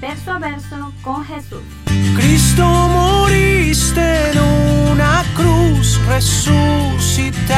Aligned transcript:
verso 0.00 0.32
a 0.32 0.38
verso 0.38 0.92
con 1.02 1.24
Jesús. 1.24 1.62
Cristo 2.16 2.64
moriste 2.64 4.30
en 4.30 4.38
una 4.92 5.24
cruz, 5.36 6.00
resucitaste 6.06 7.48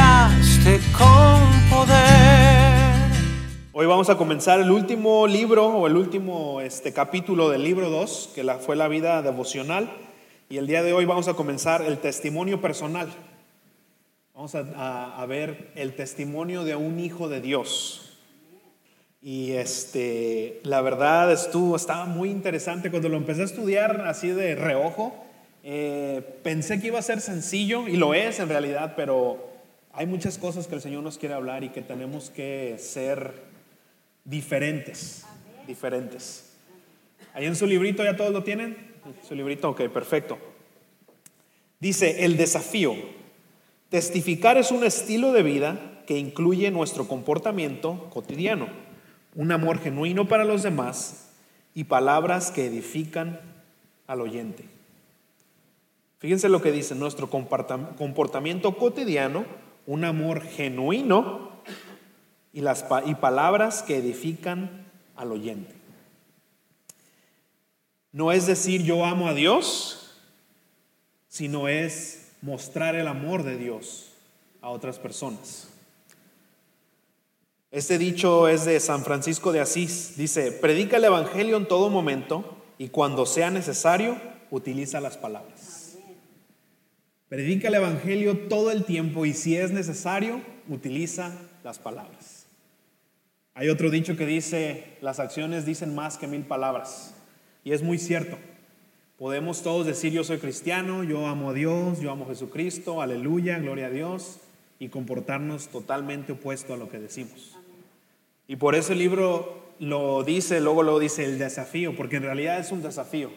con 0.97 1.39
poder. 1.69 2.83
Hoy 3.71 3.85
vamos 3.87 4.09
a 4.09 4.17
comenzar 4.17 4.59
el 4.59 4.69
último 4.69 5.25
libro 5.25 5.67
o 5.67 5.87
el 5.87 5.95
último 5.95 6.61
este, 6.61 6.93
capítulo 6.93 7.49
del 7.49 7.63
libro 7.63 7.89
2, 7.89 8.31
que 8.35 8.43
la, 8.43 8.57
fue 8.57 8.75
la 8.75 8.87
vida 8.87 9.21
devocional. 9.21 9.89
Y 10.49 10.57
el 10.57 10.67
día 10.67 10.83
de 10.83 10.93
hoy 10.93 11.05
vamos 11.05 11.27
a 11.27 11.33
comenzar 11.33 11.81
el 11.81 11.97
testimonio 11.97 12.61
personal. 12.61 13.09
Vamos 14.35 14.55
a, 14.55 15.25
ver 15.27 15.71
el 15.75 15.95
testimonio 15.95 16.63
de 16.63 16.75
un 16.75 16.99
hijo 16.99 17.29
de 17.29 17.39
Dios. 17.39 18.02
Y 19.23 19.53
este, 19.53 20.59
la 20.63 20.81
verdad 20.81 21.31
estuvo, 21.31 21.77
estaba 21.77 22.03
muy 22.03 22.29
interesante 22.29 22.91
cuando 22.91 23.07
lo 23.07 23.15
empecé 23.15 23.43
a 23.43 23.45
estudiar 23.45 24.01
así 24.01 24.27
de 24.27 24.55
reojo. 24.55 25.15
Eh, 25.63 26.21
pensé 26.43 26.81
que 26.81 26.87
iba 26.87 26.99
a 26.99 27.03
ser 27.03 27.21
sencillo 27.21 27.87
y 27.87 27.95
lo 27.95 28.13
es 28.13 28.39
en 28.39 28.49
realidad, 28.49 28.95
pero 28.97 29.49
hay 29.93 30.07
muchas 30.07 30.37
cosas 30.37 30.67
que 30.67 30.75
el 30.75 30.81
Señor 30.81 31.03
nos 31.03 31.17
quiere 31.17 31.35
hablar 31.35 31.63
y 31.63 31.69
que 31.69 31.81
tenemos 31.81 32.31
que 32.31 32.75
ser 32.79 33.33
diferentes, 34.25 35.23
diferentes. 35.67 36.49
Ahí 37.33 37.45
en 37.45 37.55
su 37.55 37.65
librito 37.65 38.03
ya 38.03 38.17
todos 38.17 38.33
lo 38.33 38.43
tienen. 38.43 38.75
Su 39.25 39.35
librito, 39.35 39.69
ok, 39.69 39.83
perfecto. 39.83 40.37
Dice, 41.79 42.25
el 42.25 42.35
desafío. 42.35 42.93
Testificar 43.87 44.57
es 44.57 44.71
un 44.71 44.83
estilo 44.83 45.31
de 45.31 45.43
vida 45.43 46.01
que 46.07 46.17
incluye 46.17 46.71
nuestro 46.71 47.07
comportamiento 47.07 48.09
cotidiano, 48.09 48.67
un 49.35 49.51
amor 49.51 49.79
genuino 49.79 50.27
para 50.27 50.45
los 50.45 50.63
demás 50.63 51.29
y 51.73 51.85
palabras 51.85 52.51
que 52.51 52.65
edifican 52.65 53.39
al 54.07 54.21
oyente. 54.21 54.65
Fíjense 56.19 56.49
lo 56.49 56.61
que 56.61 56.71
dice, 56.71 56.95
nuestro 56.95 57.29
comportamiento 57.29 58.77
cotidiano, 58.77 59.45
un 59.85 60.05
amor 60.05 60.41
genuino 60.41 61.51
y, 62.53 62.61
y 62.61 63.15
palabras 63.15 63.83
que 63.83 63.97
edifican 63.97 64.85
al 65.15 65.31
oyente. 65.31 65.73
No 68.13 68.31
es 68.31 68.45
decir 68.45 68.83
yo 68.83 69.05
amo 69.05 69.27
a 69.27 69.33
Dios, 69.33 70.21
sino 71.27 71.67
es 71.67 72.31
mostrar 72.41 72.95
el 72.95 73.07
amor 73.07 73.43
de 73.43 73.57
Dios 73.57 74.11
a 74.61 74.69
otras 74.69 74.99
personas. 74.99 75.72
Este 77.73 77.97
dicho 77.97 78.47
es 78.47 78.65
de 78.65 78.79
San 78.79 79.03
Francisco 79.03 79.51
de 79.51 79.59
Asís. 79.59 80.13
Dice, 80.15 80.51
predica 80.51 80.97
el 80.97 81.05
Evangelio 81.05 81.57
en 81.57 81.67
todo 81.67 81.89
momento 81.89 82.55
y 82.77 82.89
cuando 82.89 83.25
sea 83.25 83.49
necesario, 83.49 84.15
utiliza 84.51 85.01
las 85.01 85.17
palabras. 85.17 85.97
Predica 87.29 87.69
el 87.69 87.73
Evangelio 87.73 88.47
todo 88.47 88.69
el 88.69 88.85
tiempo 88.85 89.25
y 89.25 89.33
si 89.33 89.57
es 89.57 89.71
necesario, 89.71 90.39
utiliza 90.69 91.35
las 91.63 91.79
palabras. 91.79 92.45
Hay 93.55 93.69
otro 93.69 93.89
dicho 93.89 94.15
que 94.15 94.27
dice, 94.27 94.99
las 95.01 95.19
acciones 95.19 95.65
dicen 95.65 95.95
más 95.95 96.19
que 96.19 96.27
mil 96.27 96.43
palabras. 96.43 97.15
Y 97.63 97.71
es 97.71 97.81
muy 97.81 97.97
cierto. 97.97 98.37
Podemos 99.17 99.63
todos 99.63 99.87
decir 99.87 100.13
yo 100.13 100.23
soy 100.23 100.37
cristiano, 100.37 101.03
yo 101.03 101.25
amo 101.25 101.49
a 101.49 101.53
Dios, 101.53 102.01
yo 102.01 102.11
amo 102.11 102.25
a 102.25 102.27
Jesucristo, 102.27 103.01
aleluya, 103.01 103.57
gloria 103.57 103.87
a 103.87 103.89
Dios, 103.89 104.41
y 104.77 104.89
comportarnos 104.89 105.69
totalmente 105.69 106.33
opuesto 106.33 106.75
a 106.75 106.77
lo 106.77 106.87
que 106.87 106.99
decimos. 106.99 107.57
Y 108.47 108.57
por 108.57 108.75
eso 108.75 108.93
el 108.93 108.99
libro 108.99 109.63
lo 109.79 110.23
dice, 110.23 110.61
luego 110.61 110.83
lo 110.83 110.99
dice 110.99 111.25
el 111.25 111.39
desafío, 111.39 111.95
porque 111.95 112.17
en 112.17 112.23
realidad 112.23 112.59
es 112.59 112.71
un 112.71 112.81
desafío, 112.81 113.29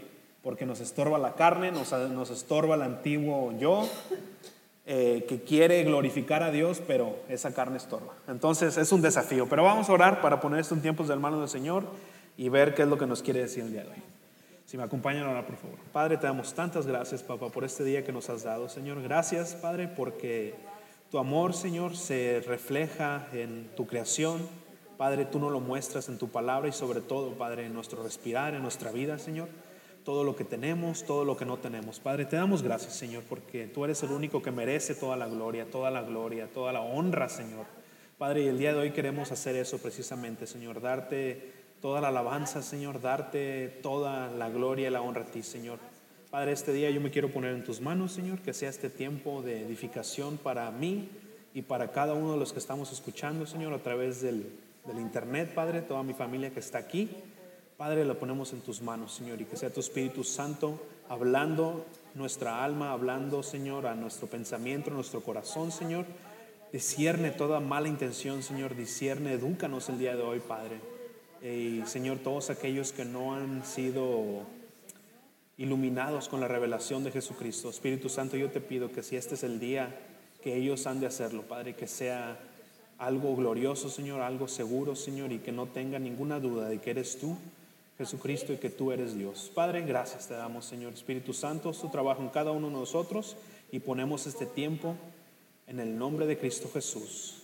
porque 0.43 0.67
nos 0.67 0.81
estorba 0.81 1.19
la 1.19 1.34
carne, 1.34 1.72
nos, 1.72 1.93
nos 1.93 2.31
estorba 2.31 2.75
el 2.75 2.83
antiguo 2.83 3.53
yo, 3.59 3.89
eh, 4.87 5.25
que 5.28 5.43
quiere 5.43 5.83
glorificar 5.84 6.43
a 6.43 6.50
Dios, 6.50 6.81
pero 6.87 7.16
esa 7.28 7.53
carne 7.53 7.77
estorba. 7.77 8.15
Entonces 8.28 8.77
es 8.77 8.93
un 8.93 9.03
desafío, 9.03 9.49
pero 9.49 9.65
vamos 9.65 9.89
a 9.89 9.93
orar 9.93 10.21
para 10.21 10.41
poner 10.41 10.61
esto 10.61 10.75
en 10.75 10.83
tiempos 10.83 11.09
del 11.09 11.19
mano 11.19 11.41
del 11.41 11.49
Señor 11.49 11.84
y 12.37 12.49
ver 12.49 12.75
qué 12.75 12.83
es 12.83 12.89
lo 12.89 12.99
que 12.99 13.06
nos 13.06 13.22
quiere 13.22 13.41
decir 13.41 13.65
el 13.65 13.72
día 13.72 13.83
de 13.83 13.91
hoy. 13.91 14.03
Si 14.66 14.77
me 14.77 14.83
acompañan 14.83 15.25
ahora, 15.25 15.47
por 15.47 15.56
favor. 15.56 15.78
Padre, 15.93 16.16
te 16.16 16.27
damos 16.27 16.53
tantas 16.55 16.87
gracias, 16.87 17.22
papá, 17.22 17.49
por 17.50 17.65
este 17.65 17.84
día 17.84 18.05
que 18.05 18.12
nos 18.12 18.28
has 18.31 18.43
dado, 18.43 18.69
Señor. 18.69 19.00
Gracias, 19.00 19.55
Padre, 19.55 19.89
porque 19.89 20.55
tu 21.11 21.19
amor, 21.19 21.55
Señor, 21.55 21.97
se 21.97 22.43
refleja 22.47 23.28
en 23.33 23.69
tu 23.77 23.87
creación. 23.87 24.41
Padre, 24.97 25.27
tú 25.27 25.39
nos 25.39 25.53
lo 25.53 25.61
muestras 25.61 26.09
en 26.09 26.17
tu 26.17 26.29
palabra 26.29 26.69
y 26.69 26.73
sobre 26.73 27.03
todo, 27.03 27.33
Padre, 27.33 27.67
en 27.67 27.75
nuestro 27.75 28.03
respirar, 28.03 28.55
en 28.55 28.62
nuestra 28.62 28.93
vida, 28.93 29.19
Señor. 29.19 29.49
Todo 30.05 30.25
lo 30.25 30.37
que 30.37 30.45
tenemos, 30.45 31.05
todo 31.05 31.25
lo 31.25 31.37
que 31.37 31.45
no 31.45 31.59
tenemos. 31.59 32.01
Padre, 32.01 32.25
te 32.25 32.37
damos 32.37 32.62
gracias, 32.62 32.95
Señor, 32.95 33.25
porque 33.29 33.67
tú 33.67 33.84
eres 33.84 34.03
el 34.03 34.12
único 34.12 34.41
que 34.41 34.51
merece 34.51 34.95
toda 34.95 35.17
la 35.17 35.27
gloria, 35.27 35.71
toda 35.71 35.91
la 35.91 36.03
gloria, 36.03 36.49
toda 36.53 36.73
la 36.73 36.81
honra, 36.81 37.29
Señor. 37.29 37.67
Padre, 38.17 38.45
y 38.45 38.47
el 38.49 38.57
día 38.57 38.73
de 38.73 38.79
hoy 38.79 38.93
queremos 38.93 39.33
hacer 39.33 39.57
eso 39.57 39.79
precisamente, 39.79 40.47
Señor, 40.47 40.81
darte 40.81 41.53
toda 41.83 42.01
la 42.01 42.09
alabanza, 42.09 42.63
Señor, 42.63 43.03
darte 43.03 43.69
toda 43.83 44.31
la 44.31 44.49
gloria 44.49 44.89
y 44.89 44.91
la 44.91 45.03
honra 45.03 45.23
a 45.23 45.27
ti, 45.27 45.43
Señor. 45.43 45.78
Padre, 46.31 46.53
este 46.53 46.73
día 46.73 46.89
yo 46.91 47.01
me 47.01 47.11
quiero 47.11 47.31
poner 47.31 47.55
en 47.55 47.65
tus 47.65 47.83
manos, 47.83 48.13
Señor, 48.13 48.39
que 48.39 48.55
sea 48.55 48.71
este 48.71 48.89
tiempo 48.89 49.43
de 49.43 49.63
edificación 49.67 50.39
para 50.39 50.71
mí 50.71 51.11
y 51.53 51.63
para 51.63 51.91
cada 51.93 52.15
uno 52.15 52.33
de 52.33 52.39
los 52.39 52.53
que 52.53 52.59
estamos 52.59 52.93
escuchando, 52.93 53.45
Señor, 53.45 53.75
a 53.75 53.83
través 53.83 54.23
del, 54.23 54.51
del 54.87 54.99
internet, 55.01 55.53
Padre, 55.55 55.83
toda 55.83 56.03
mi 56.03 56.15
familia 56.15 56.51
que 56.51 56.61
está 56.61 56.79
aquí. 56.79 57.11
Padre, 57.77 58.05
lo 58.05 58.19
ponemos 58.19 58.53
en 58.53 58.61
tus 58.61 58.81
manos, 58.81 59.13
Señor, 59.13 59.41
y 59.41 59.45
que 59.45 59.57
sea 59.57 59.73
tu 59.73 59.81
Espíritu 59.81 60.25
Santo 60.25 60.81
hablando 61.09 61.85
nuestra 62.15 62.65
alma, 62.65 62.93
hablando, 62.93 63.43
Señor, 63.43 63.87
a 63.87 63.95
nuestro 63.95 64.29
pensamiento, 64.29 64.91
nuestro 64.91 65.23
corazón, 65.23 65.71
Señor. 65.71 66.07
Discierne 66.73 67.31
toda 67.31 67.61
mala 67.61 67.89
intención, 67.89 68.43
Señor, 68.43 68.75
discierne, 68.75 69.33
edúcanos 69.33 69.89
el 69.89 69.99
día 69.99 70.17
de 70.17 70.23
hoy, 70.23 70.41
Padre. 70.41 70.81
Y 71.43 71.83
Señor, 71.87 72.19
todos 72.19 72.51
aquellos 72.51 72.93
que 72.93 73.05
no 73.05 73.35
han 73.35 73.65
sido 73.65 74.45
iluminados 75.59 76.29
con 76.29 76.41
la 76.41 76.49
revelación 76.49 77.05
de 77.05 77.13
Jesucristo, 77.13 77.71
Espíritu 77.71 78.09
Santo, 78.09 78.37
yo 78.37 78.51
te 78.51 78.61
pido 78.61 78.91
que 78.91 79.03
si 79.03 79.17
este 79.17 79.35
es 79.35 79.43
el 79.43 79.61
día 79.61 79.95
que 80.43 80.57
ellos 80.57 80.87
han 80.87 81.01
de 81.01 81.07
hacerlo, 81.07 81.43
Padre, 81.43 81.75
que 81.75 81.87
sea 81.87 82.39
algo 82.99 83.37
glorioso, 83.37 83.89
Señor, 83.91 84.21
algo 84.21 84.49
seguro, 84.49 84.97
Señor, 84.97 85.33
y 85.33 85.39
que 85.39 85.53
no 85.53 85.67
tenga 85.67 85.99
ninguna 85.99 86.41
duda 86.41 86.69
de 86.69 86.79
que 86.79 86.91
eres 86.91 87.19
tú, 87.19 87.37
Jesucristo, 87.99 88.53
y 88.53 88.57
que 88.57 88.71
tú 88.71 88.93
eres 88.93 89.17
Dios. 89.17 89.51
Padre, 89.55 89.83
gracias 89.83 90.29
te 90.29 90.34
damos, 90.34 90.65
Señor. 90.65 90.93
Espíritu 90.93 91.33
Santo, 91.33 91.73
tu 91.73 91.89
trabajo 91.89 92.23
en 92.23 92.29
cada 92.29 92.53
uno 92.53 92.69
de 92.69 92.75
nosotros 92.75 93.37
y 93.71 93.81
ponemos 93.81 94.27
este 94.27 94.47
tiempo 94.47 94.97
en 95.67 95.81
el 95.81 95.99
nombre 95.99 96.27
de 96.27 96.39
Cristo 96.39 96.71
Jesús. 96.73 97.43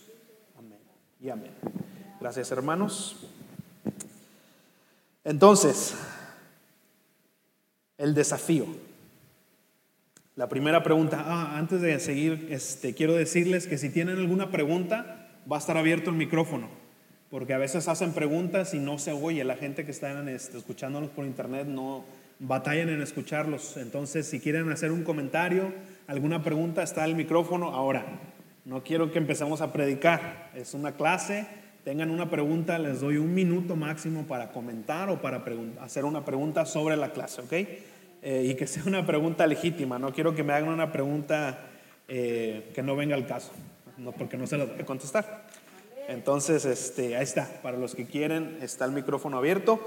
Amén 0.57 0.79
y 1.21 1.29
amén. 1.29 1.51
Gracias, 2.19 2.51
hermanos. 2.51 3.17
Entonces, 5.23 5.95
el 7.97 8.13
desafío. 8.13 8.65
La 10.35 10.49
primera 10.49 10.81
pregunta, 10.81 11.23
ah, 11.25 11.57
antes 11.57 11.81
de 11.81 11.99
seguir, 11.99 12.47
este, 12.49 12.95
quiero 12.95 13.13
decirles 13.13 13.67
que 13.67 13.77
si 13.77 13.89
tienen 13.89 14.17
alguna 14.17 14.49
pregunta, 14.49 15.22
va 15.51 15.57
a 15.57 15.59
estar 15.59 15.77
abierto 15.77 16.09
el 16.09 16.15
micrófono, 16.15 16.69
porque 17.29 17.53
a 17.53 17.57
veces 17.57 17.87
hacen 17.87 18.13
preguntas 18.13 18.73
y 18.73 18.79
no 18.79 18.97
se 18.97 19.11
oye, 19.11 19.43
la 19.43 19.55
gente 19.55 19.85
que 19.85 19.91
está 19.91 20.11
este, 20.29 20.57
escuchándonos 20.57 21.09
por 21.09 21.25
internet 21.25 21.67
no 21.67 22.05
batallan 22.39 22.89
en 22.89 23.01
escucharlos. 23.01 23.77
Entonces, 23.77 24.27
si 24.27 24.39
quieren 24.39 24.71
hacer 24.71 24.91
un 24.91 25.03
comentario, 25.03 25.73
alguna 26.07 26.43
pregunta, 26.43 26.83
está 26.83 27.05
el 27.05 27.15
micrófono. 27.15 27.69
Ahora, 27.69 28.05
no 28.65 28.83
quiero 28.83 29.11
que 29.11 29.19
empecemos 29.19 29.61
a 29.61 29.73
predicar, 29.73 30.51
es 30.55 30.73
una 30.73 30.93
clase 30.93 31.47
tengan 31.83 32.11
una 32.11 32.29
pregunta, 32.29 32.79
les 32.79 33.01
doy 33.01 33.17
un 33.17 33.33
minuto 33.33 33.75
máximo 33.75 34.23
para 34.23 34.51
comentar 34.51 35.09
o 35.09 35.21
para 35.21 35.43
hacer 35.81 36.05
una 36.05 36.23
pregunta 36.23 36.65
sobre 36.65 36.95
la 36.95 37.11
clase, 37.11 37.41
¿ok? 37.41 37.53
Eh, 38.21 38.47
y 38.49 38.55
que 38.55 38.67
sea 38.67 38.83
una 38.85 39.05
pregunta 39.05 39.45
legítima, 39.45 39.99
no 39.99 40.13
quiero 40.13 40.33
que 40.33 40.43
me 40.43 40.53
hagan 40.53 40.69
una 40.69 40.91
pregunta 40.91 41.59
eh, 42.07 42.71
que 42.73 42.81
no 42.81 42.95
venga 42.95 43.15
al 43.15 43.27
caso, 43.27 43.51
no, 43.97 44.11
porque 44.11 44.37
no 44.37 44.47
se 44.47 44.57
la 44.57 44.65
voy 44.65 44.79
a 44.81 44.85
contestar. 44.85 45.45
Entonces, 46.09 46.65
este, 46.65 47.15
ahí 47.15 47.23
está, 47.23 47.47
para 47.61 47.77
los 47.77 47.95
que 47.95 48.05
quieren, 48.05 48.57
está 48.61 48.85
el 48.85 48.91
micrófono 48.91 49.37
abierto. 49.37 49.79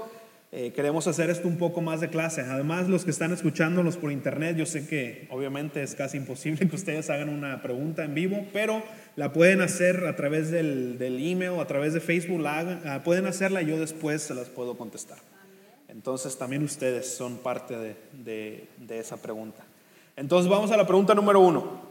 eh, 0.53 0.71
queremos 0.71 1.05
hacer 1.07 1.29
esto 1.29 1.45
un 1.45 1.57
poco 1.57 1.81
más 1.81 1.99
de 1.99 2.09
clase. 2.09 2.39
Además, 2.41 2.87
los 2.87 3.03
que 3.03 3.11
están 3.11 3.33
escuchándonos 3.33 3.97
por 3.97 4.13
internet, 4.13 4.55
yo 4.55 4.65
sé 4.65 4.87
que 4.87 5.27
obviamente 5.29 5.83
es 5.83 5.93
casi 5.93 6.15
imposible 6.15 6.67
que 6.69 6.75
ustedes 6.75 7.09
hagan 7.09 7.27
una 7.27 7.61
pregunta 7.61 8.05
en 8.05 8.13
vivo, 8.15 8.45
pero 8.53 8.81
la 9.17 9.33
pueden 9.33 9.59
hacer 9.59 10.05
a 10.07 10.15
través 10.15 10.49
del, 10.49 10.97
del 10.97 11.17
email, 11.21 11.59
a 11.59 11.67
través 11.67 11.93
de 11.93 11.99
Facebook, 11.99 12.39
la 12.39 12.59
hagan- 12.59 12.81
ah, 12.85 13.01
pueden 13.03 13.25
hacerla 13.25 13.61
y 13.61 13.65
yo 13.65 13.77
después 13.77 14.21
se 14.21 14.33
las 14.33 14.47
puedo 14.47 14.77
contestar. 14.77 15.17
Entonces 15.89 16.37
también 16.37 16.63
ustedes 16.63 17.07
son 17.13 17.37
parte 17.39 17.75
de- 17.77 18.67
de 18.77 18.99
esa 18.99 19.17
pregunta. 19.17 19.63
Entonces 20.15 20.49
vamos 20.49 20.71
a 20.71 20.77
la 20.77 20.87
pregunta 20.87 21.13
número 21.13 21.41
uno. 21.41 21.86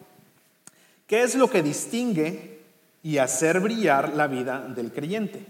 ¿Qué 1.07 1.23
es 1.23 1.37
lo 1.37 1.49
que 1.49 1.63
distingue 1.63 2.59
y 3.03 3.19
hacer 3.19 3.61
brillar 3.61 4.15
la 4.15 4.27
vida 4.27 4.67
del 4.67 4.93
creyente? 4.93 5.47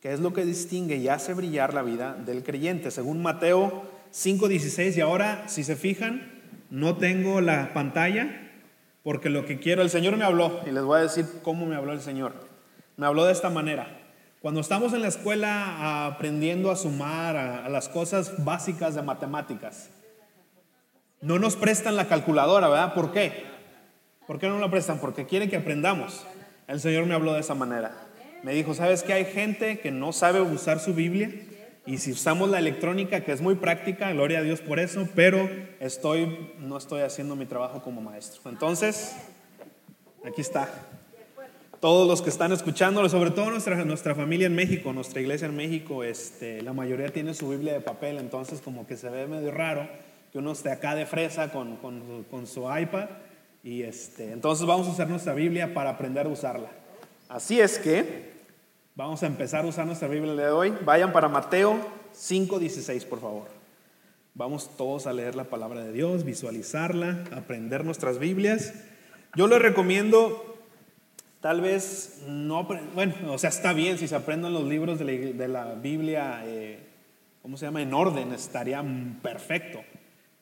¿Qué 0.00 0.12
es 0.12 0.18
lo 0.18 0.32
que 0.32 0.44
distingue 0.44 0.96
y 0.96 1.08
hace 1.08 1.32
brillar 1.32 1.72
la 1.72 1.82
vida 1.82 2.14
del 2.14 2.42
creyente? 2.42 2.90
Según 2.90 3.22
Mateo 3.22 3.84
5:16, 4.12 4.96
y 4.96 5.00
ahora, 5.00 5.48
si 5.48 5.62
se 5.62 5.76
fijan, 5.76 6.42
no 6.70 6.96
tengo 6.96 7.40
la 7.40 7.72
pantalla 7.72 8.50
porque 9.04 9.30
lo 9.30 9.46
que 9.46 9.60
quiero, 9.60 9.82
el 9.82 9.90
Señor 9.90 10.16
me 10.16 10.24
habló 10.24 10.60
y 10.66 10.72
les 10.72 10.82
voy 10.82 10.98
a 10.98 11.02
decir 11.02 11.26
cómo 11.42 11.66
me 11.66 11.76
habló 11.76 11.92
el 11.92 12.00
Señor. 12.00 12.32
Me 12.96 13.06
habló 13.06 13.26
de 13.26 13.32
esta 13.32 13.50
manera. 13.50 14.00
Cuando 14.40 14.60
estamos 14.60 14.92
en 14.92 15.02
la 15.02 15.08
escuela 15.08 16.06
aprendiendo 16.06 16.72
a 16.72 16.76
sumar 16.76 17.36
a, 17.36 17.64
a 17.64 17.68
las 17.68 17.88
cosas 17.88 18.44
básicas 18.44 18.94
de 18.94 19.02
matemáticas, 19.02 19.90
no 21.20 21.38
nos 21.38 21.54
prestan 21.54 21.96
la 21.96 22.08
calculadora, 22.08 22.68
¿verdad? 22.68 22.94
¿Por 22.94 23.12
qué? 23.12 23.53
¿Por 24.26 24.38
qué 24.38 24.48
no 24.48 24.58
la 24.58 24.70
prestan? 24.70 24.98
Porque 25.00 25.26
quieren 25.26 25.50
que 25.50 25.56
aprendamos. 25.56 26.24
El 26.66 26.80
Señor 26.80 27.06
me 27.06 27.14
habló 27.14 27.34
de 27.34 27.40
esa 27.40 27.54
manera. 27.54 27.92
Me 28.42 28.52
dijo, 28.54 28.74
¿sabes 28.74 29.02
que 29.02 29.12
hay 29.12 29.24
gente 29.24 29.78
que 29.80 29.90
no 29.90 30.12
sabe 30.12 30.40
usar 30.40 30.78
su 30.80 30.94
Biblia? 30.94 31.30
Y 31.86 31.98
si 31.98 32.12
usamos 32.12 32.48
la 32.48 32.58
electrónica, 32.58 33.20
que 33.20 33.32
es 33.32 33.42
muy 33.42 33.56
práctica, 33.56 34.10
gloria 34.12 34.38
a 34.38 34.42
Dios 34.42 34.60
por 34.60 34.78
eso, 34.80 35.06
pero 35.14 35.48
estoy, 35.80 36.50
no 36.58 36.78
estoy 36.78 37.02
haciendo 37.02 37.36
mi 37.36 37.44
trabajo 37.44 37.82
como 37.82 38.00
maestro. 38.00 38.40
Entonces, 38.50 39.14
aquí 40.24 40.40
está. 40.40 40.68
Todos 41.80 42.08
los 42.08 42.22
que 42.22 42.30
están 42.30 42.50
escuchándolo, 42.52 43.10
sobre 43.10 43.30
todo 43.30 43.50
nuestra, 43.50 43.84
nuestra 43.84 44.14
familia 44.14 44.46
en 44.46 44.54
México, 44.54 44.94
nuestra 44.94 45.20
iglesia 45.20 45.46
en 45.48 45.56
México, 45.56 46.02
este, 46.02 46.62
la 46.62 46.72
mayoría 46.72 47.08
tiene 47.10 47.34
su 47.34 47.50
Biblia 47.50 47.74
de 47.74 47.80
papel, 47.82 48.16
entonces 48.16 48.62
como 48.62 48.86
que 48.86 48.96
se 48.96 49.10
ve 49.10 49.26
medio 49.26 49.50
raro 49.50 49.86
que 50.32 50.38
uno 50.38 50.52
esté 50.52 50.70
acá 50.70 50.94
de 50.94 51.04
fresa 51.04 51.52
con, 51.52 51.76
con- 51.76 52.24
con 52.30 52.46
su 52.46 52.62
iPad. 52.74 53.08
Y 53.64 53.82
este, 53.82 54.30
entonces 54.30 54.64
vamos 54.66 54.86
a 54.86 54.90
usar 54.92 55.08
nuestra 55.08 55.32
Biblia 55.34 55.74
para 55.74 55.90
aprender 55.90 56.26
a 56.26 56.28
usarla. 56.28 56.68
Así 57.28 57.60
es 57.60 57.78
que 57.78 58.30
vamos 58.94 59.22
a 59.22 59.26
empezar 59.26 59.64
a 59.64 59.68
usar 59.68 59.86
nuestra 59.86 60.06
Biblia 60.06 60.34
de 60.34 60.48
hoy. 60.50 60.72
Vayan 60.84 61.12
para 61.12 61.28
Mateo 61.28 61.78
5:16, 62.14 63.06
por 63.06 63.20
favor. 63.20 63.48
Vamos 64.34 64.76
todos 64.76 65.06
a 65.06 65.12
leer 65.12 65.34
la 65.34 65.44
palabra 65.44 65.82
de 65.82 65.92
Dios, 65.92 66.24
visualizarla, 66.24 67.24
aprender 67.34 67.84
nuestras 67.84 68.18
Biblias. 68.18 68.74
Yo 69.34 69.48
les 69.48 69.60
recomiendo 69.60 70.50
Tal 71.40 71.60
vez 71.60 72.22
no, 72.26 72.66
bueno, 72.94 73.12
o 73.30 73.36
sea, 73.36 73.50
está 73.50 73.74
bien 73.74 73.98
si 73.98 74.08
se 74.08 74.14
aprenden 74.16 74.54
los 74.54 74.64
libros 74.64 74.98
de 74.98 75.04
la, 75.04 75.12
ig- 75.12 75.34
de 75.34 75.46
la 75.46 75.74
Biblia, 75.74 76.40
eh, 76.46 76.78
¿cómo 77.42 77.58
se 77.58 77.66
llama? 77.66 77.82
En 77.82 77.92
orden, 77.92 78.32
estaría 78.32 78.82
perfecto. 79.22 79.80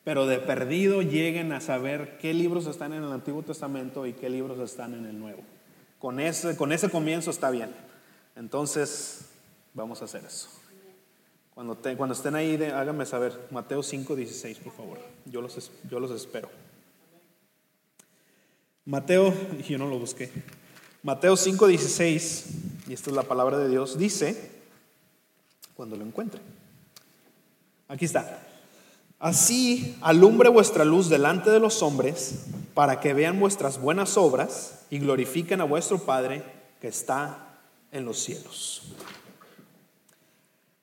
Pero 0.04 0.26
de 0.26 0.38
perdido 0.38 1.02
lleguen 1.02 1.52
a 1.52 1.60
saber 1.60 2.18
qué 2.18 2.34
libros 2.34 2.66
están 2.66 2.92
en 2.92 3.04
el 3.04 3.12
Antiguo 3.12 3.42
Testamento 3.42 4.06
y 4.06 4.12
qué 4.12 4.28
libros 4.28 4.58
están 4.58 4.94
en 4.94 5.06
el 5.06 5.18
Nuevo. 5.18 5.42
Con 5.98 6.18
ese, 6.18 6.56
con 6.56 6.72
ese 6.72 6.90
comienzo 6.90 7.30
está 7.30 7.50
bien. 7.50 7.70
Entonces, 8.34 9.26
vamos 9.74 10.02
a 10.02 10.06
hacer 10.06 10.24
eso. 10.24 10.48
Cuando, 11.54 11.78
estén 12.12 12.34
ahí, 12.34 12.56
de- 12.56 12.72
háganme 12.72 13.06
saber. 13.06 13.38
Mateo 13.50 13.82
5, 13.82 14.16
16, 14.16 14.58
por 14.58 14.72
favor. 14.72 14.98
Yo 15.26 15.40
los, 15.40 15.70
yo 15.88 16.00
los 16.00 16.10
espero. 16.10 16.48
Mateo, 18.84 19.32
yo 19.68 19.78
no 19.78 19.86
lo 19.86 19.98
busqué. 19.98 20.30
Mateo 21.04 21.34
5:16, 21.36 22.44
y 22.88 22.92
esta 22.92 23.10
es 23.10 23.16
la 23.16 23.22
palabra 23.22 23.58
de 23.58 23.68
Dios, 23.68 23.98
dice, 23.98 24.50
cuando 25.74 25.96
lo 25.96 26.04
encuentre. 26.04 26.40
Aquí 27.88 28.04
está. 28.04 28.40
Así 29.22 29.96
alumbre 30.00 30.48
vuestra 30.48 30.84
luz 30.84 31.08
delante 31.08 31.48
de 31.50 31.60
los 31.60 31.80
hombres, 31.80 32.40
para 32.74 32.98
que 32.98 33.14
vean 33.14 33.38
vuestras 33.38 33.80
buenas 33.80 34.16
obras 34.16 34.80
y 34.90 34.98
glorifiquen 34.98 35.60
a 35.60 35.64
vuestro 35.64 36.00
Padre 36.00 36.42
que 36.80 36.88
está 36.88 37.60
en 37.92 38.04
los 38.04 38.18
cielos. 38.18 38.82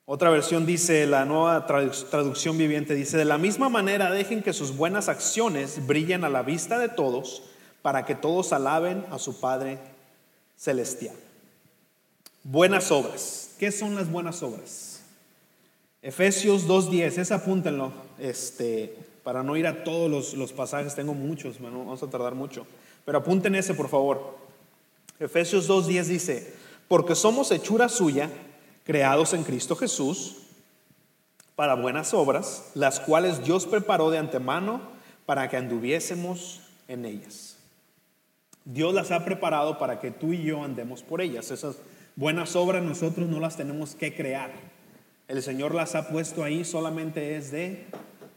Otra 0.06 0.30
versión 0.30 0.64
dice, 0.64 1.06
la 1.06 1.26
nueva 1.26 1.66
tradu- 1.66 2.08
traducción 2.08 2.56
viviente 2.56 2.94
dice, 2.94 3.18
de 3.18 3.26
la 3.26 3.36
misma 3.36 3.68
manera 3.68 4.10
dejen 4.10 4.42
que 4.42 4.54
sus 4.54 4.74
buenas 4.74 5.10
acciones 5.10 5.86
brillen 5.86 6.24
a 6.24 6.30
la 6.30 6.42
vista 6.42 6.78
de 6.78 6.88
todos, 6.88 7.42
para 7.82 8.06
que 8.06 8.14
todos 8.14 8.54
alaben 8.54 9.04
a 9.10 9.18
su 9.18 9.38
Padre 9.38 9.78
celestial. 10.56 11.14
Buenas 12.42 12.90
obras. 12.90 13.50
¿Qué 13.58 13.70
son 13.70 13.96
las 13.96 14.10
buenas 14.10 14.42
obras? 14.42 14.89
Efesios 16.02 16.66
2.10, 16.66 17.18
es 17.18 17.30
apúntenlo, 17.30 17.92
este, 18.18 18.96
para 19.22 19.42
no 19.42 19.56
ir 19.56 19.66
a 19.66 19.84
todos 19.84 20.10
los, 20.10 20.34
los 20.34 20.52
pasajes, 20.52 20.94
tengo 20.94 21.12
muchos, 21.12 21.58
bueno, 21.60 21.80
vamos 21.80 22.02
a 22.02 22.08
tardar 22.08 22.34
mucho, 22.34 22.66
pero 23.04 23.18
apunten 23.18 23.54
ese 23.54 23.74
por 23.74 23.88
favor. 23.88 24.38
Efesios 25.18 25.68
2.10 25.68 26.04
dice, 26.04 26.54
porque 26.88 27.14
somos 27.14 27.50
hechura 27.50 27.90
suya, 27.90 28.30
creados 28.84 29.34
en 29.34 29.44
Cristo 29.44 29.76
Jesús, 29.76 30.38
para 31.54 31.74
buenas 31.74 32.14
obras, 32.14 32.70
las 32.74 33.00
cuales 33.00 33.44
Dios 33.44 33.66
preparó 33.66 34.08
de 34.10 34.16
antemano 34.16 34.80
para 35.26 35.50
que 35.50 35.58
anduviésemos 35.58 36.62
en 36.88 37.04
ellas. 37.04 37.58
Dios 38.64 38.94
las 38.94 39.10
ha 39.10 39.26
preparado 39.26 39.78
para 39.78 40.00
que 40.00 40.10
tú 40.10 40.32
y 40.32 40.42
yo 40.42 40.64
andemos 40.64 41.02
por 41.02 41.20
ellas. 41.20 41.50
Esas 41.50 41.76
buenas 42.16 42.56
obras 42.56 42.82
nosotros 42.82 43.28
no 43.28 43.40
las 43.40 43.58
tenemos 43.58 43.94
que 43.94 44.14
crear. 44.14 44.50
El 45.30 45.44
Señor 45.44 45.76
las 45.76 45.94
ha 45.94 46.08
puesto 46.08 46.42
ahí, 46.42 46.64
solamente 46.64 47.36
es 47.36 47.52
de 47.52 47.86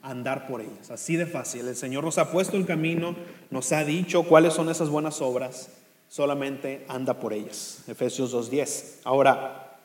andar 0.03 0.45
por 0.45 0.61
ellas. 0.61 0.91
Así 0.91 1.15
de 1.15 1.25
fácil. 1.25 1.67
El 1.67 1.75
Señor 1.75 2.03
nos 2.03 2.19
ha 2.19 2.31
puesto 2.31 2.55
el 2.55 2.67
camino, 2.67 3.15
nos 3.49 3.71
ha 3.71 3.83
dicho 3.83 4.21
cuáles 4.21 4.53
son 4.53 4.69
esas 4.69 4.89
buenas 4.89 5.19
obras, 5.19 5.69
solamente 6.07 6.85
anda 6.87 7.19
por 7.19 7.33
ellas. 7.33 7.79
Efesios 7.87 8.31
2.10. 8.31 8.99
Ahora, 9.05 9.75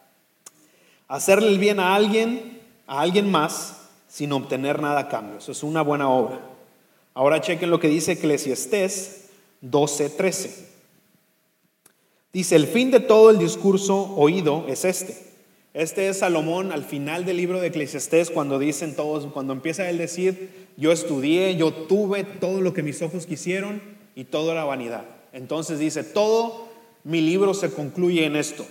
hacerle 1.09 1.49
el 1.49 1.59
bien 1.59 1.81
a 1.81 1.95
alguien, 1.95 2.61
a 2.87 3.01
alguien 3.01 3.31
más, 3.31 3.87
sin 4.07 4.31
obtener 4.33 4.83
nada 4.83 5.01
a 5.01 5.09
cambio. 5.09 5.39
Eso 5.39 5.53
es 5.53 5.63
una 5.63 5.81
buena 5.81 6.11
obra. 6.11 6.39
Ahora 7.15 7.41
chequen 7.41 7.71
lo 7.71 7.81
que 7.81 7.89
dice 7.89 8.13
Eclesiastés 8.13 9.31
12:13. 9.63 10.67
Dice, 12.35 12.55
el 12.55 12.67
fin 12.67 12.91
de 12.91 13.01
todo 13.01 13.31
el 13.31 13.39
discurso 13.39 14.15
oído 14.15 14.67
es 14.69 14.85
este. 14.85 15.28
Este 15.75 16.09
es 16.09 16.21
Salomón 16.21 16.73
al 16.73 16.83
final 16.83 17.27
del 17.27 17.37
libro 17.37 17.61
de 17.61 17.69
Eclesiastés 17.69 18.31
cuando 18.31 18.59
dicen 18.59 18.97
todos, 18.97 19.27
cuando 19.27 19.53
empieza 19.53 19.89
él 19.91 19.99
decir, 19.99 20.69
yo 20.79 20.93
estudié, 20.93 21.57
yo 21.57 21.73
tuve 21.73 22.25
todo 22.25 22.63
lo 22.63 22.73
que 22.73 22.83
mis 22.83 23.03
ojos 23.03 23.27
quisieron 23.27 23.83
y 24.15 24.25
todo 24.25 24.53
era 24.53 24.65
vanidad. 24.65 25.05
Entonces 25.35 25.79
dice, 25.79 26.05
todo 26.05 26.69
mi 27.05 27.21
libro 27.21 27.53
se 27.53 27.71
concluye 27.71 28.25
en 28.25 28.37
esto. 28.37 28.67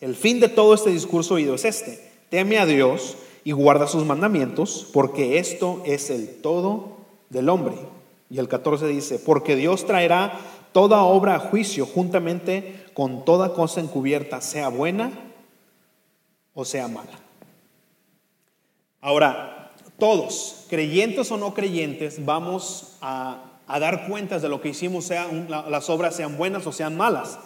El 0.00 0.14
fin 0.14 0.40
de 0.40 0.48
todo 0.48 0.74
este 0.74 0.90
discurso 0.90 1.34
oído 1.34 1.54
es 1.54 1.64
este. 1.64 2.06
Teme 2.28 2.58
a 2.58 2.66
Dios 2.66 3.16
y 3.42 3.52
guarda 3.52 3.86
sus 3.86 4.04
mandamientos, 4.04 4.90
porque 4.92 5.38
esto 5.38 5.82
es 5.86 6.10
el 6.10 6.28
todo 6.42 6.98
del 7.30 7.48
hombre. 7.48 7.76
Y 8.28 8.38
el 8.38 8.46
14 8.46 8.86
dice, 8.88 9.18
porque 9.18 9.56
Dios 9.56 9.86
traerá 9.86 10.38
toda 10.72 11.02
obra 11.02 11.36
a 11.36 11.38
juicio 11.38 11.86
juntamente 11.86 12.84
con 12.92 13.24
toda 13.24 13.54
cosa 13.54 13.80
encubierta, 13.80 14.42
sea 14.42 14.68
buena 14.68 15.27
o 16.60 16.64
sea 16.64 16.88
mala. 16.88 17.12
Ahora, 19.00 19.70
todos, 19.96 20.66
creyentes 20.68 21.30
o 21.30 21.36
no 21.36 21.54
creyentes, 21.54 22.24
vamos 22.24 22.96
a, 23.00 23.60
a 23.68 23.78
dar 23.78 24.08
cuentas 24.08 24.42
de 24.42 24.48
lo 24.48 24.60
que 24.60 24.70
hicimos, 24.70 25.04
sea 25.04 25.28
las 25.48 25.88
obras 25.88 26.16
sean 26.16 26.36
buenas 26.36 26.66
o 26.66 26.72
sean 26.72 26.96
malas. 26.96 27.38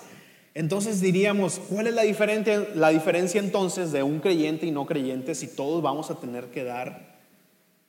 Entonces 0.55 1.03
diríamos, 1.03 1.61
¿cuál 1.69 1.89
es 1.89 1.95
la 1.95 2.05
diferencia, 2.05 2.67
la 2.75 2.89
diferencia 2.89 3.39
entonces 3.39 3.93
de 3.93 4.03
un 4.03 4.21
creyente 4.21 4.65
y 4.65 4.71
no 4.71 4.87
creyente 4.87 5.35
si 5.35 5.47
todos 5.47 5.83
vamos 5.83 6.11
a 6.11 6.15
tener 6.15 6.47
que 6.47 6.65
dar 6.65 7.19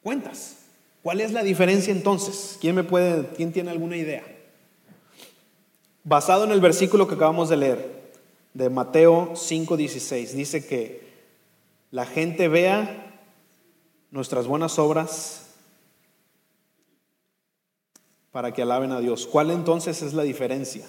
cuentas? 0.01 0.57
¿Cuál 1.03 1.21
es 1.21 1.31
la 1.31 1.41
diferencia 1.41 1.93
entonces? 1.93 2.57
¿Quién 2.59 2.75
me 2.75 2.83
puede, 2.83 3.29
quién 3.37 3.53
tiene 3.53 3.71
alguna 3.71 3.95
idea? 3.95 4.25
Basado 6.03 6.43
en 6.43 6.51
el 6.51 6.59
versículo 6.59 7.07
que 7.07 7.15
acabamos 7.15 7.47
de 7.47 7.55
leer 7.55 8.03
de 8.53 8.69
Mateo 8.69 9.31
5:16, 9.35 10.33
dice 10.33 10.67
que 10.67 11.02
la 11.93 12.07
gente 12.07 12.47
vea 12.47 13.21
nuestras 14.09 14.47
buenas 14.47 14.79
obras 14.79 15.53
para 18.31 18.51
que 18.51 18.63
alaben 18.63 18.91
a 18.91 18.99
Dios. 18.99 19.27
¿Cuál 19.27 19.51
entonces 19.51 20.01
es 20.01 20.15
la 20.15 20.23
diferencia? 20.23 20.87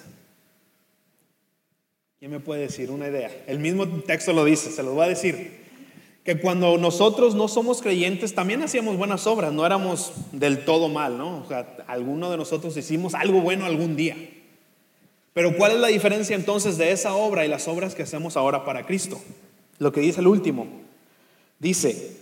¿Quién 2.19 2.31
me 2.31 2.41
puede 2.41 2.63
decir 2.63 2.91
una 2.91 3.09
idea? 3.09 3.31
El 3.47 3.59
mismo 3.59 3.87
texto 3.87 4.33
lo 4.33 4.47
dice, 4.47 4.71
se 4.71 4.83
lo 4.83 4.95
voy 4.95 5.05
a 5.05 5.09
decir. 5.09 5.63
que 6.25 6.41
cuando 6.41 6.79
nosotros 6.79 7.35
no 7.35 7.49
somos 7.49 7.83
creyentes 7.83 8.35
también 8.35 8.63
hacíamos 8.63 8.97
buenas 8.97 9.27
obras, 9.27 9.53
no 9.53 9.67
éramos 9.67 10.15
del 10.33 10.65
todo 10.65 10.89
mal, 10.89 11.19
¿no? 11.19 11.43
O 11.43 11.47
sea, 11.47 11.85
alguno 11.87 12.31
de 12.31 12.39
nosotros 12.39 12.75
hicimos 12.79 13.13
algo 13.13 13.43
bueno 13.43 13.67
algún 13.67 13.95
día. 13.95 14.17
Pero 15.35 15.55
¿cuál 15.55 15.73
es 15.73 15.81
la 15.81 15.89
diferencia 15.89 16.35
entonces 16.35 16.79
de 16.79 16.93
esa 16.93 17.15
obra 17.15 17.45
y 17.45 17.49
las 17.49 17.69
obras 17.69 17.95
que 17.95 18.05
hacemos 18.05 18.39
ahora 18.39 18.65
para 18.65 18.87
Cristo? 18.87 19.21
Lo 19.79 19.93
que 19.93 20.01
dice 20.01 20.23
el 20.23 20.29
último. 20.29 20.84
Dice, 21.65 22.19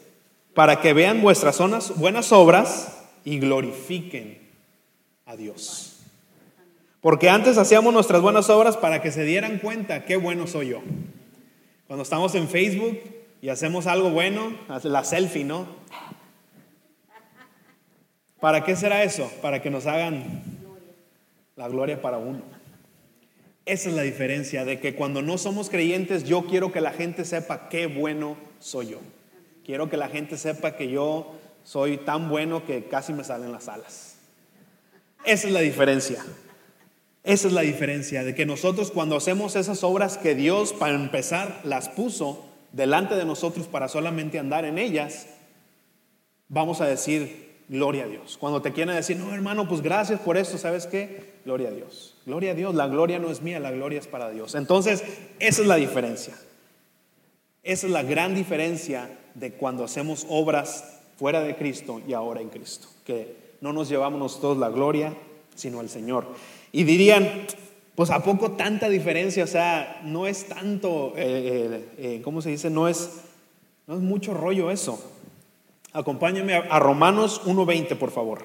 para 0.54 0.80
que 0.80 0.92
vean 0.92 1.20
vuestras 1.20 1.58
buenas 1.96 2.30
obras 2.30 2.96
y 3.24 3.40
glorifiquen 3.40 4.38
a 5.26 5.34
Dios. 5.34 5.96
Porque 7.00 7.28
antes 7.28 7.58
hacíamos 7.58 7.92
nuestras 7.92 8.22
buenas 8.22 8.48
obras 8.50 8.76
para 8.76 9.02
que 9.02 9.10
se 9.10 9.24
dieran 9.24 9.58
cuenta 9.58 10.04
qué 10.04 10.14
bueno 10.14 10.46
soy 10.46 10.68
yo. 10.68 10.80
Cuando 11.88 12.04
estamos 12.04 12.36
en 12.36 12.48
Facebook 12.48 13.00
y 13.40 13.48
hacemos 13.48 13.88
algo 13.88 14.10
bueno, 14.10 14.56
la 14.84 15.02
selfie, 15.02 15.42
¿no? 15.42 15.66
¿Para 18.38 18.62
qué 18.62 18.76
será 18.76 19.02
eso? 19.02 19.28
Para 19.42 19.60
que 19.60 19.70
nos 19.70 19.86
hagan 19.86 20.44
la 21.56 21.66
gloria 21.66 22.00
para 22.00 22.18
uno. 22.18 22.42
Esa 23.66 23.88
es 23.88 23.96
la 23.96 24.02
diferencia 24.02 24.64
de 24.64 24.78
que 24.78 24.94
cuando 24.94 25.20
no 25.20 25.36
somos 25.36 25.68
creyentes 25.68 26.22
yo 26.22 26.46
quiero 26.46 26.70
que 26.70 26.80
la 26.80 26.92
gente 26.92 27.24
sepa 27.24 27.68
qué 27.68 27.88
bueno 27.88 28.36
soy 28.60 28.90
yo. 28.90 29.00
Quiero 29.64 29.88
que 29.88 29.96
la 29.96 30.08
gente 30.08 30.36
sepa 30.36 30.76
que 30.76 30.88
yo 30.88 31.34
soy 31.64 31.98
tan 31.98 32.28
bueno 32.28 32.64
que 32.64 32.84
casi 32.84 33.12
me 33.12 33.24
salen 33.24 33.52
las 33.52 33.68
alas. 33.68 34.16
Esa 35.24 35.46
es 35.46 35.52
la 35.52 35.60
diferencia. 35.60 36.24
Esa 37.24 37.46
es 37.46 37.52
la 37.52 37.60
diferencia 37.60 38.24
de 38.24 38.34
que 38.34 38.46
nosotros 38.46 38.90
cuando 38.90 39.16
hacemos 39.16 39.54
esas 39.54 39.84
obras 39.84 40.18
que 40.18 40.34
Dios 40.34 40.72
para 40.72 40.94
empezar 40.94 41.60
las 41.62 41.88
puso 41.88 42.44
delante 42.72 43.14
de 43.14 43.24
nosotros 43.24 43.68
para 43.68 43.86
solamente 43.86 44.40
andar 44.40 44.64
en 44.64 44.78
ellas, 44.78 45.26
vamos 46.48 46.80
a 46.80 46.86
decir 46.86 47.52
gloria 47.68 48.04
a 48.04 48.08
Dios. 48.08 48.36
Cuando 48.38 48.60
te 48.60 48.72
quieren 48.72 48.96
decir, 48.96 49.16
no 49.16 49.32
hermano, 49.32 49.68
pues 49.68 49.82
gracias 49.82 50.20
por 50.20 50.36
esto, 50.36 50.58
¿sabes 50.58 50.88
qué? 50.88 51.34
Gloria 51.44 51.68
a 51.68 51.72
Dios. 51.72 52.16
Gloria 52.26 52.50
a 52.50 52.54
Dios, 52.54 52.74
la 52.74 52.88
gloria 52.88 53.20
no 53.20 53.30
es 53.30 53.40
mía, 53.40 53.60
la 53.60 53.70
gloria 53.70 54.00
es 54.00 54.08
para 54.08 54.30
Dios. 54.30 54.56
Entonces, 54.56 55.04
esa 55.38 55.62
es 55.62 55.68
la 55.68 55.76
diferencia. 55.76 56.34
Esa 57.62 57.86
es 57.86 57.92
la 57.92 58.02
gran 58.02 58.34
diferencia 58.34 59.08
de 59.34 59.52
cuando 59.52 59.84
hacemos 59.84 60.26
obras 60.28 61.00
fuera 61.18 61.40
de 61.42 61.56
Cristo 61.56 62.00
y 62.06 62.12
ahora 62.12 62.40
en 62.40 62.48
Cristo. 62.48 62.88
Que 63.04 63.36
no 63.60 63.72
nos 63.72 63.88
llevamos 63.88 64.18
nosotros 64.18 64.58
la 64.58 64.68
gloria, 64.68 65.14
sino 65.54 65.80
al 65.80 65.88
Señor. 65.88 66.26
Y 66.72 66.84
dirían, 66.84 67.46
pues 67.94 68.10
a 68.10 68.22
poco 68.22 68.52
tanta 68.52 68.88
diferencia, 68.88 69.44
o 69.44 69.46
sea, 69.46 70.00
no 70.04 70.26
es 70.26 70.48
tanto, 70.48 71.12
eh, 71.16 71.18
eh, 71.18 71.88
eh, 71.98 72.22
¿cómo 72.22 72.42
se 72.42 72.50
dice? 72.50 72.70
No 72.70 72.88
es, 72.88 73.20
no 73.86 73.94
es 73.94 74.00
mucho 74.00 74.34
rollo 74.34 74.70
eso. 74.70 75.00
Acompáñame 75.92 76.54
a, 76.54 76.60
a 76.60 76.78
Romanos 76.78 77.42
1.20, 77.44 77.96
por 77.96 78.10
favor. 78.10 78.42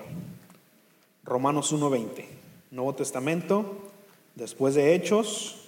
Romanos 1.24 1.74
1.20, 1.74 2.26
Nuevo 2.72 2.94
Testamento, 2.94 3.78
después 4.36 4.76
de 4.76 4.96
Hechos, 4.96 5.68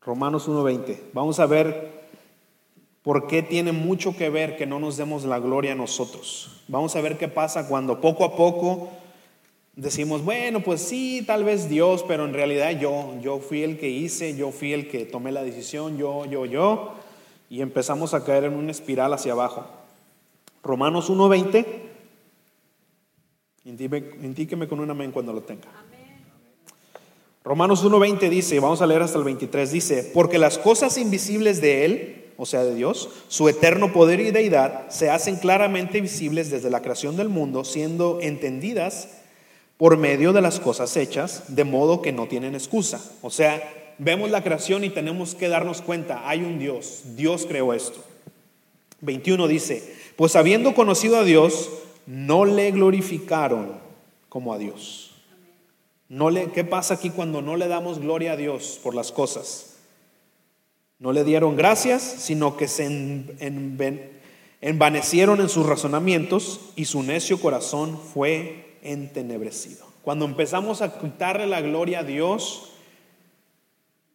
Romanos 0.00 0.48
1.20. 0.48 1.00
Vamos 1.12 1.38
a 1.38 1.46
ver 1.46 1.97
por 3.08 3.26
qué 3.26 3.42
tiene 3.42 3.72
mucho 3.72 4.14
que 4.14 4.28
ver 4.28 4.58
que 4.58 4.66
no 4.66 4.78
nos 4.80 4.98
demos 4.98 5.24
la 5.24 5.38
gloria 5.38 5.72
a 5.72 5.74
nosotros. 5.74 6.60
Vamos 6.68 6.94
a 6.94 7.00
ver 7.00 7.16
qué 7.16 7.26
pasa 7.26 7.66
cuando 7.66 8.02
poco 8.02 8.22
a 8.22 8.36
poco 8.36 8.90
decimos, 9.74 10.22
bueno, 10.22 10.60
pues 10.60 10.82
sí, 10.82 11.24
tal 11.26 11.42
vez 11.42 11.70
Dios, 11.70 12.04
pero 12.06 12.26
en 12.26 12.34
realidad 12.34 12.78
yo, 12.78 13.14
yo 13.22 13.38
fui 13.38 13.62
el 13.62 13.78
que 13.78 13.88
hice, 13.88 14.36
yo 14.36 14.50
fui 14.50 14.74
el 14.74 14.90
que 14.90 15.06
tomé 15.06 15.32
la 15.32 15.42
decisión, 15.42 15.96
yo, 15.96 16.26
yo, 16.26 16.44
yo, 16.44 16.96
y 17.48 17.62
empezamos 17.62 18.12
a 18.12 18.26
caer 18.26 18.44
en 18.44 18.52
una 18.52 18.72
espiral 18.72 19.10
hacia 19.14 19.32
abajo. 19.32 19.64
Romanos 20.62 21.08
1.20, 21.08 21.64
indíqueme 23.64 24.68
con 24.68 24.80
un 24.80 24.90
amén 24.90 25.12
cuando 25.12 25.32
lo 25.32 25.40
tenga. 25.40 25.68
Romanos 27.42 27.82
1.20 27.82 28.28
dice, 28.28 28.60
vamos 28.60 28.82
a 28.82 28.86
leer 28.86 29.00
hasta 29.00 29.16
el 29.16 29.24
23, 29.24 29.72
dice, 29.72 30.10
porque 30.12 30.36
las 30.36 30.58
cosas 30.58 30.98
invisibles 30.98 31.62
de 31.62 31.86
Él, 31.86 32.17
o 32.40 32.46
sea, 32.46 32.62
de 32.62 32.76
Dios, 32.76 33.10
su 33.26 33.48
eterno 33.48 33.92
poder 33.92 34.20
y 34.20 34.30
deidad, 34.30 34.88
se 34.90 35.10
hacen 35.10 35.36
claramente 35.36 36.00
visibles 36.00 36.50
desde 36.50 36.70
la 36.70 36.80
creación 36.82 37.16
del 37.16 37.28
mundo, 37.28 37.64
siendo 37.64 38.20
entendidas 38.22 39.08
por 39.76 39.96
medio 39.96 40.32
de 40.32 40.40
las 40.40 40.60
cosas 40.60 40.96
hechas, 40.96 41.42
de 41.48 41.64
modo 41.64 42.00
que 42.00 42.12
no 42.12 42.28
tienen 42.28 42.54
excusa. 42.54 43.04
O 43.22 43.30
sea, 43.30 43.94
vemos 43.98 44.30
la 44.30 44.44
creación 44.44 44.84
y 44.84 44.90
tenemos 44.90 45.34
que 45.34 45.48
darnos 45.48 45.82
cuenta, 45.82 46.28
hay 46.28 46.42
un 46.42 46.60
Dios, 46.60 47.02
Dios 47.16 47.44
creó 47.44 47.74
esto. 47.74 48.04
21 49.00 49.48
dice, 49.48 49.96
pues 50.14 50.36
habiendo 50.36 50.74
conocido 50.74 51.16
a 51.18 51.24
Dios, 51.24 51.70
no 52.06 52.44
le 52.44 52.70
glorificaron 52.70 53.72
como 54.28 54.54
a 54.54 54.58
Dios. 54.58 55.16
No 56.08 56.30
le, 56.30 56.52
¿Qué 56.52 56.62
pasa 56.62 56.94
aquí 56.94 57.10
cuando 57.10 57.42
no 57.42 57.56
le 57.56 57.66
damos 57.66 57.98
gloria 57.98 58.32
a 58.32 58.36
Dios 58.36 58.78
por 58.80 58.94
las 58.94 59.10
cosas? 59.10 59.77
No 60.98 61.12
le 61.12 61.22
dieron 61.22 61.56
gracias, 61.56 62.02
sino 62.02 62.56
que 62.56 62.66
se 62.66 62.86
envanecieron 64.60 65.40
en 65.40 65.48
sus 65.48 65.64
razonamientos 65.64 66.72
y 66.74 66.86
su 66.86 67.02
necio 67.04 67.40
corazón 67.40 67.98
fue 68.12 68.76
entenebrecido. 68.82 69.86
Cuando 70.02 70.24
empezamos 70.24 70.82
a 70.82 70.98
quitarle 70.98 71.46
la 71.46 71.60
gloria 71.60 72.00
a 72.00 72.02
Dios, 72.04 72.72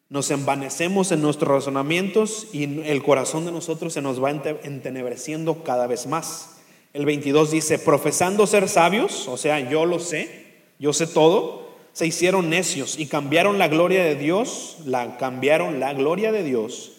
nos 0.10 0.30
envanecemos 0.30 1.12
en 1.12 1.22
nuestros 1.22 1.50
razonamientos 1.50 2.48
y 2.52 2.64
el 2.82 3.02
corazón 3.02 3.46
de 3.46 3.52
nosotros 3.52 3.94
se 3.94 4.02
nos 4.02 4.22
va 4.22 4.32
entenebreciendo 4.32 5.64
cada 5.64 5.88
vez 5.88 6.06
más. 6.06 6.58
El 6.94 7.06
22 7.06 7.50
dice, 7.50 7.80
profesando 7.80 8.46
ser 8.46 8.68
sabios, 8.70 9.28
o 9.28 9.38
sea, 9.38 9.60
yo 9.70 9.86
lo 9.86 10.00
sé, 10.00 10.66
yo 10.80 10.94
sé 10.94 11.08
todo, 11.08 11.63
se 11.94 12.06
hicieron 12.06 12.50
necios 12.50 13.00
y 13.00 13.06
cambiaron 13.06 13.58
la 13.58 13.70
gloria 13.70 14.04
de 14.04 14.16
Dios, 14.16 14.78
la 14.86 15.18
cambiaron 15.18 15.80
la 15.80 15.94
gloria 15.94 16.32
de 16.32 16.44
Dios. 16.44 16.92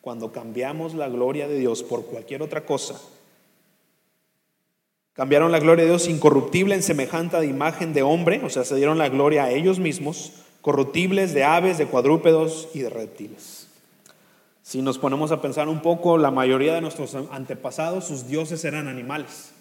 Cuando 0.00 0.32
cambiamos 0.32 0.94
la 0.94 1.08
gloria 1.08 1.48
de 1.48 1.58
Dios 1.58 1.82
por 1.82 2.04
cualquier 2.04 2.42
otra 2.42 2.66
cosa, 2.66 3.00
Cambiaron 5.14 5.52
la 5.52 5.60
gloria 5.60 5.84
de 5.84 5.90
Dios 5.90 6.08
incorruptible 6.08 6.74
en 6.74 6.82
semejante 6.82 7.38
de 7.38 7.46
imagen 7.46 7.92
de 7.92 8.02
hombre, 8.02 8.40
o 8.44 8.50
sea, 8.50 8.64
se 8.64 8.74
dieron 8.74 8.98
la 8.98 9.08
gloria 9.08 9.44
a 9.44 9.52
ellos 9.52 9.78
mismos, 9.78 10.32
corruptibles 10.60 11.32
de 11.32 11.44
aves, 11.44 11.78
de 11.78 11.86
cuadrúpedos 11.86 12.68
y 12.74 12.80
de 12.80 12.90
reptiles. 12.90 13.68
Si 14.62 14.82
nos 14.82 14.98
ponemos 14.98 15.30
a 15.30 15.40
pensar 15.40 15.68
un 15.68 15.82
poco, 15.82 16.18
la 16.18 16.32
mayoría 16.32 16.74
de 16.74 16.80
nuestros 16.80 17.14
antepasados, 17.30 18.06
sus 18.06 18.26
dioses 18.26 18.64
eran 18.64 18.88
animales. 18.88 19.52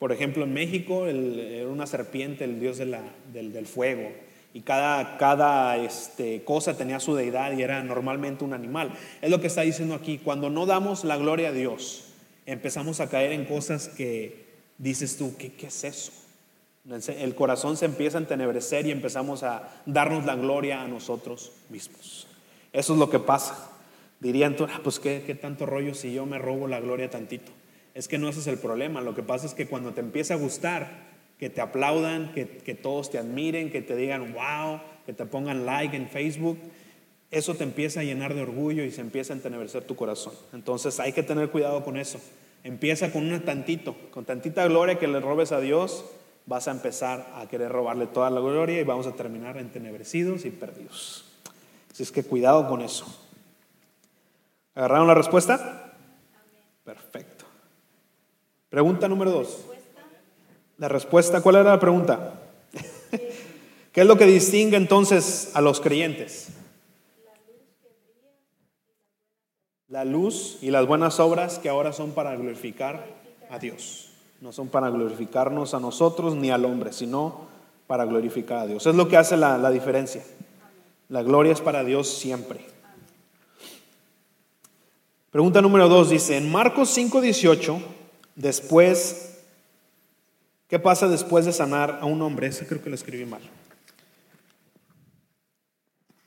Por 0.00 0.10
ejemplo, 0.10 0.42
en 0.42 0.52
México 0.52 1.06
era 1.06 1.68
una 1.68 1.86
serpiente, 1.86 2.42
el 2.42 2.58
dios 2.58 2.78
del, 2.78 2.96
del, 3.32 3.66
fuego. 3.66 4.10
Y 4.56 4.62
cada, 4.62 5.18
cada 5.18 5.76
este, 5.76 6.42
cosa 6.42 6.78
tenía 6.78 6.98
su 6.98 7.14
deidad 7.14 7.52
y 7.52 7.60
era 7.60 7.82
normalmente 7.82 8.42
un 8.42 8.54
animal. 8.54 8.90
Es 9.20 9.28
lo 9.28 9.38
que 9.38 9.48
está 9.48 9.60
diciendo 9.60 9.94
aquí. 9.94 10.16
Cuando 10.16 10.48
no 10.48 10.64
damos 10.64 11.04
la 11.04 11.18
gloria 11.18 11.50
a 11.50 11.52
Dios, 11.52 12.04
empezamos 12.46 13.00
a 13.00 13.10
caer 13.10 13.32
en 13.32 13.44
cosas 13.44 13.88
que 13.88 14.46
dices 14.78 15.18
tú, 15.18 15.36
¿qué, 15.36 15.52
qué 15.52 15.66
es 15.66 15.84
eso? 15.84 16.10
El 17.18 17.34
corazón 17.34 17.76
se 17.76 17.84
empieza 17.84 18.16
a 18.16 18.22
entenebrecer 18.22 18.86
y 18.86 18.92
empezamos 18.92 19.42
a 19.42 19.68
darnos 19.84 20.24
la 20.24 20.36
gloria 20.36 20.80
a 20.80 20.88
nosotros 20.88 21.52
mismos. 21.68 22.26
Eso 22.72 22.94
es 22.94 22.98
lo 22.98 23.10
que 23.10 23.18
pasa. 23.18 23.72
Dirían 24.20 24.56
ah, 24.60 24.80
pues 24.82 24.98
¿qué, 25.00 25.22
qué 25.26 25.34
tanto 25.34 25.66
rollo 25.66 25.92
si 25.92 26.14
yo 26.14 26.24
me 26.24 26.38
robo 26.38 26.66
la 26.66 26.80
gloria 26.80 27.10
tantito. 27.10 27.52
Es 27.92 28.08
que 28.08 28.16
no 28.16 28.26
ese 28.30 28.40
es 28.40 28.46
el 28.46 28.56
problema. 28.56 29.02
Lo 29.02 29.14
que 29.14 29.22
pasa 29.22 29.44
es 29.44 29.52
que 29.52 29.66
cuando 29.66 29.92
te 29.92 30.00
empieza 30.00 30.32
a 30.32 30.38
gustar, 30.38 31.05
que 31.38 31.50
te 31.50 31.60
aplaudan, 31.60 32.32
que, 32.32 32.46
que 32.48 32.74
todos 32.74 33.10
te 33.10 33.18
admiren, 33.18 33.70
que 33.70 33.82
te 33.82 33.94
digan 33.96 34.32
wow, 34.32 34.80
que 35.04 35.12
te 35.12 35.26
pongan 35.26 35.66
like 35.66 35.96
en 35.96 36.08
Facebook, 36.08 36.58
eso 37.30 37.54
te 37.54 37.64
empieza 37.64 38.00
a 38.00 38.04
llenar 38.04 38.34
de 38.34 38.42
orgullo 38.42 38.84
y 38.84 38.90
se 38.90 39.00
empieza 39.00 39.32
a 39.32 39.36
entenebrecer 39.36 39.84
tu 39.84 39.96
corazón. 39.96 40.32
Entonces 40.52 41.00
hay 41.00 41.12
que 41.12 41.22
tener 41.22 41.50
cuidado 41.50 41.84
con 41.84 41.96
eso. 41.96 42.20
Empieza 42.64 43.12
con 43.12 43.30
un 43.30 43.40
tantito, 43.40 43.94
con 44.10 44.24
tantita 44.24 44.66
gloria 44.66 44.98
que 44.98 45.06
le 45.06 45.20
robes 45.20 45.52
a 45.52 45.60
Dios, 45.60 46.04
vas 46.46 46.68
a 46.68 46.70
empezar 46.70 47.32
a 47.34 47.46
querer 47.48 47.70
robarle 47.70 48.06
toda 48.06 48.30
la 48.30 48.40
gloria 48.40 48.80
y 48.80 48.84
vamos 48.84 49.06
a 49.06 49.12
terminar 49.12 49.56
entenebrecidos 49.58 50.44
y 50.44 50.50
perdidos. 50.50 51.24
Así 51.90 52.02
es 52.02 52.12
que 52.12 52.24
cuidado 52.24 52.68
con 52.68 52.82
eso. 52.82 53.06
¿Agarraron 54.74 55.06
la 55.06 55.14
respuesta? 55.14 55.94
Perfecto. 56.84 57.44
Pregunta 58.68 59.08
número 59.08 59.30
dos. 59.30 59.64
La 60.78 60.88
respuesta, 60.88 61.40
¿cuál 61.40 61.56
era 61.56 61.70
la 61.70 61.80
pregunta? 61.80 62.40
¿Qué 63.92 64.00
es 64.00 64.06
lo 64.06 64.18
que 64.18 64.26
distingue 64.26 64.76
entonces 64.76 65.50
a 65.54 65.60
los 65.60 65.80
creyentes? 65.80 66.50
la 69.88 70.04
luz 70.04 70.58
y 70.62 70.70
las 70.70 70.86
buenas 70.86 71.20
obras 71.20 71.58
que 71.58 71.68
ahora 71.68 71.92
son 71.92 72.10
para 72.10 72.34
glorificar 72.34 73.06
a 73.50 73.58
Dios. 73.58 74.10
No 74.40 74.52
son 74.52 74.68
para 74.68 74.90
glorificarnos 74.90 75.74
a 75.74 75.80
nosotros 75.80 76.34
ni 76.34 76.50
al 76.50 76.64
hombre, 76.64 76.92
sino 76.92 77.46
para 77.86 78.04
glorificar 78.04 78.58
a 78.58 78.66
Dios. 78.66 78.84
Es 78.86 78.94
lo 78.94 79.08
que 79.08 79.16
hace 79.16 79.36
la, 79.36 79.70
diferencia. 79.70 80.22
La 81.08 81.22
gloria 81.22 81.52
es 81.52 81.60
para 81.60 81.84
Dios 81.84 82.08
siempre. 82.08 82.60
Pregunta 85.30 85.62
número 85.62 85.88
dos 85.88 86.10
dice, 86.10 86.36
en 86.36 86.50
Marcos 86.50 86.94
5:18, 86.96 87.78
después, 88.34 89.35
¿qué 90.68 90.78
pasa 90.78 91.08
después 91.08 91.44
de 91.44 91.52
sanar 91.52 91.98
a 92.00 92.06
un 92.06 92.22
hombre? 92.22 92.48
Ese 92.48 92.66
creo 92.66 92.82
que 92.82 92.90
lo 92.90 92.94
escribí 92.94 93.24
mal. 93.24 93.42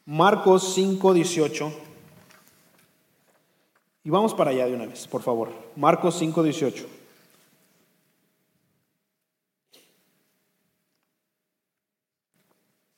Marcos 0.05 0.75
5:18. 0.75 1.71
Y 4.03 4.09
vamos 4.09 4.33
para 4.33 4.49
allá 4.49 4.65
de 4.65 4.73
una 4.73 4.87
vez, 4.87 5.07
por 5.07 5.21
favor. 5.21 5.51
Marcos 5.75 6.19
5:18. 6.19 6.87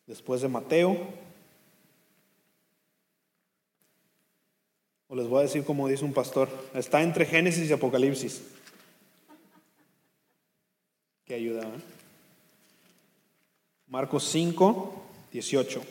Después 0.08 0.42
de 0.42 0.48
Mateo. 0.48 0.98
O 5.10 5.16
les 5.16 5.28
voy 5.28 5.40
a 5.40 5.42
decir 5.42 5.66
como 5.66 5.90
dice 5.90 6.06
un 6.06 6.14
pastor, 6.14 6.48
está 6.74 7.02
entre 7.02 7.26
Génesis 7.26 7.70
y 7.70 7.74
Apocalipsis. 7.74 8.42
Que 11.32 11.36
ayuda. 11.36 11.62
¿eh? 11.62 11.80
Marcos 13.88 14.26
5, 14.26 14.94
18. 15.32 15.82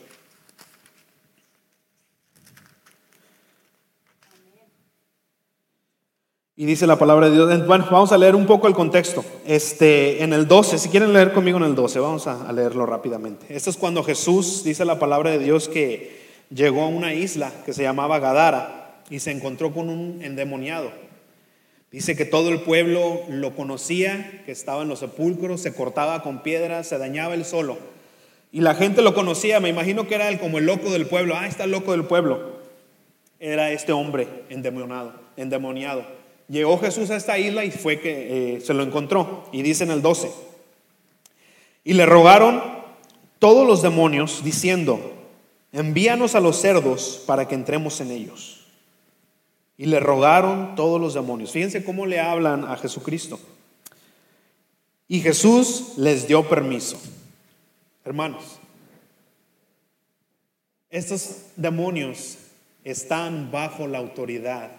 Y 6.56 6.66
dice 6.66 6.86
la 6.86 6.98
palabra 6.98 7.30
de 7.30 7.32
Dios. 7.32 7.66
Bueno, 7.66 7.86
vamos 7.90 8.12
a 8.12 8.18
leer 8.18 8.34
un 8.34 8.44
poco 8.44 8.68
el 8.68 8.74
contexto. 8.74 9.24
Este, 9.46 10.22
en 10.22 10.34
el 10.34 10.46
12, 10.46 10.76
si 10.76 10.90
quieren 10.90 11.14
leer 11.14 11.32
conmigo 11.32 11.56
en 11.56 11.64
el 11.64 11.74
12, 11.74 12.00
vamos 12.00 12.26
a 12.26 12.52
leerlo 12.52 12.84
rápidamente. 12.84 13.46
Esto 13.48 13.70
es 13.70 13.78
cuando 13.78 14.04
Jesús, 14.04 14.62
dice 14.62 14.84
la 14.84 14.98
palabra 14.98 15.30
de 15.30 15.38
Dios, 15.38 15.70
que 15.70 16.20
llegó 16.50 16.82
a 16.82 16.88
una 16.88 17.14
isla 17.14 17.50
que 17.64 17.72
se 17.72 17.82
llamaba 17.82 18.18
Gadara 18.18 19.00
y 19.08 19.20
se 19.20 19.30
encontró 19.30 19.72
con 19.72 19.88
un 19.88 20.20
endemoniado. 20.20 20.92
Dice 21.90 22.16
que 22.16 22.24
todo 22.24 22.50
el 22.50 22.60
pueblo 22.60 23.22
lo 23.28 23.56
conocía, 23.56 24.42
que 24.46 24.52
estaba 24.52 24.82
en 24.82 24.88
los 24.88 25.00
sepulcros, 25.00 25.60
se 25.60 25.74
cortaba 25.74 26.22
con 26.22 26.42
piedras, 26.42 26.86
se 26.86 26.98
dañaba 26.98 27.34
él 27.34 27.44
solo. 27.44 27.78
Y 28.52 28.60
la 28.60 28.74
gente 28.74 29.02
lo 29.02 29.14
conocía, 29.14 29.58
me 29.58 29.68
imagino 29.68 30.06
que 30.06 30.14
era 30.14 30.38
como 30.38 30.58
el 30.58 30.66
loco 30.66 30.90
del 30.90 31.06
pueblo. 31.06 31.34
Ah, 31.36 31.48
está 31.48 31.64
el 31.64 31.72
loco 31.72 31.92
del 31.92 32.04
pueblo. 32.04 32.60
Era 33.40 33.72
este 33.72 33.92
hombre 33.92 34.28
endemoniado, 34.50 35.14
endemoniado. 35.36 36.04
Llegó 36.48 36.78
Jesús 36.78 37.10
a 37.10 37.16
esta 37.16 37.38
isla 37.38 37.64
y 37.64 37.70
fue 37.70 38.00
que 38.00 38.56
eh, 38.56 38.60
se 38.60 38.74
lo 38.74 38.82
encontró. 38.82 39.48
Y 39.52 39.62
dice 39.62 39.84
en 39.84 39.90
el 39.90 40.02
12, 40.02 40.30
y 41.82 41.94
le 41.94 42.06
rogaron 42.06 42.62
todos 43.38 43.66
los 43.66 43.82
demonios 43.82 44.44
diciendo, 44.44 45.12
envíanos 45.72 46.34
a 46.34 46.40
los 46.40 46.60
cerdos 46.60 47.22
para 47.26 47.48
que 47.48 47.54
entremos 47.54 48.00
en 48.00 48.10
ellos. 48.10 48.59
Y 49.80 49.86
le 49.86 49.98
rogaron 49.98 50.74
todos 50.74 51.00
los 51.00 51.14
demonios. 51.14 51.52
Fíjense 51.52 51.82
cómo 51.82 52.04
le 52.04 52.20
hablan 52.20 52.66
a 52.66 52.76
Jesucristo. 52.76 53.40
Y 55.08 55.20
Jesús 55.20 55.94
les 55.96 56.28
dio 56.28 56.46
permiso. 56.46 57.00
Hermanos, 58.04 58.58
estos 60.90 61.44
demonios 61.56 62.36
están 62.84 63.50
bajo 63.50 63.86
la 63.86 63.96
autoridad 63.96 64.70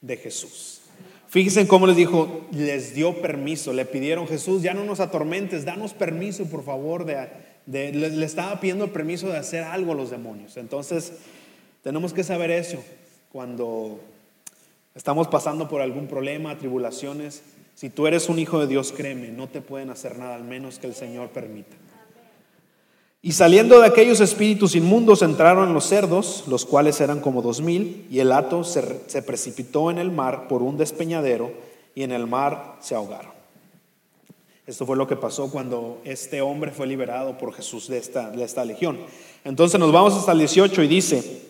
de 0.00 0.18
Jesús. 0.18 0.82
Fíjense 1.26 1.66
cómo 1.66 1.88
les 1.88 1.96
dijo, 1.96 2.46
les 2.52 2.94
dio 2.94 3.20
permiso, 3.20 3.72
le 3.72 3.84
pidieron 3.84 4.28
Jesús, 4.28 4.62
ya 4.62 4.72
no 4.72 4.84
nos 4.84 5.00
atormentes, 5.00 5.64
danos 5.64 5.94
permiso 5.94 6.44
por 6.44 6.62
favor 6.62 7.04
le, 7.04 7.92
le, 7.92 8.24
estaba 8.24 8.60
pidiendo 8.60 8.92
permiso 8.92 9.26
de 9.26 9.36
hacer 9.36 9.64
algo 9.64 9.90
a 9.90 9.96
los 9.96 10.10
demonios. 10.10 10.56
Entonces, 10.58 11.14
tenemos 11.82 12.12
que 12.12 12.22
saber 12.22 12.52
eso 12.52 12.78
cuando 13.32 13.98
estamos 14.94 15.28
pasando 15.28 15.68
por 15.68 15.80
algún 15.80 16.06
problema, 16.06 16.56
tribulaciones. 16.58 17.42
Si 17.74 17.90
tú 17.90 18.06
eres 18.06 18.28
un 18.28 18.38
hijo 18.38 18.60
de 18.60 18.66
Dios, 18.66 18.92
créeme, 18.96 19.28
no 19.28 19.48
te 19.48 19.60
pueden 19.60 19.90
hacer 19.90 20.18
nada 20.18 20.34
al 20.34 20.44
menos 20.44 20.78
que 20.78 20.86
el 20.86 20.94
Señor 20.94 21.30
permita. 21.30 21.76
Y 23.20 23.32
saliendo 23.32 23.80
de 23.80 23.86
aquellos 23.86 24.20
espíritus 24.20 24.76
inmundos 24.76 25.22
entraron 25.22 25.72
los 25.72 25.86
cerdos, 25.86 26.44
los 26.46 26.66
cuales 26.66 27.00
eran 27.00 27.20
como 27.20 27.40
dos 27.40 27.62
mil, 27.62 28.06
y 28.10 28.20
el 28.20 28.30
hato 28.32 28.64
se, 28.64 29.08
se, 29.08 29.22
precipitó 29.22 29.90
en 29.90 29.98
el 29.98 30.10
mar 30.10 30.46
por 30.46 30.62
un 30.62 30.76
despeñadero, 30.76 31.50
y 31.94 32.02
en 32.02 32.12
el 32.12 32.26
mar 32.26 32.76
se 32.80 32.94
ahogaron. 32.94 33.32
Esto 34.66 34.86
fue 34.86 34.96
lo 34.96 35.06
que 35.06 35.16
pasó 35.16 35.50
cuando 35.50 36.00
este 36.04 36.40
hombre 36.40 36.70
fue 36.70 36.86
liberado 36.86 37.36
por 37.36 37.52
Jesús 37.52 37.88
de 37.88 37.98
esta, 37.98 38.30
de 38.30 38.44
esta 38.44 38.64
legión. 38.64 38.98
Entonces 39.44 39.78
nos 39.78 39.92
vamos 39.92 40.14
hasta 40.14 40.32
el 40.32 40.38
18 40.38 40.82
y 40.82 40.88
dice, 40.88 41.42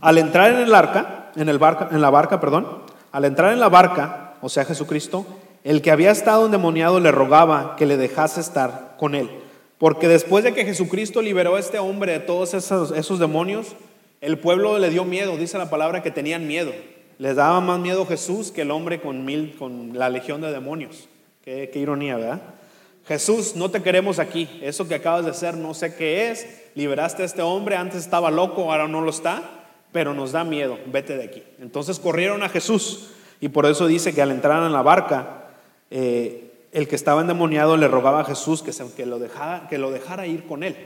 al 0.00 0.18
entrar 0.18 0.52
en 0.52 0.58
el 0.58 0.74
arca, 0.74 1.19
en, 1.36 1.48
el 1.48 1.58
barca, 1.58 1.88
en 1.90 2.00
la 2.00 2.10
barca, 2.10 2.40
perdón, 2.40 2.66
al 3.12 3.24
entrar 3.24 3.52
en 3.52 3.60
la 3.60 3.68
barca, 3.68 4.34
o 4.40 4.48
sea 4.48 4.64
Jesucristo, 4.64 5.26
el 5.64 5.82
que 5.82 5.90
había 5.90 6.10
estado 6.10 6.46
endemoniado 6.46 7.00
le 7.00 7.10
rogaba 7.10 7.76
que 7.76 7.86
le 7.86 7.96
dejase 7.96 8.40
estar 8.40 8.94
con 8.98 9.14
él. 9.14 9.30
Porque 9.78 10.08
después 10.08 10.44
de 10.44 10.52
que 10.52 10.64
Jesucristo 10.64 11.22
liberó 11.22 11.56
a 11.56 11.60
este 11.60 11.78
hombre 11.78 12.12
de 12.12 12.20
todos 12.20 12.54
esos, 12.54 13.18
demonios, 13.18 13.74
el 14.20 14.38
pueblo 14.38 14.78
le 14.78 14.90
dio 14.90 15.04
miedo, 15.04 15.36
dice 15.36 15.58
la 15.58 15.70
palabra 15.70 16.02
que 16.02 16.10
tenían 16.10 16.46
miedo. 16.46 16.72
Les 17.18 17.36
daba 17.36 17.60
más 17.60 17.78
miedo 17.78 18.06
Jesús 18.06 18.50
que 18.50 18.62
el 18.62 18.70
hombre 18.70 19.00
con, 19.00 19.24
mil, 19.24 19.56
con 19.58 19.98
la 19.98 20.08
legión 20.08 20.40
de 20.40 20.50
demonios. 20.50 21.08
Qué, 21.42 21.70
qué 21.72 21.78
ironía, 21.78 22.16
¿verdad? 22.16 22.42
Jesús, 23.06 23.56
no 23.56 23.70
te 23.70 23.82
queremos 23.82 24.18
aquí. 24.18 24.48
Eso 24.62 24.86
que 24.86 24.94
acabas 24.94 25.24
de 25.24 25.30
hacer 25.30 25.56
no 25.56 25.74
sé 25.74 25.94
qué 25.94 26.30
es. 26.30 26.46
Liberaste 26.74 27.22
a 27.22 27.26
este 27.26 27.42
hombre, 27.42 27.76
antes 27.76 28.00
estaba 28.00 28.30
loco, 28.30 28.70
ahora 28.70 28.86
no 28.86 29.00
lo 29.00 29.10
está, 29.10 29.59
pero 29.92 30.14
nos 30.14 30.32
da 30.32 30.44
miedo, 30.44 30.78
vete 30.86 31.16
de 31.16 31.24
aquí. 31.24 31.42
Entonces 31.60 31.98
corrieron 31.98 32.42
a 32.42 32.48
Jesús 32.48 33.10
y 33.40 33.48
por 33.48 33.66
eso 33.66 33.86
dice 33.86 34.14
que 34.14 34.22
al 34.22 34.30
entrar 34.30 34.62
en 34.64 34.72
la 34.72 34.82
barca, 34.82 35.50
eh, 35.90 36.52
el 36.72 36.86
que 36.88 36.96
estaba 36.96 37.20
endemoniado 37.20 37.76
le 37.76 37.88
rogaba 37.88 38.20
a 38.20 38.24
Jesús 38.24 38.62
que, 38.62 38.72
se, 38.72 38.92
que, 38.92 39.06
lo 39.06 39.18
dejara, 39.18 39.68
que 39.68 39.78
lo 39.78 39.90
dejara 39.90 40.26
ir 40.26 40.46
con 40.46 40.62
él. 40.62 40.76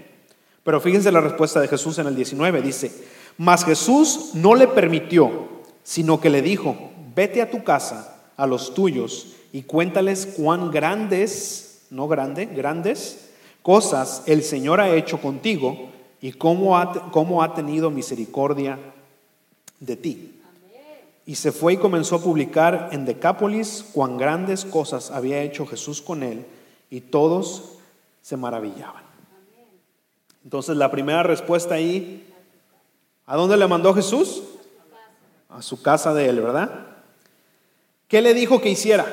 Pero 0.63 0.81
fíjense 0.81 1.13
la 1.13 1.21
respuesta 1.21 1.61
de 1.61 1.69
Jesús 1.69 1.99
en 1.99 2.07
el 2.07 2.17
19, 2.17 2.63
dice, 2.63 2.91
mas 3.37 3.65
Jesús 3.65 4.31
no 4.35 4.55
le 4.55 4.67
permitió, 4.67 5.49
sino 5.83 6.21
que 6.21 6.31
le 6.31 6.41
dijo, 6.41 6.91
vete 7.15 7.43
a 7.43 7.51
tu 7.51 7.63
casa, 7.65 8.23
a 8.37 8.47
los 8.47 8.73
tuyos, 8.73 9.35
y 9.53 9.63
cuéntales 9.63 10.35
cuán 10.37 10.71
grandes, 10.71 11.87
no 11.91 12.09
grande, 12.09 12.47
grandes 12.47 13.31
cosas 13.65 14.25
el 14.27 14.43
Señor 14.43 14.79
ha 14.81 14.95
hecho 14.95 15.23
contigo 15.23 15.89
y 16.25 16.33
cómo 16.33 16.79
ha, 16.79 17.11
cómo 17.11 17.43
ha 17.43 17.53
tenido 17.53 17.91
misericordia 17.91 18.79
de 19.79 19.95
ti. 19.95 20.41
Y 21.27 21.35
se 21.35 21.53
fue 21.53 21.75
y 21.75 21.77
comenzó 21.77 22.17
a 22.17 22.23
publicar 22.23 22.89
en 22.93 23.05
Decápolis 23.05 23.85
cuán 23.93 24.17
grandes 24.17 24.65
cosas 24.65 25.11
había 25.11 25.43
hecho 25.43 25.67
Jesús 25.67 26.01
con 26.01 26.23
él, 26.23 26.47
y 26.89 27.03
todos 27.03 27.75
se 28.23 28.39
maravillaban. 28.39 29.03
Entonces 30.45 30.79
la 30.79 30.91
primera 30.91 31.23
respuesta 31.23 31.75
ahí, 31.75 32.27
¿a 33.27 33.37
dónde 33.37 33.59
le 33.59 33.67
mandó 33.67 33.93
Jesús? 33.93 34.45
A 35.51 35.61
su 35.61 35.83
casa 35.83 36.15
de 36.15 36.31
él, 36.31 36.41
¿verdad? 36.41 36.87
¿Qué 38.09 38.23
le 38.23 38.33
dijo 38.33 38.63
que 38.63 38.71
hiciera? 38.71 39.05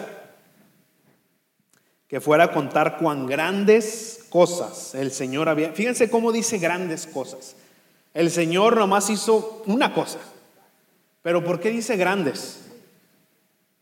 Que 2.08 2.21
fuera 2.21 2.45
a 2.45 2.52
contar 2.54 3.00
cuán 3.00 3.26
grandes 3.26 4.20
cosas 4.32 4.96
el 4.96 5.12
Señor 5.12 5.50
había. 5.50 5.74
Fíjense 5.74 6.10
cómo 6.10 6.32
dice 6.32 6.58
grandes 6.58 7.06
cosas. 7.06 7.56
El 8.15 8.32
Señor 8.32 8.78
nomás 8.78 9.12
hizo 9.12 9.62
una 9.67 9.94
cosa. 9.94 10.20
Pero 11.22 11.44
¿por 11.44 11.60
qué 11.60 11.70
dice 11.70 11.98
grandes? 11.98 12.62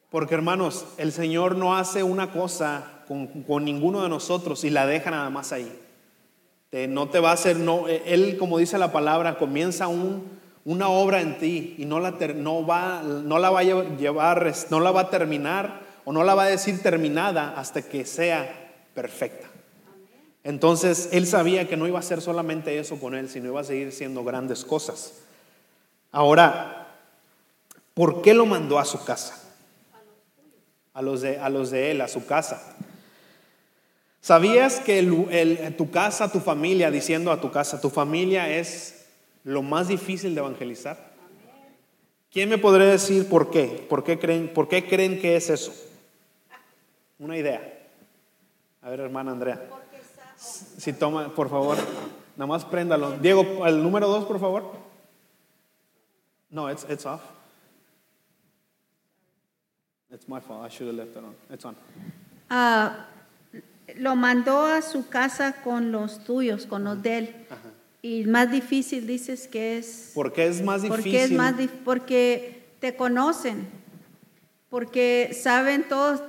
Porque 0.09 0.33
hermanos, 0.33 0.85
el 0.97 1.13
Señor 1.13 1.55
no 1.55 1.77
hace 1.77 2.03
una 2.03 2.31
cosa 2.31 3.03
con, 3.07 3.43
con 3.43 3.63
ninguno 3.63 4.03
de 4.03 4.09
nosotros 4.09 4.63
y 4.63 4.71
la 4.71 4.85
deja 4.85 5.11
nada 5.11 5.29
más 5.29 5.53
ahí. 5.53 5.71
No 6.89 7.09
te 7.09 7.19
va 7.19 7.31
a 7.31 7.33
hacer, 7.33 7.57
no, 7.57 7.87
Él 7.87 8.37
como 8.37 8.57
dice 8.57 8.77
la 8.77 8.91
palabra, 8.91 9.37
comienza 9.37 9.87
un, 9.87 10.39
una 10.65 10.89
obra 10.89 11.21
en 11.21 11.39
ti 11.39 11.75
y 11.77 11.85
no 11.85 11.99
la, 11.99 12.11
no, 12.35 12.65
va, 12.65 13.01
no 13.01 13.39
la 13.39 13.49
va 13.49 13.61
a 13.61 13.63
llevar, 13.63 14.53
no 14.69 14.79
la 14.79 14.91
va 14.91 15.01
a 15.01 15.09
terminar 15.09 15.81
o 16.05 16.11
no 16.11 16.23
la 16.23 16.35
va 16.35 16.43
a 16.43 16.47
decir 16.47 16.81
terminada 16.81 17.55
hasta 17.57 17.81
que 17.81 18.05
sea 18.05 18.71
perfecta. 18.93 19.48
Entonces 20.49 21.09
Él 21.11 21.27
sabía 21.27 21.67
que 21.67 21.77
no 21.77 21.87
iba 21.87 21.99
a 21.99 22.03
ser 22.03 22.21
solamente 22.21 22.77
eso 22.79 22.99
con 22.99 23.13
Él, 23.13 23.29
sino 23.29 23.47
iba 23.47 23.61
a 23.61 23.63
seguir 23.63 23.91
siendo 23.91 24.23
grandes 24.23 24.65
cosas. 24.65 25.13
Ahora, 26.11 26.79
¿Por 27.99 28.21
qué 28.21 28.33
lo 28.33 28.45
mandó 28.45 28.79
a 28.79 28.85
su 28.85 29.03
casa? 29.03 29.43
A 30.93 31.01
los 31.01 31.19
de, 31.19 31.37
a 31.37 31.49
los 31.49 31.69
de 31.69 31.91
él, 31.91 31.99
a 31.99 32.07
su 32.07 32.25
casa. 32.25 32.77
¿Sabías 34.21 34.79
que 34.79 35.03
tu 35.77 35.91
casa, 35.91 36.31
tu 36.31 36.39
familia, 36.39 36.91
diciendo 36.91 37.29
a 37.29 37.41
tu 37.41 37.51
casa, 37.51 37.81
tu 37.81 37.89
familia 37.89 38.57
es 38.57 39.05
lo 39.43 39.63
más 39.63 39.89
difícil 39.89 40.33
de 40.33 40.39
evangelizar? 40.39 41.11
¿Quién 42.31 42.47
me 42.47 42.57
podría 42.57 42.87
decir 42.87 43.27
por 43.27 43.51
qué? 43.51 43.65
¿Por 43.89 44.05
qué 44.05 44.17
creen, 44.17 44.53
por 44.53 44.69
qué 44.69 44.87
creen 44.87 45.19
que 45.19 45.35
es 45.35 45.49
eso? 45.49 45.73
Una 47.17 47.35
idea. 47.35 47.81
A 48.81 48.89
ver, 48.91 49.01
hermana 49.01 49.31
Andrea. 49.33 49.61
Si 50.39 50.93
toma, 50.93 51.27
por 51.35 51.49
favor, 51.49 51.77
nada 52.37 52.47
más 52.47 52.63
préndalo. 52.65 53.11
Diego, 53.19 53.65
el 53.67 53.83
número 53.83 54.07
dos, 54.07 54.25
por 54.25 54.39
favor. 54.39 54.63
No, 56.49 56.69
it's, 56.71 56.85
it's 56.89 57.05
off. 57.05 57.21
It's 60.11 60.27
my 60.27 60.39
fault. 60.39 60.65
I 60.65 60.69
should 60.69 60.87
have 60.87 60.95
left 60.97 61.15
it 61.15 61.23
on. 61.23 61.35
It's 61.51 61.65
on. 61.65 61.75
Ah, 62.49 63.05
lo 63.97 64.15
mandó 64.15 64.65
a 64.65 64.81
su 64.81 65.07
casa 65.09 65.57
con 65.63 65.91
los 65.91 66.23
tuyos, 66.23 66.65
con 66.65 66.83
los 66.83 67.01
de 67.03 67.17
él. 67.17 67.35
Y 68.01 68.23
más 68.25 68.49
difícil 68.49 69.05
dices 69.05 69.47
que 69.47 69.77
es 69.77 70.11
Porque 70.15 70.47
es 70.47 70.61
más 70.63 70.81
difícil. 70.81 71.03
porque 71.11 71.23
es 71.23 71.31
más 71.31 71.55
dif- 71.57 71.83
porque 71.83 72.69
te 72.79 72.95
conocen, 72.95 73.67
porque 74.69 75.37
saben 75.39 75.85
todo, 75.89 76.25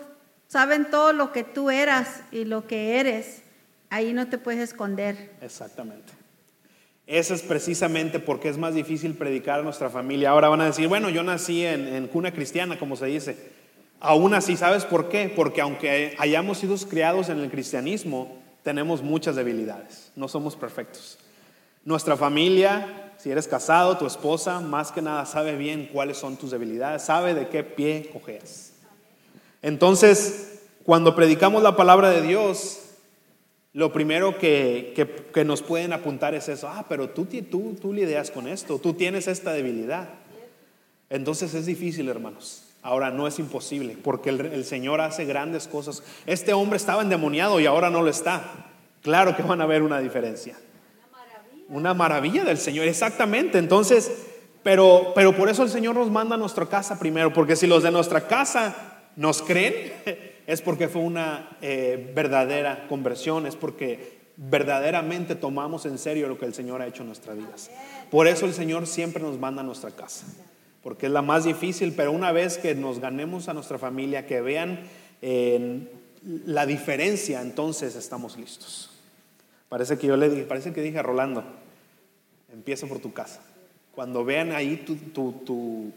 saben 0.48 0.90
todo 0.90 1.12
lo 1.12 1.30
que 1.32 1.44
tú 1.44 1.70
eras 1.70 2.22
y 2.32 2.44
lo 2.44 2.66
que 2.66 2.98
eres. 2.98 3.42
Ahí 3.90 4.12
no 4.12 4.28
te 4.28 4.38
puedes 4.38 4.60
esconder. 4.60 5.32
Exactamente. 5.42 6.12
Eso 7.06 7.34
es 7.34 7.42
precisamente 7.42 8.20
porque 8.20 8.48
es 8.48 8.56
más 8.56 8.74
difícil 8.74 9.14
predicar 9.14 9.60
a 9.60 9.62
nuestra 9.62 9.90
familia. 9.90 10.30
Ahora 10.30 10.48
van 10.48 10.60
a 10.60 10.66
decir, 10.66 10.86
bueno, 10.86 11.10
yo 11.10 11.24
nací 11.24 11.66
en, 11.66 11.88
en 11.88 12.06
cuna 12.06 12.32
cristiana, 12.32 12.78
como 12.78 12.94
se 12.94 13.06
dice. 13.06 13.50
Aún 13.98 14.32
así, 14.32 14.56
¿sabes 14.56 14.84
por 14.84 15.08
qué? 15.08 15.30
Porque 15.34 15.60
aunque 15.60 16.14
hayamos 16.18 16.58
sido 16.58 16.76
criados 16.88 17.28
en 17.28 17.40
el 17.40 17.50
cristianismo, 17.50 18.40
tenemos 18.62 19.02
muchas 19.02 19.36
debilidades. 19.36 20.12
No 20.14 20.28
somos 20.28 20.54
perfectos. 20.54 21.18
Nuestra 21.84 22.16
familia, 22.16 23.12
si 23.18 23.30
eres 23.30 23.48
casado, 23.48 23.98
tu 23.98 24.06
esposa, 24.06 24.60
más 24.60 24.92
que 24.92 25.02
nada 25.02 25.26
sabe 25.26 25.56
bien 25.56 25.88
cuáles 25.92 26.16
son 26.18 26.36
tus 26.36 26.50
debilidades, 26.50 27.02
sabe 27.02 27.34
de 27.34 27.48
qué 27.48 27.64
pie 27.64 28.10
cojeas. 28.12 28.72
Entonces, 29.62 30.60
cuando 30.84 31.14
predicamos 31.14 31.62
la 31.62 31.76
palabra 31.76 32.10
de 32.10 32.22
Dios, 32.22 32.89
lo 33.72 33.92
primero 33.92 34.36
que, 34.36 34.92
que- 35.32 35.44
nos 35.44 35.62
pueden 35.62 35.92
apuntar 35.92 36.34
es 36.34 36.48
eso, 36.48 36.68
ah, 36.68 36.84
pero 36.88 37.10
tú, 37.10 37.26
tú, 37.26 37.76
tú 37.80 37.92
lidias 37.92 38.30
con 38.30 38.48
esto, 38.48 38.78
tú 38.78 38.94
tienes 38.94 39.28
esta 39.28 39.52
debilidad. 39.52 40.08
Entonces 41.08 41.54
es 41.54 41.66
difícil, 41.66 42.08
hermanos. 42.08 42.64
Ahora 42.82 43.10
no 43.10 43.26
es 43.26 43.38
imposible, 43.38 43.96
porque 44.02 44.30
el, 44.30 44.40
el 44.40 44.64
Señor 44.64 45.00
hace 45.00 45.24
grandes 45.24 45.68
cosas. 45.68 46.02
Este 46.26 46.52
hombre 46.52 46.76
estaba 46.78 47.02
endemoniado 47.02 47.60
y 47.60 47.66
ahora 47.66 47.90
no 47.90 48.02
lo 48.02 48.08
está. 48.08 48.70
Claro 49.02 49.36
que 49.36 49.42
van 49.42 49.60
a 49.60 49.66
ver 49.66 49.82
una 49.82 49.98
diferencia. 50.00 50.56
Una 51.68 51.94
maravilla 51.94 52.42
del 52.44 52.58
Señor, 52.58 52.86
exactamente. 52.88 53.58
Entonces, 53.58 54.10
pero, 54.62 55.12
pero 55.14 55.36
por 55.36 55.48
eso 55.48 55.62
el 55.62 55.68
Señor 55.68 55.94
nos 55.94 56.10
manda 56.10 56.34
a 56.34 56.38
nuestra 56.38 56.66
casa 56.66 56.98
primero, 56.98 57.32
porque 57.32 57.54
si 57.56 57.66
los 57.66 57.82
de 57.82 57.90
nuestra 57.90 58.26
casa 58.26 59.02
nos 59.16 59.42
creen, 59.42 59.92
es 60.50 60.62
porque 60.62 60.88
fue 60.88 61.02
una 61.02 61.56
eh, 61.62 62.10
verdadera 62.12 62.88
conversión, 62.88 63.46
es 63.46 63.54
porque 63.54 64.18
verdaderamente 64.36 65.36
tomamos 65.36 65.86
en 65.86 65.96
serio 65.96 66.26
lo 66.26 66.38
que 66.38 66.46
el 66.46 66.54
Señor 66.54 66.82
ha 66.82 66.88
hecho 66.88 67.02
en 67.02 67.06
nuestras 67.06 67.36
vidas. 67.36 67.70
Por 68.10 68.26
eso 68.26 68.46
el 68.46 68.52
Señor 68.52 68.88
siempre 68.88 69.22
nos 69.22 69.38
manda 69.38 69.62
a 69.62 69.64
nuestra 69.64 69.92
casa, 69.92 70.26
porque 70.82 71.06
es 71.06 71.12
la 71.12 71.22
más 71.22 71.44
difícil, 71.44 71.94
pero 71.96 72.10
una 72.10 72.32
vez 72.32 72.58
que 72.58 72.74
nos 72.74 72.98
ganemos 72.98 73.48
a 73.48 73.54
nuestra 73.54 73.78
familia, 73.78 74.26
que 74.26 74.40
vean 74.40 74.80
eh, 75.22 75.86
la 76.46 76.66
diferencia, 76.66 77.42
entonces 77.42 77.94
estamos 77.94 78.36
listos. 78.36 78.90
Parece 79.68 79.98
que 79.98 80.08
yo 80.08 80.16
le 80.16 80.28
dije, 80.30 80.42
parece 80.42 80.72
que 80.72 80.82
dije 80.82 80.98
a 80.98 81.04
Rolando, 81.04 81.44
empieza 82.52 82.88
por 82.88 82.98
tu 82.98 83.12
casa. 83.12 83.40
Cuando 83.92 84.24
vean 84.24 84.50
ahí 84.50 84.84
tu, 85.14 85.92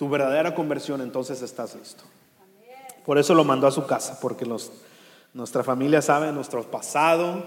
verdadera 0.00 0.52
conversión, 0.52 1.00
entonces 1.00 1.42
estás 1.42 1.76
listo. 1.76 2.02
Por 3.06 3.18
eso 3.18 3.34
lo 3.34 3.44
mandó 3.44 3.66
a 3.66 3.72
su 3.72 3.86
casa, 3.86 4.18
porque 4.20 4.44
los, 4.44 4.72
nuestra 5.32 5.62
familia 5.62 6.02
sabe 6.02 6.32
nuestro 6.32 6.62
pasado, 6.70 7.44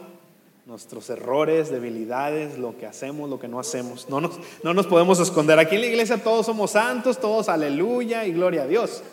nuestros 0.65 1.09
errores, 1.09 1.69
debilidades, 1.69 2.57
lo 2.57 2.77
que 2.77 2.85
hacemos, 2.85 3.29
lo 3.29 3.39
que 3.39 3.47
no 3.47 3.59
hacemos. 3.59 4.07
No 4.09 4.21
nos, 4.21 4.39
no 4.63 4.73
nos 4.73 4.87
podemos 4.87 5.19
esconder. 5.19 5.59
Aquí 5.59 5.75
en 5.75 5.81
la 5.81 5.87
iglesia 5.87 6.23
todos 6.23 6.45
somos 6.45 6.71
santos, 6.71 7.19
todos 7.19 7.49
aleluya 7.49 8.25
y 8.25 8.31
gloria 8.31 8.63
a 8.63 8.67
Dios. 8.67 9.03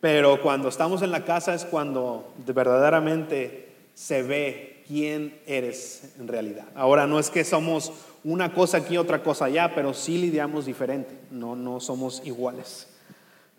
Pero 0.00 0.40
cuando 0.42 0.68
estamos 0.68 1.02
en 1.02 1.10
la 1.12 1.24
casa 1.24 1.54
es 1.54 1.64
cuando 1.64 2.32
de- 2.46 2.52
verdaderamente 2.52 3.72
se 3.94 4.22
ve 4.22 4.82
quién 4.88 5.38
eres 5.46 6.14
en 6.18 6.26
realidad. 6.26 6.64
Ahora 6.74 7.06
no 7.06 7.18
es 7.18 7.28
que 7.30 7.44
somos 7.44 7.92
una 8.24 8.52
cosa 8.54 8.78
aquí, 8.78 8.96
otra 8.96 9.22
cosa 9.22 9.44
allá, 9.44 9.72
pero 9.74 9.92
sí 9.94 10.16
lidiamos 10.18 10.64
diferente. 10.66 11.14
No, 11.30 11.54
no 11.54 11.78
somos 11.80 12.22
iguales. 12.24 12.88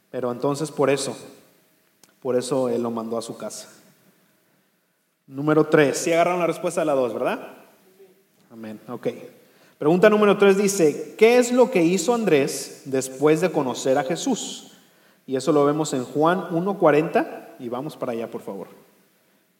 Pero 0.09 0.31
entonces 0.31 0.71
por 0.71 0.89
eso, 0.89 1.15
por 2.21 2.35
eso 2.35 2.69
él 2.69 2.83
lo 2.83 2.91
mandó 2.91 3.17
a 3.17 3.21
su 3.21 3.37
casa. 3.37 3.67
Número 5.27 5.65
tres, 5.65 5.97
si 5.97 6.11
agarraron 6.11 6.39
la 6.39 6.47
respuesta 6.47 6.81
de 6.81 6.85
la 6.85 6.93
dos, 6.93 7.13
¿verdad? 7.13 7.39
Amén, 8.51 8.79
ok. 8.87 9.07
Pregunta 9.77 10.09
número 10.09 10.37
tres 10.37 10.57
dice, 10.57 11.15
¿qué 11.17 11.37
es 11.37 11.51
lo 11.51 11.71
que 11.71 11.83
hizo 11.83 12.13
Andrés 12.13 12.83
después 12.85 13.41
de 13.41 13.51
conocer 13.51 13.97
a 13.97 14.03
Jesús? 14.03 14.73
Y 15.25 15.35
eso 15.35 15.51
lo 15.51 15.65
vemos 15.65 15.93
en 15.93 16.03
Juan 16.03 16.49
1.40 16.49 17.55
y 17.59 17.69
vamos 17.69 17.95
para 17.97 18.11
allá, 18.11 18.29
por 18.29 18.41
favor. 18.41 18.67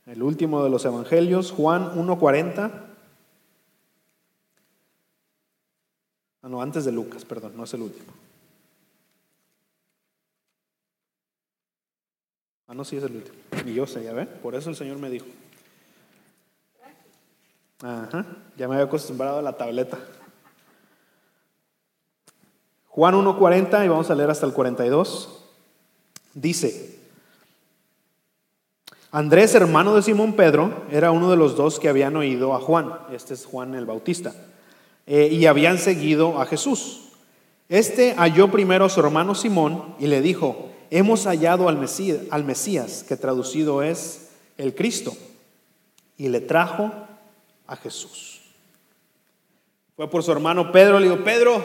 El 0.06 0.22
último 0.22 0.64
de 0.64 0.70
los 0.70 0.86
evangelios, 0.86 1.52
Juan 1.52 1.96
1.40. 1.96 2.72
Ah, 6.44 6.50
no, 6.50 6.62
antes 6.62 6.86
de 6.86 6.92
Lucas, 6.92 7.24
perdón, 7.24 7.54
no 7.56 7.64
es 7.64 7.74
el 7.74 7.84
último. 7.84 8.12
Ah, 12.72 12.74
no, 12.74 12.86
sí 12.86 12.96
es 12.96 13.04
el 13.04 13.18
último. 13.18 13.36
Y 13.66 13.74
yo 13.74 13.86
sé, 13.86 14.02
ya 14.02 14.14
ven, 14.14 14.30
por 14.42 14.56
eso 14.56 14.70
el 14.70 14.78
Señor 14.78 14.98
me 14.98 15.10
dijo. 15.10 15.26
Ajá, 17.82 18.26
ya 18.56 18.66
me 18.70 18.76
había 18.76 18.86
acostumbrado 18.86 19.40
a 19.40 19.42
la 19.42 19.58
tableta. 19.58 20.00
Juan 22.88 23.16
1.40 23.16 23.84
y 23.84 23.90
vamos 23.90 24.10
a 24.10 24.16
leer 24.16 24.30
hasta 24.30 24.46
el 24.46 24.54
42. 24.54 25.44
Dice, 26.34 26.98
Andrés, 29.12 29.54
hermano 29.54 29.94
de 29.94 30.02
Simón 30.02 30.38
Pedro, 30.38 30.86
era 30.92 31.12
uno 31.12 31.30
de 31.30 31.36
los 31.36 31.58
dos 31.58 31.78
que 31.78 31.90
habían 31.90 32.16
oído 32.16 32.56
a 32.56 32.62
Juan. 32.62 32.94
Este 33.12 33.34
es 33.34 33.46
Juan 33.46 33.76
el 33.76 33.86
Bautista. 33.86 34.34
eh, 35.08 35.28
y 35.30 35.46
habían 35.46 35.78
seguido 35.78 36.40
a 36.40 36.46
Jesús. 36.46 37.10
Este 37.68 38.14
halló 38.14 38.50
primero 38.50 38.86
a 38.86 38.90
su 38.90 39.02
hermano 39.02 39.36
Simón 39.36 39.94
y 40.00 40.08
le 40.08 40.22
dijo, 40.22 40.71
hemos 40.92 41.26
hallado 41.26 41.68
al 41.68 41.78
Mesías, 41.78 43.04
que 43.08 43.18
traducido 43.18 43.82
es 43.82 44.30
el 44.58 44.76
Cristo. 44.76 45.14
Y 46.18 46.28
le 46.28 46.42
trajo 46.42 46.92
a 47.66 47.76
Jesús. 47.76 48.42
Fue 49.96 50.08
por 50.10 50.22
su 50.22 50.32
hermano 50.32 50.72
Pedro, 50.72 51.00
le 51.00 51.10
dijo, 51.10 51.24
Pedro, 51.24 51.64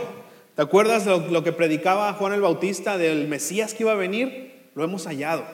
¿te 0.55 0.62
acuerdas 0.62 1.05
lo, 1.05 1.19
lo 1.19 1.45
que 1.45 1.53
predicaba 1.53 2.12
Juan 2.15 2.33
el 2.33 2.41
Bautista 2.41 2.97
del 2.97 3.29
Mesías 3.29 3.75
que 3.75 3.83
iba 3.83 3.93
a 3.93 3.97
venir? 3.97 4.71
Lo 4.75 4.85
hemos 4.85 5.07
hallado. 5.07 5.45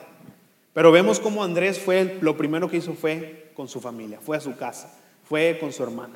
Pero 0.73 0.91
vemos 0.91 1.19
cómo 1.19 1.43
Andrés 1.43 1.79
fue, 1.79 2.17
lo 2.21 2.37
primero 2.37 2.69
que 2.69 2.77
hizo 2.77 2.93
fue 2.93 3.51
con 3.55 3.67
su 3.67 3.81
familia, 3.81 4.19
fue 4.21 4.37
a 4.37 4.41
su 4.41 4.55
casa, 4.55 4.93
fue 5.23 5.57
con 5.59 5.71
su 5.71 5.83
hermano. 5.83 6.15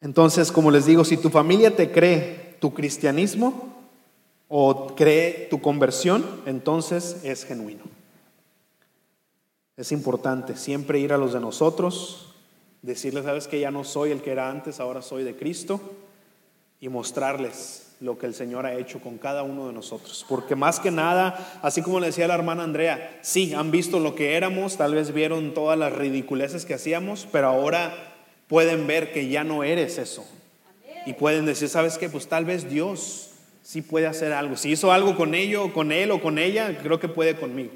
Entonces, 0.00 0.50
como 0.50 0.70
les 0.70 0.84
digo, 0.84 1.04
si 1.04 1.16
tu 1.16 1.30
familia 1.30 1.74
te 1.74 1.90
cree 1.90 2.56
tu 2.60 2.74
cristianismo 2.74 3.71
o 4.54 4.94
cree 4.94 5.46
tu 5.48 5.62
conversión, 5.62 6.42
entonces 6.44 7.16
es 7.24 7.46
genuino. 7.46 7.84
Es 9.78 9.92
importante 9.92 10.58
siempre 10.58 10.98
ir 10.98 11.14
a 11.14 11.16
los 11.16 11.32
de 11.32 11.40
nosotros, 11.40 12.34
decirles, 12.82 13.24
sabes 13.24 13.48
que 13.48 13.60
ya 13.60 13.70
no 13.70 13.82
soy 13.82 14.10
el 14.10 14.20
que 14.20 14.30
era 14.30 14.50
antes, 14.50 14.78
ahora 14.78 15.00
soy 15.00 15.24
de 15.24 15.34
Cristo, 15.34 15.80
y 16.80 16.90
mostrarles 16.90 17.94
lo 18.00 18.18
que 18.18 18.26
el 18.26 18.34
Señor 18.34 18.66
ha 18.66 18.74
hecho 18.74 19.00
con 19.00 19.16
cada 19.16 19.42
uno 19.42 19.68
de 19.68 19.72
nosotros. 19.72 20.26
Porque 20.28 20.54
más 20.54 20.80
que 20.80 20.90
nada, 20.90 21.60
así 21.62 21.80
como 21.80 21.98
le 21.98 22.08
decía 22.08 22.28
la 22.28 22.34
hermana 22.34 22.62
Andrea, 22.62 23.20
sí, 23.22 23.54
han 23.54 23.70
visto 23.70 24.00
lo 24.00 24.14
que 24.14 24.36
éramos, 24.36 24.76
tal 24.76 24.94
vez 24.94 25.14
vieron 25.14 25.54
todas 25.54 25.78
las 25.78 25.94
ridiculeces 25.94 26.66
que 26.66 26.74
hacíamos, 26.74 27.26
pero 27.32 27.46
ahora 27.48 27.94
pueden 28.48 28.86
ver 28.86 29.12
que 29.14 29.28
ya 29.28 29.44
no 29.44 29.64
eres 29.64 29.96
eso. 29.96 30.26
Y 31.06 31.14
pueden 31.14 31.46
decir, 31.46 31.70
¿sabes 31.70 31.96
qué? 31.96 32.10
Pues 32.10 32.28
tal 32.28 32.44
vez 32.44 32.68
Dios 32.68 33.30
sí 33.62 33.82
puede 33.82 34.06
hacer 34.06 34.32
algo. 34.32 34.56
Si 34.56 34.70
hizo 34.70 34.92
algo 34.92 35.16
con 35.16 35.34
ello, 35.34 35.72
con 35.72 35.92
él 35.92 36.10
o 36.10 36.20
con 36.20 36.38
ella, 36.38 36.78
creo 36.82 37.00
que 37.00 37.08
puede 37.08 37.36
conmigo. 37.36 37.72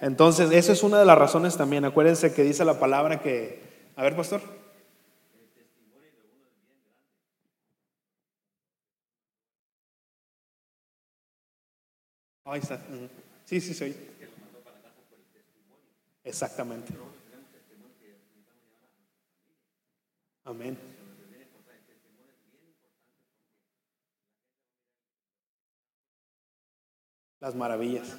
Entonces, 0.00 0.50
eso 0.52 0.72
es 0.72 0.82
una 0.82 0.98
de 0.98 1.06
las 1.06 1.18
razones 1.18 1.56
también. 1.56 1.84
Acuérdense 1.84 2.32
que 2.32 2.44
dice 2.44 2.64
la 2.64 2.78
palabra 2.78 3.20
que, 3.20 3.60
a 3.96 4.02
ver, 4.02 4.14
pastor. 4.14 4.40
Ahí 12.44 12.60
está. 12.60 12.80
Sí, 13.44 13.60
sí, 13.60 13.74
soy. 13.74 13.94
Exactamente. 16.24 16.94
Amén. 20.44 20.97
Las 27.40 27.54
maravillas. 27.54 28.16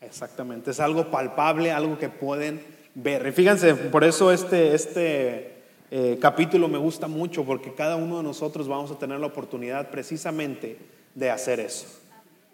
Exactamente, 0.00 0.70
es 0.70 0.80
algo 0.80 1.10
palpable, 1.10 1.72
algo 1.72 1.98
que 1.98 2.08
pueden 2.08 2.64
ver. 2.94 3.26
Y 3.26 3.32
fíjense, 3.32 3.74
por 3.74 4.02
eso 4.02 4.32
este, 4.32 4.74
este 4.74 5.62
eh, 5.90 6.18
capítulo 6.18 6.68
me 6.68 6.78
gusta 6.78 7.06
mucho 7.06 7.44
porque 7.44 7.74
cada 7.74 7.96
uno 7.96 8.16
de 8.16 8.22
nosotros 8.22 8.66
vamos 8.66 8.90
a 8.90 8.98
tener 8.98 9.20
la 9.20 9.26
oportunidad 9.26 9.90
precisamente 9.90 10.78
de 11.14 11.30
hacer 11.30 11.60
eso. 11.60 11.86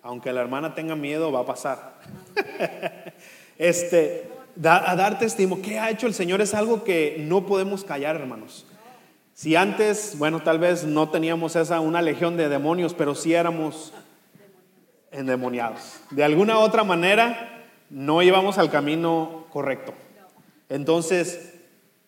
Aunque 0.03 0.33
la 0.33 0.41
hermana 0.41 0.75
tenga 0.75 0.97
miedo, 0.97 1.31
va 1.31 1.41
a 1.41 1.47
pasar. 1.47 2.01
este, 3.59 4.29
a 4.65 4.97
dar 4.97 5.19
testimonio. 5.19 5.65
¿Qué 5.65 5.79
ha 5.79 5.91
hecho 5.91 6.09
el 6.09 6.15
Señor? 6.15 6.41
Es 6.41 6.53
algo 6.53 6.83
que 6.83 7.17
no 7.21 7.47
podemos 7.47 7.85
callar, 7.85 8.17
hermanos. 8.17 8.67
Si 9.37 9.55
antes, 9.55 10.15
bueno, 10.17 10.41
tal 10.41 10.59
vez 10.59 10.85
no 10.85 11.11
teníamos 11.11 11.57
esa 11.57 11.81
una 11.81 12.01
legión 12.01 12.39
de 12.39 12.49
demonios, 12.49 12.95
pero 12.95 13.15
sí 13.15 13.35
éramos 13.35 13.93
endemoniados. 15.11 16.01
De 16.11 16.25
alguna 16.25 16.59
otra 16.59 16.85
manera, 16.85 17.67
no 17.91 18.23
íbamos 18.23 18.57
al 18.57 18.71
camino 18.71 19.45
correcto. 19.53 19.93
Entonces, 20.71 21.53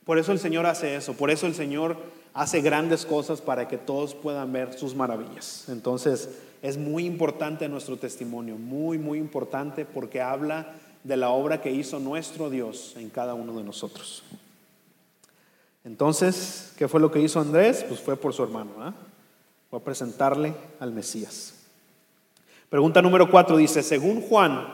por 0.06 0.16
eso 0.16 0.32
el 0.32 0.38
Señor 0.38 0.64
hace 0.64 0.96
eso, 0.96 1.12
por 1.12 1.30
eso 1.30 1.46
el 1.46 1.54
Señor 1.54 1.98
hace 2.32 2.62
grandes 2.62 3.04
cosas 3.04 3.42
para 3.42 3.68
que 3.68 3.76
todos 3.76 4.14
puedan 4.14 4.50
ver 4.50 4.72
sus 4.72 4.94
maravillas. 4.94 5.66
Entonces, 5.68 6.30
es 6.62 6.78
muy 6.78 7.04
importante 7.04 7.68
nuestro 7.68 7.98
testimonio, 7.98 8.56
muy, 8.56 8.96
muy 8.96 9.18
importante 9.18 9.84
porque 9.84 10.22
habla 10.22 10.76
de 11.04 11.18
la 11.18 11.28
obra 11.28 11.60
que 11.60 11.72
hizo 11.72 11.98
nuestro 11.98 12.48
Dios 12.48 12.94
en 12.96 13.10
cada 13.10 13.34
uno 13.34 13.52
de 13.58 13.64
nosotros. 13.64 14.24
Entonces, 15.88 16.74
¿qué 16.76 16.86
fue 16.86 17.00
lo 17.00 17.10
que 17.10 17.18
hizo 17.18 17.40
Andrés? 17.40 17.82
Pues 17.88 17.98
fue 17.98 18.14
por 18.14 18.34
su 18.34 18.42
hermano, 18.42 18.72
¿ah? 18.78 18.92
fue 19.70 19.78
a 19.78 19.82
presentarle 19.82 20.54
al 20.80 20.92
Mesías. 20.92 21.54
Pregunta 22.68 23.00
número 23.00 23.30
4 23.30 23.56
dice, 23.56 23.82
según 23.82 24.20
Juan 24.20 24.68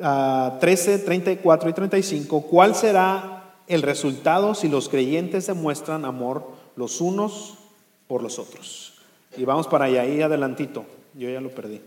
ah, 0.00 0.56
13, 0.58 1.00
34 1.00 1.68
y 1.68 1.72
35, 1.74 2.40
¿cuál 2.46 2.74
será 2.74 3.56
el 3.66 3.82
resultado 3.82 4.54
si 4.54 4.70
los 4.70 4.88
creyentes 4.88 5.48
demuestran 5.48 6.06
amor 6.06 6.48
los 6.76 7.02
unos 7.02 7.58
por 8.08 8.22
los 8.22 8.38
otros? 8.38 9.02
Y 9.36 9.44
vamos 9.44 9.68
para 9.68 9.84
allá, 9.84 10.00
ahí 10.00 10.22
adelantito, 10.22 10.86
yo 11.12 11.28
ya 11.28 11.42
lo 11.42 11.50
perdí. 11.50 11.82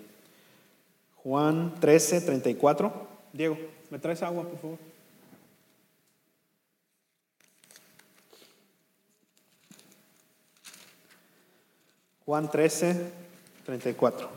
Juan 1.23 1.73
13, 1.79 2.21
34. 2.21 2.93
Diego, 3.33 3.57
¿me 3.89 3.97
traes 3.97 4.21
agua, 4.21 4.43
por 4.43 4.59
favor? 4.59 4.92
Juan 12.25 12.49
13, 12.49 13.11
34. 13.65 14.29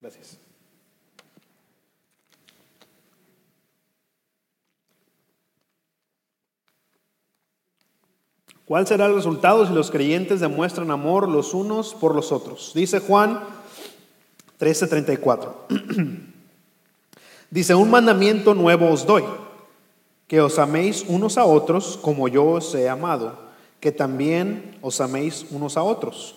Gracias. 0.00 0.38
¿Cuál 8.64 8.86
será 8.86 9.06
el 9.06 9.14
resultado 9.14 9.66
si 9.66 9.74
los 9.74 9.90
creyentes 9.90 10.40
demuestran 10.40 10.90
amor 10.90 11.28
los 11.28 11.52
unos 11.52 11.94
por 11.94 12.14
los 12.14 12.32
otros? 12.32 12.72
Dice 12.74 13.00
Juan 13.00 13.40
13:34. 14.58 15.52
Dice, 17.50 17.74
un 17.74 17.90
mandamiento 17.90 18.54
nuevo 18.54 18.88
os 18.88 19.04
doy, 19.04 19.24
que 20.26 20.40
os 20.40 20.58
améis 20.58 21.04
unos 21.06 21.36
a 21.36 21.44
otros 21.44 21.98
como 22.00 22.26
yo 22.28 22.46
os 22.46 22.74
he 22.74 22.88
amado, 22.88 23.51
que 23.82 23.90
también 23.90 24.78
os 24.80 25.00
améis 25.00 25.44
unos 25.50 25.76
a 25.76 25.82
otros. 25.82 26.36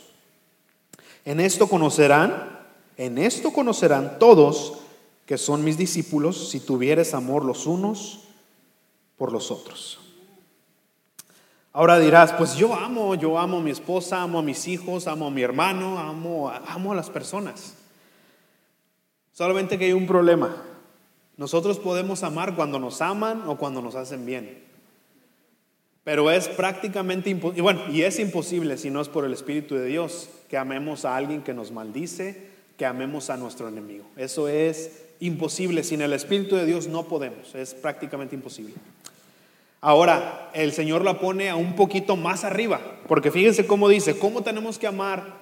En 1.25 1.39
esto 1.39 1.69
conocerán, 1.69 2.57
en 2.97 3.19
esto 3.19 3.53
conocerán 3.53 4.17
todos 4.17 4.79
que 5.27 5.37
son 5.37 5.63
mis 5.63 5.77
discípulos 5.77 6.49
si 6.49 6.59
tuvieres 6.59 7.13
amor 7.13 7.45
los 7.45 7.67
unos 7.67 8.21
por 9.15 9.31
los 9.31 9.51
otros. 9.51 9.99
Ahora 11.71 11.99
dirás, 11.99 12.33
pues 12.33 12.55
yo 12.55 12.73
amo, 12.73 13.13
yo 13.13 13.37
amo 13.37 13.57
a 13.57 13.61
mi 13.61 13.69
esposa, 13.69 14.23
amo 14.23 14.39
a 14.39 14.41
mis 14.41 14.67
hijos, 14.67 15.05
amo 15.05 15.27
a 15.27 15.31
mi 15.31 15.43
hermano, 15.43 15.99
amo, 15.99 16.49
amo 16.49 16.93
a 16.93 16.95
las 16.95 17.11
personas. 17.11 17.75
Solamente 19.33 19.77
que 19.77 19.85
hay 19.85 19.93
un 19.93 20.07
problema. 20.07 20.63
Nosotros 21.37 21.77
podemos 21.77 22.23
amar 22.23 22.55
cuando 22.55 22.79
nos 22.79 23.01
aman 23.01 23.43
o 23.45 23.55
cuando 23.57 23.83
nos 23.83 23.93
hacen 23.93 24.25
bien. 24.25 24.64
Pero 26.05 26.29
es 26.29 26.47
prácticamente 26.47 27.31
imposible, 27.31 27.63
bueno, 27.63 27.81
y 27.91 28.03
es 28.03 28.19
imposible 28.19 28.77
si 28.77 28.91
no 28.91 29.01
es 29.01 29.09
por 29.09 29.25
el 29.25 29.33
Espíritu 29.33 29.73
de 29.73 29.87
Dios, 29.87 30.29
que 30.49 30.55
amemos 30.55 31.03
a 31.03 31.15
alguien 31.15 31.41
que 31.41 31.55
nos 31.55 31.71
maldice, 31.71 32.43
que 32.77 32.85
amemos 32.85 33.31
a 33.31 33.37
nuestro 33.37 33.67
enemigo. 33.67 34.05
Eso 34.15 34.47
es 34.47 35.01
imposible. 35.19 35.83
Sin 35.83 36.01
el 36.01 36.13
Espíritu 36.13 36.55
de 36.55 36.67
Dios 36.67 36.87
no 36.87 37.05
podemos, 37.05 37.55
es 37.55 37.73
prácticamente 37.73 38.35
imposible. 38.35 38.75
Ahora, 39.81 40.51
el 40.53 40.73
Señor 40.73 41.03
la 41.03 41.19
pone 41.19 41.49
a 41.49 41.55
un 41.55 41.75
poquito 41.75 42.15
más 42.15 42.43
arriba, 42.43 42.79
porque 43.07 43.31
fíjense 43.31 43.65
cómo 43.65 43.89
dice, 43.89 44.19
¿cómo 44.19 44.43
tenemos 44.43 44.77
que 44.77 44.85
amar? 44.85 45.41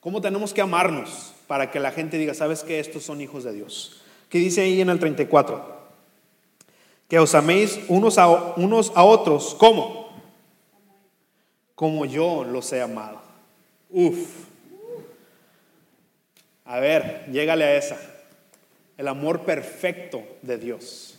¿Cómo 0.00 0.20
tenemos 0.20 0.52
que 0.52 0.60
amarnos 0.60 1.32
para 1.46 1.70
que 1.70 1.80
la 1.80 1.92
gente 1.92 2.18
diga, 2.18 2.34
sabes 2.34 2.62
que 2.62 2.78
estos 2.78 3.04
son 3.04 3.22
hijos 3.22 3.42
de 3.42 3.54
Dios? 3.54 4.02
¿Qué 4.28 4.36
dice 4.36 4.60
ahí 4.60 4.82
en 4.82 4.90
el 4.90 4.98
34? 4.98 5.73
Que 7.08 7.18
os 7.18 7.34
améis 7.34 7.78
unos 7.88 8.18
a, 8.18 8.28
unos 8.56 8.92
a 8.94 9.04
otros, 9.04 9.54
¿cómo? 9.58 10.08
Como 11.74 12.04
yo 12.06 12.44
los 12.44 12.72
he 12.72 12.80
amado. 12.82 13.20
Uf. 13.90 14.46
A 16.64 16.80
ver, 16.80 17.26
llégale 17.30 17.64
a 17.64 17.76
esa. 17.76 17.98
El 18.96 19.08
amor 19.08 19.40
perfecto 19.42 20.22
de 20.42 20.56
Dios. 20.58 21.18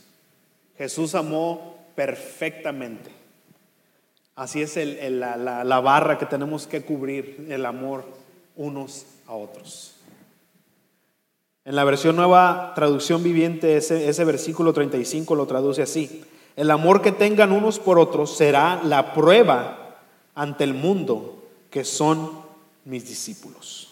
Jesús 0.77 1.13
amó 1.15 1.77
perfectamente. 1.95 3.11
Así 4.35 4.61
es 4.61 4.75
el- 4.77 4.97
el- 4.97 5.19
la, 5.19 5.37
la- 5.37 5.63
la 5.63 5.79
barra 5.79 6.17
que 6.17 6.25
tenemos 6.25 6.67
que 6.67 6.81
cubrir, 6.81 7.47
el 7.49 7.65
amor 7.65 8.05
unos 8.55 9.05
a 9.27 9.33
otros. 9.33 9.94
En 11.65 11.75
la 11.75 11.83
versión 11.83 12.15
nueva 12.15 12.73
traducción 12.75 13.23
viviente, 13.23 13.75
ese, 13.75 14.07
ese 14.07 14.23
versículo 14.23 14.71
35 14.71 15.33
lo 15.35 15.47
traduce 15.47 15.81
así. 15.81 16.23
El 16.55 16.71
amor 16.71 17.01
que 17.01 17.11
tengan 17.11 17.51
unos 17.51 17.79
por 17.79 17.99
otros 17.99 18.37
será 18.37 18.81
la 18.83 19.13
prueba 19.13 19.97
ante 20.35 20.63
el 20.63 20.73
mundo 20.73 21.43
que 21.69 21.83
son 21.83 22.31
mis 22.85 23.07
discípulos. 23.07 23.89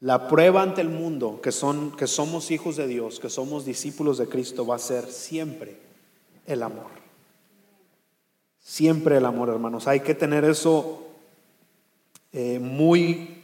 La 0.00 0.28
prueba 0.28 0.62
ante 0.62 0.80
el 0.80 0.90
mundo 0.90 1.40
que, 1.42 1.50
son, 1.50 1.96
que 1.96 2.06
somos 2.06 2.52
hijos 2.52 2.76
de 2.76 2.86
Dios, 2.86 3.18
que 3.18 3.28
somos 3.28 3.64
discípulos 3.64 4.16
de 4.18 4.28
Cristo, 4.28 4.64
va 4.64 4.76
a 4.76 4.78
ser 4.78 5.06
siempre 5.10 5.76
el 6.46 6.62
amor. 6.62 6.86
Siempre 8.60 9.16
el 9.16 9.26
amor, 9.26 9.48
hermanos. 9.48 9.88
Hay 9.88 10.00
que 10.00 10.14
tener 10.14 10.44
eso 10.44 11.02
eh, 12.32 12.60
muy, 12.60 13.37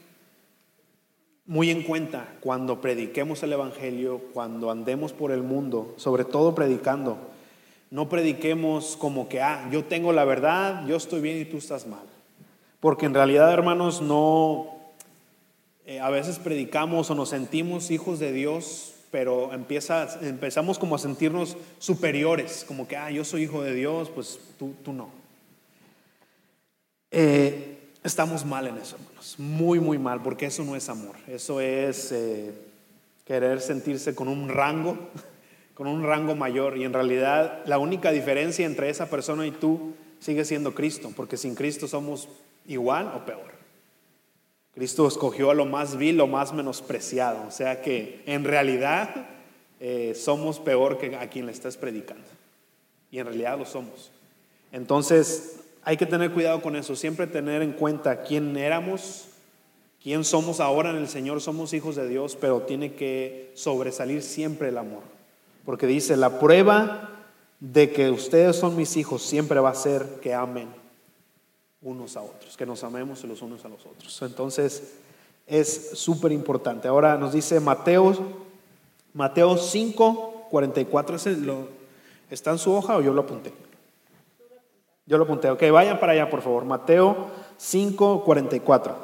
muy 1.46 1.70
en 1.70 1.83
cuenta 1.83 2.35
cuando 2.40 2.80
prediquemos 2.80 3.42
el 3.42 3.52
Evangelio, 3.52 4.20
cuando 4.33 4.70
andemos 4.70 5.12
por 5.12 5.30
el 5.30 5.42
mundo, 5.42 5.94
sobre 5.96 6.24
todo 6.24 6.54
predicando. 6.54 7.18
No 7.90 8.09
prediquemos 8.09 8.96
como 8.96 9.28
que, 9.28 9.40
ah, 9.40 9.68
yo 9.70 9.85
tengo 9.85 10.12
la 10.12 10.24
verdad, 10.24 10.87
yo 10.87 10.96
estoy 10.96 11.20
bien 11.20 11.40
y 11.40 11.44
tú 11.44 11.59
estás 11.59 11.87
mal. 11.87 12.04
Porque 12.80 13.07
en 13.07 13.14
realidad, 13.14 13.52
hermanos, 13.52 14.02
no, 14.02 14.74
eh, 15.87 16.00
a 16.00 16.11
veces 16.11 16.38
predicamos 16.38 17.11
o 17.11 17.14
nos 17.14 17.28
sentimos 17.28 17.90
hijos 17.90 18.18
de 18.18 18.33
Dios, 18.33 18.94
pero 19.11 19.52
empieza, 19.52 20.18
empezamos 20.22 20.78
como 20.78 20.96
a 20.96 20.98
sentirnos 20.98 21.57
superiores, 21.78 22.64
como 22.66 22.88
que, 22.88 22.96
ah, 22.96 23.11
yo 23.11 23.24
soy 23.24 23.44
hijo 23.44 23.62
de 23.62 23.74
Dios, 23.74 24.11
pues 24.11 24.40
tú, 24.59 24.74
tú 24.83 24.92
no. 24.92 25.11
Eh, 27.11 27.78
estamos 28.02 28.44
mal 28.44 28.66
en 28.66 28.78
eso, 28.78 28.96
hermanos, 28.96 29.13
muy, 29.38 29.80
muy 29.80 29.98
mal, 29.98 30.22
porque 30.22 30.46
eso 30.46 30.64
no 30.64 30.76
es 30.76 30.88
amor, 30.88 31.16
eso 31.26 31.60
es 31.60 32.12
eh, 32.12 32.52
querer 33.24 33.60
sentirse 33.60 34.14
con 34.14 34.28
un 34.28 34.48
rango, 34.48 34.98
con 35.74 35.87
un 35.87 36.02
rango 36.02 36.34
mayor, 36.34 36.76
y 36.76 36.84
en 36.84 36.92
realidad 36.92 37.62
la 37.66 37.78
única 37.78 38.12
diferencia 38.12 38.66
entre 38.66 38.90
esa 38.90 39.10
persona 39.10 39.46
y 39.46 39.50
tú 39.50 39.94
sigue 40.20 40.44
siendo 40.44 40.74
Cristo, 40.74 41.12
porque 41.14 41.37
sin 41.37 41.54
Cristo 41.54 41.88
somos 41.88 42.28
igual 42.66 43.12
o 43.14 43.24
peor. 43.24 43.54
Cristo 44.74 45.06
escogió 45.06 45.50
a 45.50 45.54
lo 45.54 45.66
más 45.66 45.96
vil, 45.96 46.16
lo 46.16 46.26
más 46.26 46.52
menospreciado. 46.52 47.46
O 47.46 47.50
sea 47.50 47.80
que 47.80 48.22
en 48.26 48.44
realidad 48.44 49.28
eh, 49.78 50.14
somos 50.16 50.58
peor 50.58 50.98
que 50.98 51.14
a 51.14 51.30
quien 51.30 51.46
le 51.46 51.52
estás 51.52 51.76
predicando. 51.76 52.24
Y 53.10 53.20
en 53.20 53.26
realidad 53.26 53.56
lo 53.56 53.66
somos. 53.66 54.10
Entonces 54.72 55.60
hay 55.84 55.96
que 55.96 56.06
tener 56.06 56.32
cuidado 56.32 56.62
con 56.62 56.76
eso. 56.76 56.96
Siempre 56.96 57.26
tener 57.26 57.62
en 57.62 57.72
cuenta 57.72 58.22
quién 58.22 58.56
éramos, 58.56 59.26
quién 60.02 60.24
somos 60.24 60.60
ahora 60.60 60.90
en 60.90 60.96
el 60.96 61.08
Señor. 61.08 61.40
Somos 61.40 61.72
hijos 61.72 61.96
de 61.96 62.08
Dios, 62.08 62.36
pero 62.40 62.62
tiene 62.62 62.94
que 62.94 63.52
sobresalir 63.54 64.22
siempre 64.22 64.68
el 64.68 64.78
amor. 64.78 65.02
Porque 65.64 65.86
dice, 65.86 66.16
la 66.16 66.38
prueba 66.38 67.10
de 67.60 67.90
que 67.92 68.10
ustedes 68.10 68.56
son 68.56 68.76
mis 68.76 68.96
hijos 68.96 69.22
siempre 69.22 69.60
va 69.60 69.70
a 69.70 69.74
ser 69.74 70.04
que 70.20 70.34
amen 70.34 70.68
unos 71.80 72.16
a 72.16 72.22
otros, 72.22 72.56
que 72.56 72.66
nos 72.66 72.82
amemos 72.82 73.22
los 73.24 73.42
unos 73.42 73.64
a 73.64 73.68
los 73.68 73.84
otros. 73.86 74.20
Entonces, 74.22 74.94
es 75.46 75.90
súper 75.94 76.32
importante. 76.32 76.88
Ahora 76.88 77.16
nos 77.16 77.32
dice 77.32 77.60
Mateo, 77.60 78.16
Mateo 79.12 79.56
5, 79.58 80.48
44, 80.50 81.16
ese 81.16 81.36
lo, 81.36 81.68
¿Está 82.30 82.50
en 82.50 82.58
su 82.58 82.72
hoja 82.72 82.96
o 82.96 83.00
yo 83.00 83.12
lo 83.12 83.22
apunté? 83.22 83.52
Yo 85.06 85.18
lo 85.18 85.24
apunté. 85.24 85.50
Ok, 85.50 85.62
vayan 85.70 86.00
para 86.00 86.12
allá, 86.12 86.30
por 86.30 86.42
favor. 86.42 86.64
Mateo 86.64 87.30
5, 87.56 88.24
44. 88.24 88.96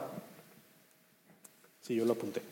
Sí, 1.82 1.94
yo 1.94 2.04
lo 2.04 2.12
apunté. 2.12 2.42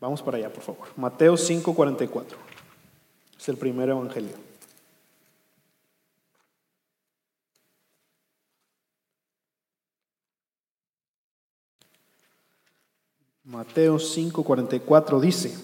Vamos 0.00 0.20
para 0.20 0.36
allá, 0.36 0.52
por 0.52 0.62
favor. 0.62 0.88
Mateo 0.96 1.36
5, 1.36 1.74
44. 1.74 2.36
Es 3.38 3.48
el 3.48 3.56
primer 3.56 3.88
evangelio. 3.88 4.36
Mateo 13.44 13.98
5, 13.98 14.42
44 14.42 15.20
dice, 15.20 15.54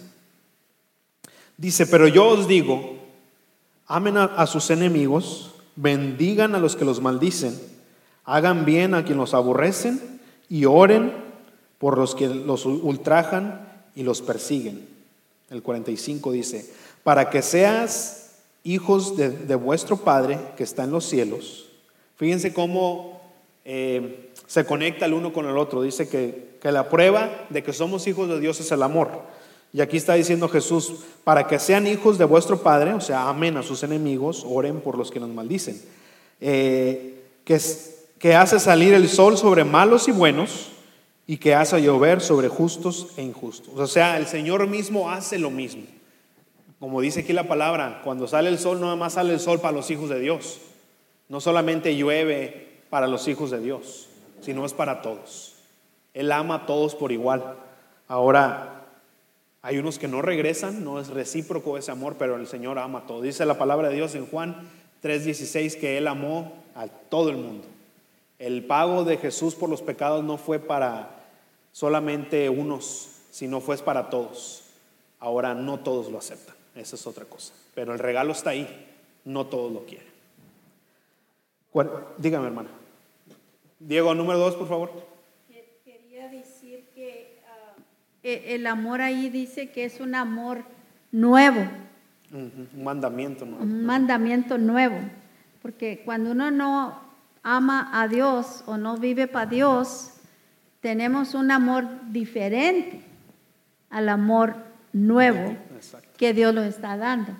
dice, 1.56 1.86
pero 1.86 2.06
yo 2.06 2.28
os 2.28 2.46
digo, 2.46 2.99
amen 3.90 4.16
a, 4.16 4.46
sus 4.46 4.70
enemigos, 4.70 5.50
bendigan 5.74 6.54
a 6.54 6.60
los 6.60 6.76
que 6.76 6.84
los 6.84 7.00
maldicen, 7.00 7.60
hagan 8.24 8.64
bien 8.64 8.94
a 8.94 9.04
quien 9.04 9.18
los 9.18 9.34
aborrecen 9.34 10.20
y 10.48 10.64
oren 10.64 11.12
por 11.78 11.98
los 11.98 12.14
que 12.14 12.28
los 12.28 12.66
ultrajan 12.66 13.68
y 13.96 14.04
los 14.04 14.22
persiguen. 14.22 14.86
El 15.50 15.62
45 15.62 16.30
dice, 16.30 16.72
para 17.02 17.30
que 17.30 17.42
seas 17.42 18.36
hijos 18.62 19.16
de, 19.16 19.30
de 19.30 19.54
vuestro 19.56 19.96
Padre 19.96 20.38
que 20.56 20.62
está 20.62 20.84
en 20.84 20.92
los 20.92 21.04
cielos. 21.04 21.66
Fíjense 22.16 22.54
cómo 22.54 23.20
eh, 23.64 24.30
se 24.46 24.64
conecta 24.66 25.06
el 25.06 25.14
uno 25.14 25.32
con 25.32 25.48
el 25.48 25.58
otro. 25.58 25.82
Dice 25.82 26.08
que, 26.08 26.58
que 26.62 26.70
la 26.70 26.88
prueba 26.88 27.28
de 27.50 27.64
que 27.64 27.72
somos 27.72 28.06
hijos 28.06 28.28
de 28.28 28.38
Dios 28.38 28.60
es 28.60 28.70
el 28.70 28.84
amor. 28.84 29.08
Y 29.72 29.80
aquí 29.80 29.96
está 29.96 30.14
diciendo 30.14 30.48
Jesús, 30.48 30.94
para 31.22 31.46
que 31.46 31.58
sean 31.58 31.86
hijos 31.86 32.18
de 32.18 32.24
vuestro 32.24 32.60
Padre, 32.62 32.92
o 32.92 33.00
sea, 33.00 33.28
amen 33.28 33.56
a 33.56 33.62
sus 33.62 33.82
enemigos, 33.82 34.44
oren 34.48 34.80
por 34.80 34.98
los 34.98 35.10
que 35.10 35.20
nos 35.20 35.30
maldicen. 35.30 35.80
Eh, 36.40 37.22
que, 38.18 38.34
hace 38.34 38.58
salir 38.58 38.94
el 38.94 39.08
sol 39.08 39.36
sobre 39.36 39.64
malos 39.64 40.08
y 40.08 40.12
buenos 40.12 40.70
y 41.26 41.36
que 41.36 41.54
hace 41.54 41.80
llover 41.80 42.20
sobre 42.20 42.48
justos 42.48 43.08
e 43.16 43.22
injustos. 43.22 43.74
O 43.76 43.86
sea, 43.86 44.16
el 44.18 44.26
Señor 44.26 44.66
mismo 44.66 45.10
hace 45.10 45.38
lo 45.38 45.50
mismo. 45.50 45.82
Como 46.78 47.00
dice 47.00 47.20
aquí 47.20 47.32
la 47.32 47.46
palabra, 47.46 48.00
cuando 48.04 48.26
sale 48.26 48.48
el 48.48 48.58
sol, 48.58 48.80
no 48.80 48.96
más 48.96 49.14
sale 49.14 49.34
el 49.34 49.40
sol 49.40 49.60
para 49.60 49.76
los 49.76 49.90
hijos 49.90 50.08
de 50.08 50.18
Dios. 50.18 50.60
No 51.28 51.40
solamente 51.40 51.96
llueve 51.96 52.80
para 52.88 53.06
los 53.06 53.28
hijos 53.28 53.50
de 53.50 53.60
Dios, 53.60 54.08
sino 54.40 54.64
es 54.64 54.72
para 54.72 55.02
todos. 55.02 55.54
Él 56.14 56.32
ama 56.32 56.54
a 56.56 56.66
todos 56.66 56.94
por 56.94 57.12
igual. 57.12 57.56
Ahora, 58.08 58.79
hay 59.62 59.78
unos 59.78 59.98
que 59.98 60.08
no 60.08 60.22
regresan, 60.22 60.84
no 60.84 61.00
es 61.00 61.08
recíproco 61.08 61.76
ese 61.76 61.90
amor, 61.90 62.16
pero 62.18 62.36
el 62.36 62.46
Señor 62.46 62.78
ama 62.78 63.00
a 63.00 63.06
todos. 63.06 63.22
Dice 63.22 63.44
la 63.44 63.58
palabra 63.58 63.88
de 63.88 63.96
Dios 63.96 64.14
en 64.14 64.26
Juan 64.26 64.68
3:16 65.02 65.76
que 65.76 65.98
Él 65.98 66.08
amó 66.08 66.52
a 66.74 66.88
todo 66.88 67.30
el 67.30 67.36
mundo. 67.36 67.66
El 68.38 68.64
pago 68.64 69.04
de 69.04 69.18
Jesús 69.18 69.54
por 69.54 69.68
los 69.68 69.82
pecados 69.82 70.24
no 70.24 70.38
fue 70.38 70.58
para 70.58 71.26
solamente 71.72 72.48
unos, 72.48 73.10
sino 73.30 73.60
fue 73.60 73.76
para 73.78 74.08
todos. 74.08 74.64
Ahora 75.18 75.54
no 75.54 75.80
todos 75.80 76.10
lo 76.10 76.18
aceptan, 76.18 76.54
esa 76.74 76.96
es 76.96 77.06
otra 77.06 77.26
cosa. 77.26 77.52
Pero 77.74 77.92
el 77.92 77.98
regalo 77.98 78.32
está 78.32 78.50
ahí, 78.50 78.88
no 79.26 79.46
todos 79.46 79.70
lo 79.70 79.84
quieren. 79.84 80.08
Dígame, 82.16 82.46
hermana. 82.46 82.70
Diego, 83.78 84.14
número 84.14 84.38
dos, 84.38 84.56
por 84.56 84.68
favor. 84.68 84.90
Quería 85.84 86.28
decir 86.28 86.88
que 86.94 87.38
uh, 87.46 87.80
el 88.22 88.66
amor 88.66 89.00
ahí 89.00 89.30
dice 89.30 89.70
que 89.70 89.84
es 89.84 90.00
un 90.00 90.14
amor 90.14 90.64
nuevo. 91.12 91.60
Un 92.32 92.68
mandamiento 92.82 93.44
nuevo. 93.44 93.62
Un 93.62 93.84
mandamiento 93.84 94.58
nuevo. 94.58 94.98
Porque 95.62 96.02
cuando 96.04 96.32
uno 96.32 96.50
no 96.50 97.00
ama 97.42 97.88
a 97.92 98.08
Dios 98.08 98.62
o 98.66 98.76
no 98.76 98.96
vive 98.96 99.26
para 99.26 99.46
Dios, 99.50 100.12
tenemos 100.80 101.34
un 101.34 101.50
amor 101.50 101.86
diferente 102.10 103.02
al 103.90 104.08
amor 104.08 104.54
nuevo 104.92 105.56
Exacto. 105.74 106.08
que 106.16 106.32
Dios 106.32 106.54
nos 106.54 106.66
está 106.66 106.96
dando. 106.96 107.32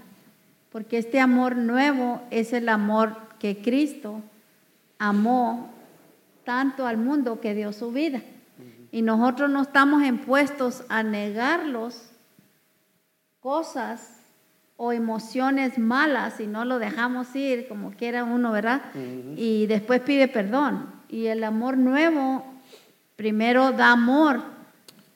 Porque 0.71 0.99
este 0.99 1.21
amor 1.21 1.57
nuevo 1.57 2.23
es 2.31 2.53
el 2.53 2.69
amor 2.69 3.17
que 3.39 3.61
Cristo 3.61 4.23
amó 4.99 5.71
tanto 6.45 6.87
al 6.87 6.97
mundo 6.97 7.41
que 7.41 7.55
dio 7.55 7.73
su 7.73 7.91
vida. 7.93 8.23
Y 8.93 9.03
nosotros 9.03 9.51
no 9.51 9.63
estamos 9.63 10.03
impuestos 10.05 10.85
a 10.89 11.03
negarlos 11.03 12.11
cosas 13.41 14.21
o 14.77 14.93
emociones 14.93 15.79
malas 15.79 16.41
y 16.41 16.47
no 16.47 16.65
lo 16.65 16.79
dejamos 16.79 17.35
ir 17.37 17.69
como 17.69 17.91
quiera 17.93 18.25
uno, 18.25 18.51
¿verdad? 18.51 18.83
Y 19.37 19.67
después 19.67 20.01
pide 20.01 20.27
perdón. 20.27 20.87
Y 21.09 21.27
el 21.27 21.45
amor 21.45 21.77
nuevo 21.77 22.45
primero 23.17 23.73
da 23.73 23.93
amor 23.93 24.41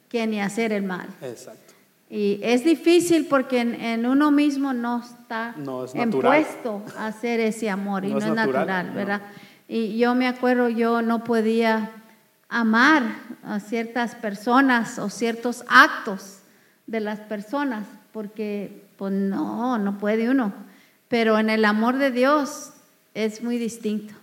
que 0.08 0.26
ni 0.26 0.40
hacer 0.40 0.72
el 0.72 0.82
mal. 0.82 1.06
Exacto. 1.22 1.72
Y 2.10 2.38
es 2.42 2.62
difícil 2.62 3.26
porque 3.26 3.60
en, 3.60 3.74
en 3.74 4.06
uno 4.06 4.30
mismo 4.30 4.74
no 4.74 5.02
está 5.02 5.54
No 5.56 5.86
es 5.86 5.94
impuesto 5.94 6.82
a 6.98 7.06
hacer 7.06 7.40
ese 7.40 7.70
amor 7.70 8.04
y 8.04 8.12
No 8.12 8.20
no, 8.20 8.26
es 8.26 8.32
natural, 8.34 8.88
no. 8.88 8.94
¿verdad? 8.94 9.22
Y 9.66 9.96
yo 9.96 10.14
me 10.14 10.28
acuerdo, 10.28 10.68
yo 10.68 11.00
no 11.00 11.24
podía 11.24 11.90
amar 12.60 13.02
a 13.42 13.58
ciertas 13.60 14.14
personas 14.14 14.98
o 14.98 15.10
ciertos 15.10 15.64
actos 15.68 16.38
de 16.86 17.00
las 17.00 17.18
personas 17.20 17.86
porque 18.12 18.84
pues 18.96 19.12
no, 19.12 19.76
no 19.78 19.98
puede 19.98 20.30
uno. 20.30 20.52
Pero 21.08 21.38
en 21.38 21.50
el 21.50 21.64
amor 21.64 21.96
de 21.98 22.10
Dios 22.10 22.70
es 23.14 23.42
muy 23.42 23.58
distinto. 23.58 24.14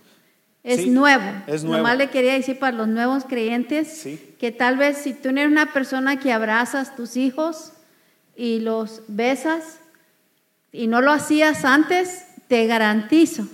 Es 0.64 0.80
Sí, 0.82 0.90
nuevo. 0.90 1.24
es 1.46 1.62
nuevo. 1.64 1.78
Nomás 1.78 1.98
le 1.98 2.08
quería 2.10 2.32
decir 2.34 2.58
para 2.58 2.76
los 2.76 2.88
nuevos 2.88 3.24
creyentes 3.24 3.88
Sí. 3.98 4.34
que 4.38 4.50
tal 4.50 4.76
vez 4.76 4.96
si 4.98 5.12
tú 5.12 5.28
eres 5.30 5.48
una 5.48 5.72
persona 5.72 6.18
que 6.18 6.32
abrazas 6.32 6.96
tus 6.96 7.16
hijos 7.16 7.72
y 8.36 8.60
los 8.60 9.02
besas 9.08 9.80
y 10.72 10.86
no 10.86 11.00
lo 11.02 11.10
hacías 11.12 11.64
antes, 11.64 12.24
te 12.48 12.66
garantizo 12.66 13.46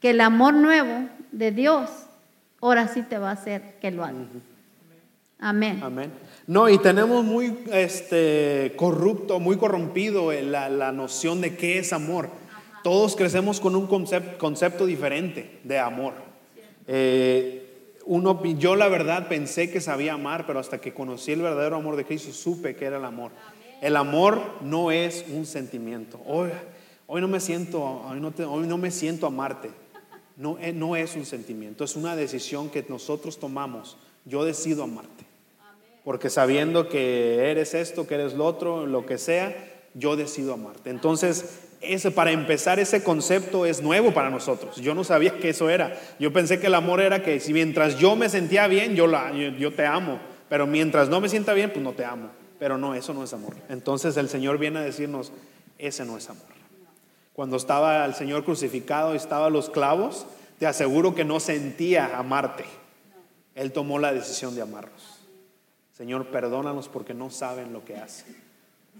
que 0.00 0.10
el 0.10 0.20
amor 0.20 0.54
nuevo 0.54 1.08
de 1.32 1.50
Dios 1.50 1.90
ahora 2.60 2.88
sí 2.88 3.02
te 3.02 3.18
va 3.18 3.30
a 3.30 3.32
hacer 3.32 3.78
que 3.80 3.90
lo 3.90 4.04
hagas. 4.04 4.26
Amén. 5.40 5.80
Amén. 5.82 6.12
No, 6.46 6.68
y 6.68 6.78
tenemos 6.78 7.24
muy 7.24 7.58
este, 7.72 8.72
corrupto, 8.76 9.38
muy 9.38 9.56
corrompido 9.56 10.32
la, 10.32 10.68
la 10.68 10.90
noción 10.90 11.40
de 11.40 11.56
qué 11.56 11.78
es 11.78 11.92
amor. 11.92 12.28
Todos 12.82 13.14
crecemos 13.14 13.60
con 13.60 13.76
un 13.76 13.86
concepto, 13.86 14.38
concepto 14.38 14.86
diferente 14.86 15.60
de 15.62 15.78
amor. 15.78 16.14
Eh, 16.88 17.64
uno, 18.06 18.42
yo 18.56 18.74
la 18.74 18.88
verdad 18.88 19.28
pensé 19.28 19.70
que 19.70 19.80
sabía 19.80 20.14
amar, 20.14 20.46
pero 20.46 20.58
hasta 20.58 20.80
que 20.80 20.94
conocí 20.94 21.32
el 21.32 21.42
verdadero 21.42 21.76
amor 21.76 21.96
de 21.96 22.04
Cristo 22.04 22.32
supe 22.32 22.74
que 22.74 22.86
era 22.86 22.96
el 22.96 23.04
amor. 23.04 23.30
El 23.80 23.94
amor 23.94 24.40
no 24.62 24.90
es 24.90 25.24
un 25.32 25.44
sentimiento. 25.46 26.20
Hoy, 26.26 26.50
hoy 27.06 27.20
no 27.20 27.28
me 27.28 27.38
siento, 27.38 27.82
hoy 27.82 28.18
no, 28.18 28.30
te- 28.32 28.44
hoy 28.44 28.66
no 28.66 28.78
me 28.78 28.90
siento 28.90 29.26
amarte. 29.26 29.70
No, 30.38 30.56
eh, 30.60 30.72
no 30.72 30.94
es 30.94 31.16
un 31.16 31.26
sentimiento, 31.26 31.84
es 31.84 31.96
una 31.96 32.14
decisión 32.14 32.70
que 32.70 32.84
nosotros 32.88 33.38
tomamos. 33.38 33.98
Yo 34.24 34.44
decido 34.44 34.84
amarte. 34.84 35.24
Porque 36.04 36.30
sabiendo 36.30 36.88
que 36.88 37.50
eres 37.50 37.74
esto, 37.74 38.06
que 38.06 38.14
eres 38.14 38.34
lo 38.34 38.46
otro, 38.46 38.86
lo 38.86 39.04
que 39.04 39.18
sea, 39.18 39.54
yo 39.94 40.16
decido 40.16 40.54
amarte. 40.54 40.90
Entonces, 40.90 41.66
ese, 41.80 42.12
para 42.12 42.30
empezar, 42.30 42.78
ese 42.78 43.02
concepto 43.02 43.66
es 43.66 43.82
nuevo 43.82 44.14
para 44.14 44.30
nosotros. 44.30 44.76
Yo 44.76 44.94
no 44.94 45.02
sabía 45.04 45.38
que 45.38 45.50
eso 45.50 45.70
era. 45.70 45.98
Yo 46.18 46.32
pensé 46.32 46.60
que 46.60 46.68
el 46.68 46.74
amor 46.74 47.00
era 47.00 47.22
que 47.22 47.40
si 47.40 47.52
mientras 47.52 47.98
yo 47.98 48.16
me 48.16 48.28
sentía 48.28 48.68
bien, 48.68 48.94
yo, 48.94 49.06
la, 49.06 49.32
yo, 49.32 49.50
yo 49.50 49.72
te 49.72 49.86
amo. 49.86 50.20
Pero 50.48 50.66
mientras 50.66 51.08
no 51.08 51.20
me 51.20 51.28
sienta 51.28 51.52
bien, 51.52 51.70
pues 51.70 51.84
no 51.84 51.92
te 51.92 52.04
amo. 52.04 52.30
Pero 52.58 52.78
no, 52.78 52.94
eso 52.94 53.12
no 53.12 53.24
es 53.24 53.32
amor. 53.32 53.56
Entonces 53.68 54.16
el 54.16 54.28
Señor 54.28 54.58
viene 54.58 54.78
a 54.78 54.82
decirnos, 54.82 55.32
ese 55.78 56.04
no 56.04 56.16
es 56.16 56.30
amor. 56.30 56.57
Cuando 57.38 57.56
estaba 57.56 58.04
el 58.04 58.14
Señor 58.14 58.42
crucificado 58.42 59.14
y 59.14 59.16
estaba 59.16 59.48
los 59.48 59.70
clavos, 59.70 60.26
te 60.58 60.66
aseguro 60.66 61.14
que 61.14 61.24
no 61.24 61.38
sentía 61.38 62.18
amarte. 62.18 62.64
Él 63.54 63.70
tomó 63.70 64.00
la 64.00 64.12
decisión 64.12 64.56
de 64.56 64.62
amarnos. 64.62 65.20
Señor, 65.96 66.26
perdónanos 66.32 66.88
porque 66.88 67.14
no 67.14 67.30
saben 67.30 67.72
lo 67.72 67.84
que 67.84 67.94
hacen. 67.94 68.36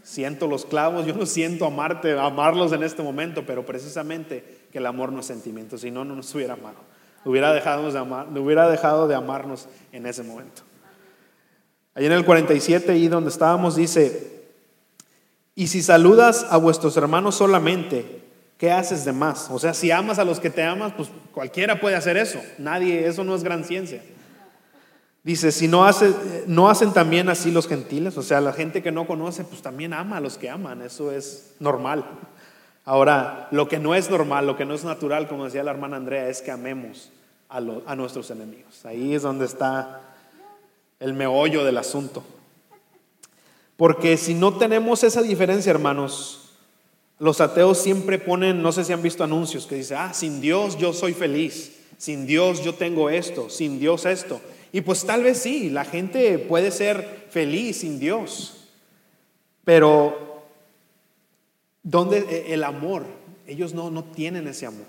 Siento 0.05 0.47
los 0.47 0.65
clavos, 0.67 1.05
yo 1.05 1.17
no 1.17 1.27
siento 1.27 1.67
amarte, 1.67 2.17
amarlos 2.17 2.71
en 2.71 2.85
este 2.85 3.03
momento, 3.03 3.45
pero 3.45 3.67
precisamente 3.67 4.61
que 4.71 4.79
el 4.79 4.87
amor 4.87 5.11
no 5.11 5.19
es 5.19 5.27
sentimiento, 5.27 5.77
si 5.77 5.91
no, 5.91 6.05
no 6.05 6.15
nos 6.15 6.33
hubiera 6.33 6.53
amado. 6.53 6.77
Hubiera 7.25 7.53
dejado 7.53 7.91
de, 7.91 7.99
amar, 7.99 8.29
hubiera 8.39 8.71
dejado 8.71 9.09
de 9.09 9.17
amarnos 9.17 9.67
en 9.91 10.07
ese 10.07 10.23
momento. 10.23 10.63
Allí 11.93 12.07
en 12.07 12.13
el 12.13 12.25
47, 12.25 12.99
y 12.99 13.09
donde 13.09 13.31
estábamos, 13.31 13.75
dice, 13.75 14.45
y 15.57 15.67
si 15.67 15.83
saludas 15.83 16.47
a 16.51 16.57
vuestros 16.57 16.97
hermanos 16.97 17.35
solamente, 17.35 18.18
¿qué 18.59 18.71
haces 18.71 19.05
de 19.05 19.13
más? 19.13 19.49
O 19.51 19.59
sea, 19.59 19.73
si 19.73 19.91
amas 19.91 20.19
a 20.19 20.25
los 20.25 20.41
que 20.41 20.51
te 20.51 20.63
amas, 20.63 20.93
pues 20.93 21.09
cualquiera 21.33 21.81
puede 21.81 21.97
hacer 21.97 22.19
eso. 22.19 22.41
Nadie, 22.59 23.07
eso 23.07 23.25
no 23.25 23.35
es 23.35 23.43
gran 23.43 23.65
ciencia. 23.65 24.03
Dice, 25.23 25.53
si 25.53 25.69
no, 25.69 25.85
hace, 25.85 26.13
no 26.47 26.69
hacen 26.69 26.93
también 26.93 27.29
así 27.29 27.51
los 27.51 27.69
gentiles, 27.69 28.17
o 28.17 28.23
sea, 28.23 28.41
la 28.41 28.53
gente 28.53 28.83
que 28.83 28.93
no 28.93 29.07
conoce, 29.07 29.45
pues 29.45 29.63
también 29.63 29.93
ama 29.93 30.19
a 30.19 30.21
los 30.21 30.39
que 30.39 30.49
aman, 30.49 30.83
eso 30.83 31.13
es 31.13 31.55
normal. 31.61 32.05
Ahora, 32.85 33.49
lo 33.51 33.69
que 33.69 33.79
no 33.79 33.95
es 33.95 34.09
normal, 34.09 34.47
lo 34.47 34.57
que 34.57 34.65
no 34.65 34.75
es 34.75 34.85
natural, 34.85 35.29
como 35.29 35.45
decía 35.45 35.63
la 35.63 35.73
hermana 35.73 35.99
Andrea, 35.99 36.29
es 36.29 36.41
que 36.41 36.51
amemos 36.51 37.11
a, 37.51 37.61
nuestros 37.61 38.31
enemigos. 38.31 38.85
Ahí 38.87 39.15
es 39.15 39.23
donde 39.23 39.45
está 39.45 40.01
el 40.99 41.13
meollo 41.13 41.65
del 41.65 41.77
asunto. 41.77 42.23
Porque 43.77 44.17
si 44.17 44.35
no 44.35 44.55
tenemos 44.55 45.05
esa 45.05 45.21
diferencia, 45.23 45.71
hermanos, 45.71 46.48
los 47.19 47.41
ateos 47.41 47.79
siempre 47.79 48.19
ponen, 48.19 48.63
no 48.63 48.73
sé 48.73 48.85
si 48.85 48.93
han 48.93 49.03
visto 49.03 49.25
anuncios 49.25 49.67
que 49.67 49.75
dice, 49.75 49.95
ah, 49.95 50.15
sin 50.15 50.41
Dios 50.41 50.79
yo 50.79 50.93
soy 50.93 51.15
feliz, 51.15 51.77
sin 51.97 52.27
Dios 52.27 52.63
yo 52.63 52.75
tengo 52.75 53.11
esto, 53.11 53.51
sin 53.51 53.81
Dios 53.81 54.07
esto. 54.07 54.41
Y 54.73 54.83
pues 54.83 55.05
tal 55.05 55.25
vez 55.25 55.39
sí, 55.39 55.71
la 55.71 55.85
gente 55.85 56.39
puede 56.39 56.71
ser 56.71 57.27
feliz 57.31 57.79
sin 57.79 57.99
Dios, 57.99 58.69
pero 59.65 60.45
¿dónde 61.83 62.19
e- 62.19 62.55
el 62.55 62.63
amor? 62.63 63.05
Ellos 63.47 63.75
no, 63.75 63.91
no 63.91 64.05
tienen 64.05 64.47
ese 64.47 64.67
amor. 64.67 64.87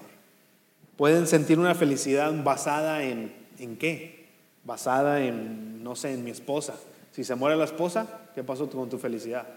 Pueden 0.97 1.27
sentir 1.27 1.57
una 1.57 1.75
felicidad 1.75 2.31
basada 2.43 3.03
en, 3.03 3.33
¿en 3.57 3.77
qué? 3.77 4.27
Basada 4.65 5.23
en, 5.23 5.81
no 5.81 5.95
sé, 5.95 6.13
en 6.13 6.23
mi 6.25 6.31
esposa. 6.31 6.75
Si 7.11 7.23
se 7.23 7.35
muere 7.35 7.55
la 7.55 7.63
esposa, 7.63 8.05
¿qué 8.35 8.43
pasó 8.43 8.69
con 8.69 8.89
tu 8.89 8.97
felicidad? 8.97 9.47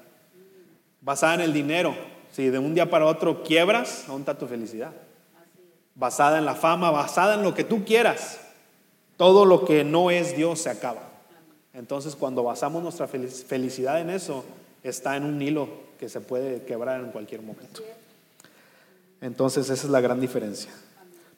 Basada 1.01 1.35
en 1.35 1.41
el 1.41 1.53
dinero. 1.53 1.95
Si 2.33 2.49
de 2.49 2.59
un 2.59 2.75
día 2.75 2.91
para 2.91 3.07
otro 3.07 3.43
quiebras, 3.43 4.05
¿dónde 4.09 4.35
tu 4.35 4.47
felicidad? 4.47 4.91
Basada 5.95 6.39
en 6.39 6.47
la 6.47 6.55
fama, 6.55 6.91
basada 6.91 7.35
en 7.35 7.43
lo 7.43 7.55
que 7.55 7.63
tú 7.63 7.85
quieras. 7.85 8.41
Todo 9.19 9.45
lo 9.45 9.65
que 9.65 9.85
no 9.85 10.11
es 10.11 10.37
Dios 10.37 10.61
se 10.61 10.71
acaba. 10.71 11.03
Entonces, 11.75 12.17
cuando 12.17 12.43
basamos 12.43 12.83
nuestra 12.83 13.07
felic- 13.09 13.45
felicidad 13.45 14.01
en 14.01 14.11
eso, 14.11 14.45
está 14.83 15.17
en 15.17 15.25
un 15.25 15.41
hilo 15.41 15.69
que 16.01 16.09
se 16.09 16.21
puede 16.21 16.63
quebrar 16.65 17.01
en 17.01 17.11
cualquier 17.13 17.43
momento. 17.43 17.83
Entonces, 19.21 19.69
esa 19.71 19.87
es 19.87 19.91
la 19.91 20.01
gran 20.01 20.21
diferencia. 20.21 20.73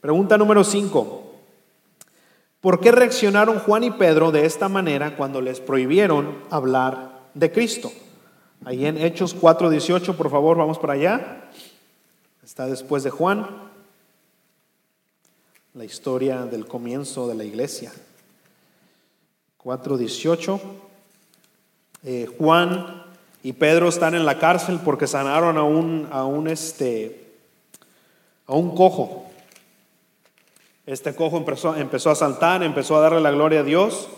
Pregunta 0.00 0.38
número 0.38 0.64
5. 0.64 1.32
¿Por 2.60 2.80
qué 2.80 2.92
reaccionaron 2.92 3.58
Juan 3.58 3.84
y 3.84 3.90
Pedro 3.90 4.30
de 4.30 4.46
esta 4.46 4.68
manera 4.68 5.16
cuando 5.16 5.40
les 5.40 5.60
prohibieron 5.60 6.38
hablar 6.50 7.20
de 7.34 7.52
Cristo? 7.52 7.92
Ahí 8.66 8.86
en 8.86 8.96
Hechos 8.96 9.34
4:18, 9.34 10.16
por 10.16 10.30
favor, 10.30 10.56
vamos 10.56 10.78
para 10.78 10.94
allá. 10.94 11.50
Está 12.42 12.66
después 12.66 13.04
de 13.04 13.10
Juan, 13.10 13.46
la 15.74 15.84
historia 15.84 16.46
del 16.46 16.66
comienzo 16.66 17.28
de 17.28 17.34
la 17.34 17.44
iglesia. 17.44 17.92
4:18. 19.62 20.60
Eh, 22.04 22.26
Juan 22.38 23.04
y 23.42 23.52
Pedro 23.52 23.88
están 23.88 24.14
en 24.14 24.24
la 24.24 24.38
cárcel 24.38 24.80
porque 24.82 25.06
sanaron 25.06 25.58
a 25.58 25.62
un, 25.62 26.08
a 26.10 26.24
un, 26.24 26.48
este, 26.48 27.34
a 28.46 28.54
un 28.54 28.74
cojo. 28.74 29.30
Este 30.86 31.14
cojo 31.14 31.36
empezó, 31.36 31.76
empezó 31.76 32.10
a 32.10 32.14
saltar, 32.14 32.62
empezó 32.62 32.96
a 32.96 33.00
darle 33.00 33.20
la 33.20 33.30
gloria 33.30 33.60
a 33.60 33.64
Dios. 33.64 34.08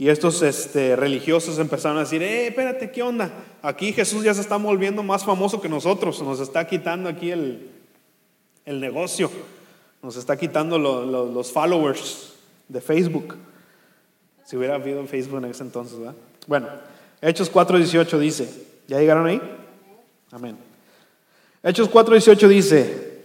Y 0.00 0.08
estos 0.08 0.42
este, 0.42 0.94
religiosos 0.94 1.58
empezaron 1.58 1.96
a 1.98 2.00
decir, 2.02 2.22
eh, 2.22 2.46
espérate, 2.46 2.90
¿qué 2.92 3.02
onda? 3.02 3.32
Aquí 3.62 3.92
Jesús 3.92 4.22
ya 4.22 4.32
se 4.32 4.40
está 4.40 4.56
volviendo 4.56 5.02
más 5.02 5.24
famoso 5.24 5.60
que 5.60 5.68
nosotros, 5.68 6.22
nos 6.22 6.38
está 6.38 6.66
quitando 6.68 7.08
aquí 7.08 7.32
el, 7.32 7.68
el 8.64 8.80
negocio, 8.80 9.28
nos 10.00 10.16
está 10.16 10.36
quitando 10.36 10.78
lo- 10.78 11.04
lo- 11.04 11.26
los 11.26 11.50
followers 11.50 12.34
de 12.68 12.80
Facebook. 12.80 13.34
Si 14.44 14.56
hubiera 14.56 14.76
habido 14.76 15.04
Facebook 15.06 15.38
en 15.44 15.50
ese 15.50 15.64
entonces, 15.64 15.98
¿verdad? 15.98 16.14
Bueno, 16.46 16.68
Hechos 17.20 17.52
4.18 17.52 18.18
dice, 18.18 18.48
¿ya 18.86 19.00
llegaron 19.00 19.26
ahí? 19.26 19.42
Amén. 20.30 20.56
Hechos 21.64 21.90
4.18 21.90 22.46
dice, 22.46 23.18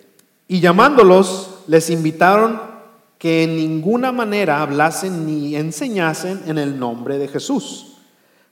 y 0.47 0.59
llamándolos, 0.59 1.59
les 1.67 1.91
invitaron 1.91 2.59
que 3.23 3.43
en 3.43 3.55
ninguna 3.55 4.11
manera 4.11 4.61
hablasen 4.61 5.25
ni 5.25 5.55
enseñasen 5.55 6.41
en 6.45 6.57
el 6.57 6.77
nombre 6.77 7.17
de 7.17 7.29
Jesús. 7.29 7.93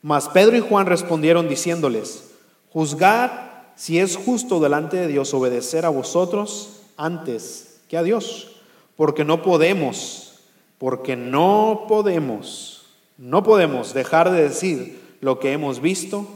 Mas 0.00 0.30
Pedro 0.30 0.56
y 0.56 0.60
Juan 0.60 0.86
respondieron 0.86 1.46
diciéndoles, 1.46 2.30
juzgad 2.70 3.30
si 3.76 3.98
es 3.98 4.16
justo 4.16 4.60
delante 4.60 4.96
de 4.96 5.08
Dios 5.08 5.34
obedecer 5.34 5.84
a 5.84 5.90
vosotros 5.90 6.80
antes 6.96 7.80
que 7.86 7.98
a 7.98 8.02
Dios, 8.02 8.62
porque 8.96 9.26
no 9.26 9.42
podemos, 9.42 10.40
porque 10.78 11.16
no 11.16 11.84
podemos, 11.86 12.86
no 13.18 13.42
podemos 13.42 13.92
dejar 13.92 14.30
de 14.30 14.44
decir 14.44 14.98
lo 15.20 15.38
que 15.38 15.52
hemos 15.52 15.82
visto 15.82 16.26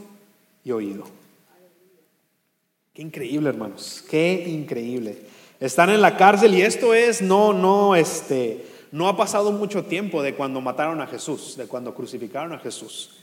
y 0.63 0.73
oído. 0.73 1.05
Qué 2.93 3.01
increíble, 3.01 3.49
hermanos, 3.49 4.05
qué 4.07 4.45
increíble. 4.47 5.25
Están 5.59 5.89
en 5.89 6.01
la 6.01 6.17
cárcel 6.17 6.53
y 6.53 6.61
esto 6.61 6.93
es, 6.93 7.21
no, 7.21 7.51
no, 7.51 7.95
este, 7.95 8.65
no 8.91 9.07
ha 9.07 9.17
pasado 9.17 9.51
mucho 9.51 9.85
tiempo 9.85 10.21
de 10.21 10.35
cuando 10.35 10.61
mataron 10.61 11.01
a 11.01 11.07
Jesús, 11.07 11.57
de 11.57 11.65
cuando 11.65 11.95
crucificaron 11.95 12.53
a 12.53 12.59
Jesús. 12.59 13.17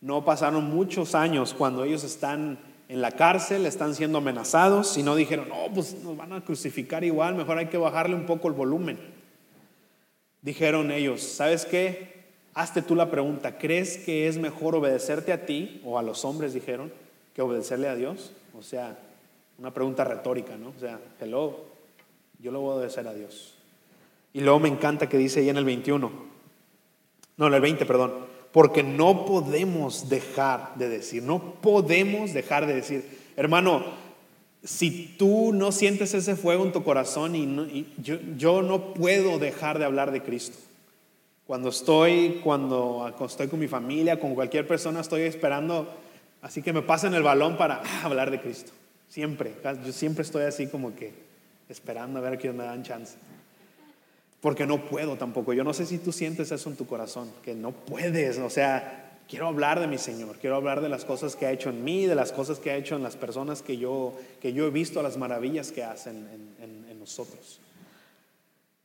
No 0.00 0.24
pasaron 0.24 0.64
muchos 0.64 1.14
años 1.14 1.54
cuando 1.56 1.84
ellos 1.84 2.02
están 2.04 2.58
en 2.88 3.02
la 3.02 3.10
cárcel, 3.10 3.66
están 3.66 3.94
siendo 3.94 4.18
amenazados 4.18 4.96
y 4.96 5.02
no 5.02 5.16
dijeron, 5.16 5.48
no, 5.48 5.72
pues 5.74 5.94
nos 6.02 6.16
van 6.16 6.32
a 6.32 6.44
crucificar 6.44 7.04
igual, 7.04 7.34
mejor 7.34 7.58
hay 7.58 7.66
que 7.66 7.78
bajarle 7.78 8.14
un 8.14 8.26
poco 8.26 8.48
el 8.48 8.54
volumen. 8.54 8.98
Dijeron 10.40 10.90
ellos, 10.90 11.22
¿sabes 11.22 11.66
qué? 11.66 12.24
Hazte 12.54 12.80
tú 12.80 12.94
la 12.94 13.10
pregunta, 13.10 13.58
¿crees 13.58 13.98
que 13.98 14.28
es 14.28 14.38
mejor 14.38 14.76
obedecerte 14.76 15.32
a 15.32 15.44
ti, 15.44 15.82
o 15.84 15.98
a 15.98 16.02
los 16.02 16.24
hombres 16.24 16.54
dijeron, 16.54 16.90
que 17.34 17.42
obedecerle 17.42 17.88
a 17.88 17.96
Dios? 17.96 18.32
O 18.58 18.62
sea, 18.62 18.96
una 19.58 19.72
pregunta 19.72 20.04
retórica, 20.04 20.56
¿no? 20.56 20.72
O 20.76 20.80
sea, 20.80 21.00
hello, 21.20 21.64
yo 22.38 22.50
lo 22.50 22.60
voy 22.60 22.72
a 22.72 22.76
obedecer 22.76 23.08
a 23.08 23.14
Dios. 23.14 23.54
Y 24.32 24.40
luego 24.40 24.60
me 24.60 24.68
encanta 24.68 25.08
que 25.08 25.16
dice 25.16 25.40
ahí 25.40 25.48
en 25.48 25.56
el 25.56 25.64
21, 25.64 26.10
no, 27.38 27.46
en 27.46 27.54
el 27.54 27.60
20, 27.60 27.86
perdón, 27.86 28.12
porque 28.52 28.82
no 28.82 29.24
podemos 29.24 30.08
dejar 30.08 30.74
de 30.76 30.88
decir, 30.88 31.22
no 31.22 31.54
podemos 31.54 32.32
dejar 32.32 32.66
de 32.66 32.74
decir, 32.74 33.04
hermano, 33.36 33.84
si 34.62 35.14
tú 35.18 35.52
no 35.52 35.72
sientes 35.72 36.12
ese 36.14 36.36
fuego 36.36 36.64
en 36.64 36.72
tu 36.72 36.82
corazón 36.82 37.36
y, 37.36 37.86
yo, 37.98 38.16
yo 38.36 38.62
no 38.62 38.94
puedo 38.94 39.38
dejar 39.38 39.78
de 39.78 39.84
hablar 39.84 40.10
de 40.10 40.22
Cristo. 40.22 40.58
Cuando 41.46 41.68
estoy, 41.68 42.40
cuando 42.42 43.14
estoy 43.24 43.46
con 43.46 43.60
mi 43.60 43.68
familia, 43.68 44.18
con 44.18 44.34
cualquier 44.34 44.66
persona, 44.66 45.00
estoy 45.00 45.22
esperando, 45.22 45.88
así 46.42 46.60
que 46.60 46.72
me 46.72 46.82
pasen 46.82 47.14
el 47.14 47.22
balón 47.22 47.56
para 47.56 47.82
ah, 47.84 48.02
hablar 48.04 48.30
de 48.30 48.40
Cristo. 48.40 48.72
Siempre, 49.08 49.54
yo 49.84 49.92
siempre 49.92 50.22
estoy 50.22 50.44
así 50.44 50.66
como 50.66 50.94
que 50.94 51.12
esperando 51.68 52.18
a 52.18 52.22
ver 52.22 52.34
a 52.34 52.36
quién 52.36 52.56
me 52.56 52.64
dan 52.64 52.82
chance. 52.82 53.16
Porque 54.40 54.66
no 54.66 54.86
puedo 54.86 55.16
tampoco. 55.16 55.52
Yo 55.52 55.64
no 55.64 55.72
sé 55.74 55.86
si 55.86 55.98
tú 55.98 56.12
sientes 56.12 56.50
eso 56.52 56.68
en 56.70 56.76
tu 56.76 56.86
corazón, 56.86 57.30
que 57.42 57.54
no 57.54 57.72
puedes. 57.72 58.38
O 58.38 58.50
sea, 58.50 59.18
quiero 59.28 59.46
hablar 59.48 59.80
de 59.80 59.86
mi 59.86 59.98
Señor, 59.98 60.36
quiero 60.38 60.56
hablar 60.56 60.80
de 60.80 60.88
las 60.88 61.04
cosas 61.04 61.34
que 61.34 61.46
ha 61.46 61.52
hecho 61.52 61.70
en 61.70 61.82
mí, 61.82 62.06
de 62.06 62.14
las 62.14 62.32
cosas 62.32 62.58
que 62.58 62.70
ha 62.70 62.76
hecho 62.76 62.94
en 62.96 63.02
las 63.02 63.16
personas 63.16 63.62
que 63.62 63.76
yo, 63.78 64.14
que 64.40 64.52
yo 64.52 64.66
he 64.66 64.70
visto, 64.70 65.02
las 65.02 65.16
maravillas 65.16 65.72
que 65.72 65.82
hacen 65.84 66.16
en, 66.60 66.64
en- 66.64 66.86
nosotros. 67.06 67.60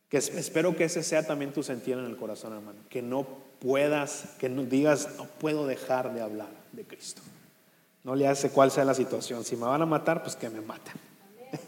Que 0.10 0.18
es- 0.18 0.30
espero 0.30 0.76
que 0.76 0.84
ese 0.84 1.02
sea 1.02 1.26
también 1.26 1.52
tu 1.54 1.64
sentir 1.64 1.98
en 1.98 2.06
el 2.06 2.16
corazón, 2.16 2.54
hermano. 2.54 2.78
Que 2.88 3.02
no 3.02 3.26
puedas, 3.60 4.26
que 4.40 4.48
no 4.48 4.64
digas, 4.64 5.10
no 5.18 5.26
puedo 5.26 5.66
dejar 5.66 6.14
de 6.14 6.22
hablar 6.22 6.50
de 6.72 6.84
Cristo. 6.84 7.24
No 8.04 8.16
le 8.16 8.28
hace 8.28 8.50
cuál 8.50 8.72
sea 8.72 8.84
la 8.86 8.94
situación. 8.94 9.44
Si 9.44 9.56
me 9.56 9.66
van 9.66 9.82
a 9.82 9.86
matar, 9.86 10.24
pues 10.24 10.36
que 10.36 10.50
me 10.50 10.62
maten. 10.62 10.94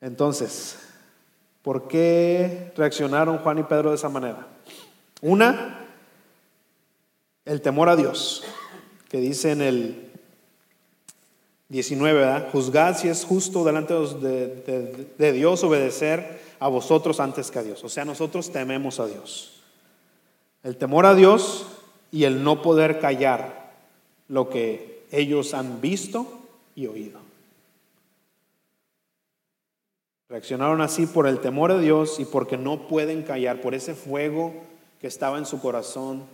Entonces, 0.00 0.76
¿por 1.62 1.88
qué 1.88 2.72
reaccionaron 2.76 3.38
Juan 3.38 3.58
y 3.58 3.62
Pedro 3.64 3.90
de 3.90 3.96
esa 3.96 4.08
manera? 4.08 4.46
Una, 5.22 5.86
el 7.44 7.60
temor 7.62 7.88
a 7.88 7.96
Dios, 7.96 8.44
que 9.08 9.18
dice 9.18 9.52
en 9.52 9.62
el 9.62 10.12
19, 11.68 12.18
¿verdad? 12.20 12.48
Juzgad 12.52 12.96
si 12.96 13.08
es 13.08 13.24
justo 13.24 13.64
delante 13.64 13.94
de, 13.94 14.46
de- 14.62 15.08
de 15.18 15.32
Dios 15.32 15.64
obedecer 15.64 16.40
a 16.60 16.68
vosotros 16.68 17.18
antes 17.18 17.50
que 17.50 17.58
a 17.58 17.62
Dios. 17.62 17.82
O 17.82 17.88
sea, 17.88 18.04
nosotros 18.04 18.52
tememos 18.52 19.00
a 19.00 19.06
Dios. 19.06 19.60
El 20.62 20.76
temor 20.76 21.06
a 21.06 21.14
Dios 21.14 21.66
y 22.12 22.24
el 22.24 22.44
no 22.44 22.62
poder 22.62 23.00
callar 23.00 23.65
lo 24.28 24.48
que 24.48 25.04
ellos 25.10 25.54
han 25.54 25.80
visto 25.80 26.26
y 26.74 26.86
oído. 26.86 27.20
Reaccionaron 30.28 30.80
así 30.80 31.06
por 31.06 31.28
el 31.28 31.38
temor 31.38 31.70
a 31.70 31.78
Dios 31.78 32.18
y 32.18 32.24
porque 32.24 32.56
no 32.56 32.88
pueden 32.88 33.22
callar, 33.22 33.60
por 33.60 33.74
ese 33.74 33.94
fuego 33.94 34.54
que 35.00 35.06
estaba 35.06 35.38
en 35.38 35.46
su 35.46 35.60
corazón 35.60 36.24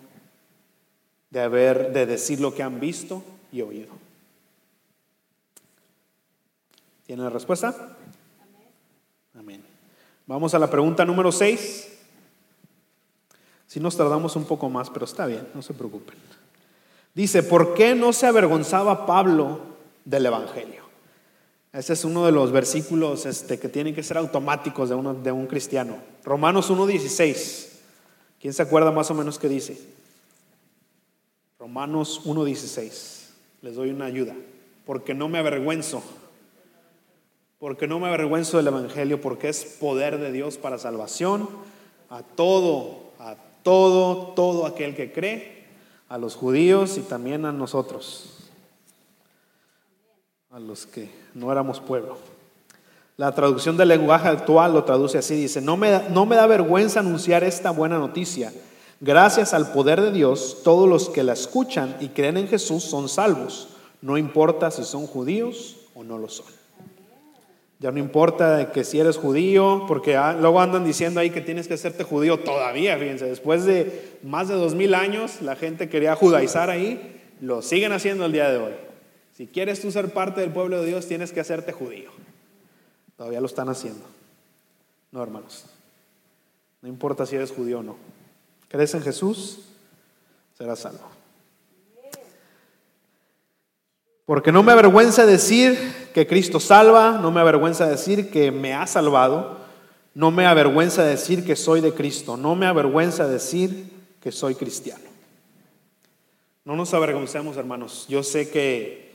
de 1.31 1.41
haber, 1.41 1.93
de 1.93 2.07
decir 2.07 2.41
lo 2.41 2.55
que 2.55 2.63
han 2.63 2.81
visto 2.81 3.23
y 3.53 3.61
oído. 3.61 3.93
¿Tienen 7.07 7.25
la 7.25 7.31
respuesta? 7.31 7.97
Amén. 9.39 9.63
Vamos 10.27 10.55
a 10.55 10.59
la 10.59 10.71
pregunta 10.71 11.05
número 11.05 11.31
6. 11.31 11.89
Si 13.67 13.81
nos 13.81 13.97
tardamos 13.97 14.37
un 14.37 14.45
poco 14.45 14.71
más, 14.71 14.89
pero 14.89 15.05
está 15.05 15.27
bien, 15.27 15.49
no 15.55 15.61
se 15.61 15.75
preocupen. 15.75 16.17
Dice, 17.15 17.43
¿por 17.43 17.75
qué 17.75 17.95
no 17.95 18.13
se 18.13 18.27
avergonzaba 18.27 19.07
Pablo 19.07 19.61
del 20.05 20.27
Evangelio? 20.27 20.83
Ese 21.73 21.95
es 21.95 22.05
uno 22.05 22.27
de 22.27 22.33
los 22.33 22.53
versículos 22.53 23.25
este, 23.27 23.59
que 23.59 23.69
tienen 23.69 23.95
que 23.95 24.03
ser 24.03 24.19
automáticos 24.19 24.89
de, 24.89 24.97
de 25.23 25.33
un 25.33 25.47
cristiano. 25.47 25.97
Romanos 26.25 26.71
1.16. 26.71 27.69
¿Quién 28.41 28.53
se 28.53 28.63
acuerda 28.63 28.91
más 28.91 29.11
o 29.11 29.15
menos 29.15 29.39
qué 29.39 29.49
dice? 29.49 29.79
Romanos 31.59 32.23
1.16. 32.25 33.29
Les 33.63 33.75
doy 33.75 33.91
una 33.91 34.07
ayuda. 34.07 34.35
Porque 34.85 35.15
no 35.15 35.29
me 35.29 35.39
avergüenzo. 35.39 36.03
Porque 37.59 37.87
no 37.87 38.01
me 38.01 38.09
avergüenzo 38.09 38.57
del 38.57 38.67
Evangelio, 38.67 39.21
porque 39.21 39.49
es 39.49 39.65
poder 39.65 40.19
de 40.19 40.33
Dios 40.33 40.59
para 40.59 40.79
salvación 40.79 41.49
a 42.11 42.23
todo, 42.23 43.13
a 43.19 43.37
todo, 43.63 44.35
todo 44.35 44.67
aquel 44.67 44.95
que 44.95 45.13
cree, 45.13 45.62
a 46.13 46.19
los 46.19 46.37
judíos 46.37 46.99
y 46.99 47.01
también 47.01 47.47
a 47.47 47.53
nosotros, 47.53 48.27
a 50.51 50.61
los 50.61 50.85
que 50.85 51.11
no 51.33 51.51
éramos 51.51 51.81
pueblo. 51.81 52.19
La 53.17 53.35
traducción 53.35 53.79
del 53.79 53.89
lenguaje 53.89 54.29
actual 54.29 54.75
lo 54.75 54.85
traduce 54.85 55.17
así, 55.17 55.37
dice, 55.37 55.63
no 55.63 55.79
me, 55.79 55.91
da, 55.91 56.09
no 56.11 56.27
me 56.27 56.37
da 56.37 56.47
vergüenza 56.47 57.01
anunciar 57.01 57.45
esta 57.45 57.71
buena 57.71 57.97
noticia. 57.97 58.53
Gracias 59.01 59.55
al 59.55 59.73
poder 59.73 60.03
de 60.03 60.13
Dios, 60.13 60.59
todos 60.63 60.87
los 60.87 61.09
que 61.09 61.23
la 61.23 61.33
escuchan 61.33 61.97
y 61.99 62.09
creen 62.11 62.37
en 62.37 62.47
Jesús 62.47 62.85
son 62.85 63.09
salvos, 63.09 63.69
no 64.03 64.19
importa 64.19 64.71
si 64.71 64.85
son 64.85 65.07
judíos 65.07 65.79
o 65.95 66.05
no 66.05 66.19
lo 66.19 66.29
son. 66.29 66.62
Ya 67.83 67.91
no 67.91 67.99
importa 67.99 68.71
que 68.71 68.85
si 68.85 69.01
eres 69.01 69.17
judío, 69.17 69.87
porque 69.89 70.17
ah, 70.17 70.35
luego 70.35 70.61
andan 70.61 70.85
diciendo 70.85 71.19
ahí 71.19 71.31
que 71.31 71.41
tienes 71.41 71.67
que 71.67 71.75
hacerte 71.75 72.05
judío 72.05 72.39
todavía, 72.39 72.97
fíjense, 72.97 73.27
después 73.27 73.65
de 73.65 74.19
más 74.23 74.47
de 74.47 74.55
dos 74.55 74.77
mil 74.77 74.95
años 74.95 75.43
la 75.43 75.57
gente 75.57 75.89
quería 75.89 76.15
judaizar 76.15 76.71
ahí, 76.71 77.21
lo 77.41 77.61
siguen 77.61 77.91
haciendo 77.91 78.25
el 78.25 78.31
día 78.31 78.49
de 78.51 78.59
hoy. 78.59 78.73
Si 79.37 79.49
quieres 79.49 79.81
tú 79.81 79.91
ser 79.91 80.13
parte 80.13 80.41
del 80.41 80.53
pueblo 80.53 80.81
de 80.81 80.87
Dios, 80.87 81.09
tienes 81.09 81.33
que 81.33 81.41
hacerte 81.41 81.73
judío. 81.73 82.11
Todavía 83.17 83.41
lo 83.41 83.47
están 83.47 83.69
haciendo. 83.69 84.05
No, 85.11 85.21
hermanos. 85.21 85.65
No 86.83 86.89
importa 86.89 87.27
si 87.27 87.35
eres 87.35 87.51
judío 87.51 87.81
o 87.81 87.83
no. 87.83 87.97
¿Crees 88.69 88.95
en 88.95 89.03
Jesús? 89.03 89.59
Serás 90.57 90.79
salvo. 90.79 91.22
Porque 94.25 94.53
no 94.53 94.63
me 94.63 94.73
avergüenza 94.73 95.27
decir 95.27 95.77
que 96.15 96.27
Cristo 96.27 96.61
salva, 96.61 97.19
no 97.21 97.31
me 97.31 97.41
avergüenza 97.41 97.87
decir 97.87 98.31
que 98.31 98.53
me 98.53 98.73
ha 98.73 98.87
salvado, 98.87 99.59
no 100.15 100.31
me 100.31 100.47
avergüenza 100.47 101.05
decir 101.05 101.45
que 101.45 101.57
soy 101.57 101.81
de 101.81 101.93
Cristo, 101.93 102.37
no 102.37 102.55
me 102.55 102.67
avergüenza 102.67 103.27
decir 103.27 103.91
que 104.21 104.31
soy 104.31 104.55
cristiano. 104.55 105.05
No 106.65 106.77
nos 106.77 106.95
avergoncemos, 106.95 107.57
hermanos. 107.57 108.07
Yo 108.09 108.23
sé 108.23 108.49
que 108.51 109.11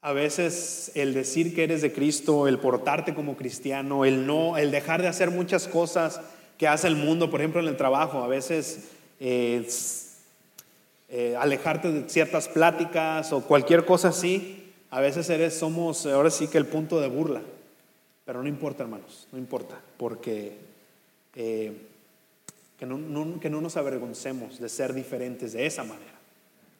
a 0.00 0.12
veces 0.12 0.92
el 0.94 1.12
decir 1.12 1.56
que 1.56 1.64
eres 1.64 1.82
de 1.82 1.92
Cristo, 1.92 2.46
el 2.46 2.60
portarte 2.60 3.14
como 3.14 3.36
cristiano, 3.36 4.04
el 4.04 4.26
no, 4.26 4.56
el 4.56 4.70
dejar 4.70 5.02
de 5.02 5.08
hacer 5.08 5.32
muchas 5.32 5.66
cosas 5.66 6.20
que 6.56 6.68
hace 6.68 6.86
el 6.86 6.94
mundo, 6.94 7.30
por 7.30 7.40
ejemplo 7.40 7.60
en 7.60 7.66
el 7.66 7.76
trabajo, 7.76 8.22
a 8.22 8.28
veces 8.28 8.90
eh, 9.18 9.66
eh, 11.08 11.36
alejarte 11.36 11.90
de 11.90 12.08
ciertas 12.08 12.48
pláticas 12.48 13.32
o 13.32 13.40
cualquier 13.42 13.84
cosa 13.84 14.08
así, 14.08 14.72
a 14.90 15.00
veces 15.00 15.54
somos 15.54 16.04
ahora 16.06 16.30
sí 16.30 16.48
que 16.48 16.58
el 16.58 16.66
punto 16.66 17.00
de 17.00 17.08
burla. 17.08 17.42
Pero 18.24 18.42
no 18.42 18.48
importa, 18.48 18.82
hermanos, 18.82 19.26
no 19.32 19.38
importa, 19.38 19.80
porque 19.96 20.58
eh, 21.34 21.72
que, 22.78 22.84
no, 22.84 23.40
que 23.40 23.48
no 23.48 23.60
nos 23.62 23.78
avergoncemos 23.78 24.58
de 24.60 24.68
ser 24.68 24.92
diferentes 24.92 25.54
de 25.54 25.64
esa 25.64 25.82
manera, 25.82 26.12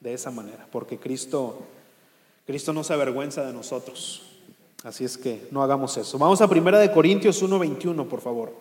de 0.01 0.13
esa 0.13 0.31
manera, 0.31 0.67
porque 0.71 0.99
Cristo, 0.99 1.61
Cristo 2.47 2.75
no 2.75 2.85
se 2.85 2.93
avergüenza 2.93 3.47
de 3.47 3.55
nosotros. 3.55 4.25
Así 4.85 5.05
es 5.05 5.17
que 5.17 5.49
no 5.51 5.63
hagamos 5.63 5.97
eso. 5.97 6.19
Vamos 6.19 6.41
a 6.41 6.49
Primera 6.49 6.79
de 6.79 6.93
Corintios 6.93 7.43
1:21, 7.43 8.07
por 8.07 8.21
favor. 8.21 8.55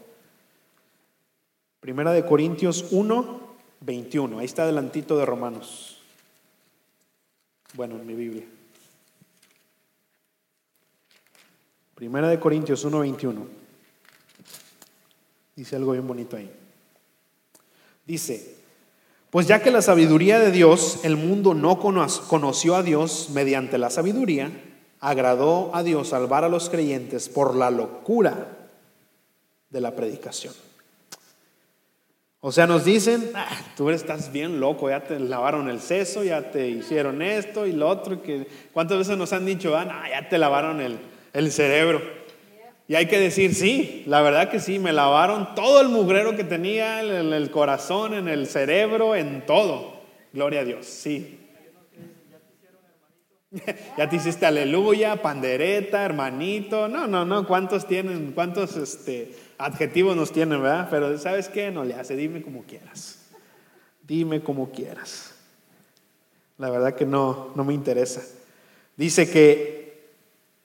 Primera 1.81 2.11
de 2.11 2.25
Corintios 2.25 2.85
1 2.91 3.46
21. 3.81 4.39
Ahí 4.39 4.45
está 4.45 4.63
adelantito 4.63 5.17
de 5.17 5.25
Romanos. 5.25 5.97
Bueno, 7.73 7.95
en 7.95 8.05
mi 8.05 8.15
Biblia. 8.15 8.45
Primera 11.95 12.29
de 12.29 12.39
Corintios 12.39 12.83
1, 12.83 12.99
21. 12.99 13.47
Dice 15.55 15.75
algo 15.75 15.93
bien 15.93 16.07
bonito 16.07 16.37
ahí. 16.37 16.51
Dice, 18.05 18.55
pues 19.29 19.47
ya 19.47 19.61
que 19.61 19.71
la 19.71 19.81
sabiduría 19.81 20.39
de 20.39 20.51
Dios, 20.51 20.99
el 21.03 21.17
mundo 21.17 21.53
no 21.53 21.79
conoció 21.79 22.75
a 22.75 22.83
Dios 22.83 23.29
mediante 23.33 23.77
la 23.77 23.89
sabiduría, 23.89 24.51
agradó 24.99 25.75
a 25.75 25.83
Dios 25.83 26.09
salvar 26.09 26.43
a 26.43 26.49
los 26.49 26.69
creyentes 26.69 27.29
por 27.29 27.55
la 27.55 27.69
locura 27.71 28.69
de 29.69 29.81
la 29.81 29.95
predicación. 29.95 30.53
O 32.39 32.51
sea, 32.51 32.67
nos 32.67 32.85
dicen, 32.85 33.31
ah, 33.33 33.49
tú 33.75 33.89
estás 33.89 34.31
bien 34.31 34.59
loco, 34.59 34.89
ya 34.89 35.03
te 35.03 35.19
lavaron 35.19 35.69
el 35.69 35.79
seso, 35.79 36.23
ya 36.23 36.51
te 36.51 36.67
hicieron 36.67 37.21
esto 37.21 37.65
y 37.65 37.71
lo 37.71 37.89
otro. 37.89 38.21
Que, 38.21 38.47
¿Cuántas 38.73 38.99
veces 38.99 39.17
nos 39.17 39.33
han 39.33 39.45
dicho, 39.45 39.75
ah, 39.75 40.05
ya 40.09 40.29
te 40.29 40.37
lavaron 40.37 40.79
el, 40.79 40.99
el 41.33 41.51
cerebro? 41.51 42.01
Y 42.87 42.95
hay 42.95 43.07
que 43.07 43.19
decir, 43.19 43.53
sí, 43.53 44.03
la 44.05 44.21
verdad 44.21 44.49
que 44.49 44.59
sí, 44.59 44.79
me 44.79 44.93
lavaron 44.93 45.55
todo 45.55 45.81
el 45.81 45.89
mugrero 45.89 46.37
que 46.37 46.43
tenía 46.43 47.01
en 47.01 47.33
el 47.33 47.51
corazón, 47.51 48.13
en 48.13 48.27
el 48.27 48.47
cerebro, 48.47 49.15
en 49.15 49.45
todo. 49.45 50.01
Gloria 50.31 50.61
a 50.61 50.63
Dios, 50.63 50.85
sí. 50.85 51.39
ya 53.97 54.09
te 54.09 54.15
hiciste 54.15 54.45
aleluya, 54.45 55.21
pandereta, 55.21 56.05
hermanito. 56.05 56.87
No, 56.87 57.07
no, 57.07 57.25
no, 57.25 57.47
¿cuántos 57.47 57.87
tienen? 57.87 58.31
¿Cuántos 58.33 58.77
este, 58.77 59.33
adjetivos 59.57 60.15
nos 60.15 60.31
tienen, 60.31 60.61
verdad? 60.61 60.87
Pero 60.89 61.17
¿sabes 61.17 61.49
qué? 61.49 61.71
No 61.71 61.83
le 61.83 61.95
hace, 61.95 62.15
dime 62.15 62.41
como 62.41 62.63
quieras. 62.63 63.19
Dime 64.07 64.41
como 64.41 64.71
quieras. 64.71 65.33
La 66.57 66.69
verdad 66.69 66.95
que 66.95 67.05
no, 67.05 67.51
no 67.55 67.63
me 67.63 67.73
interesa. 67.73 68.21
Dice 68.95 69.29
que 69.29 70.07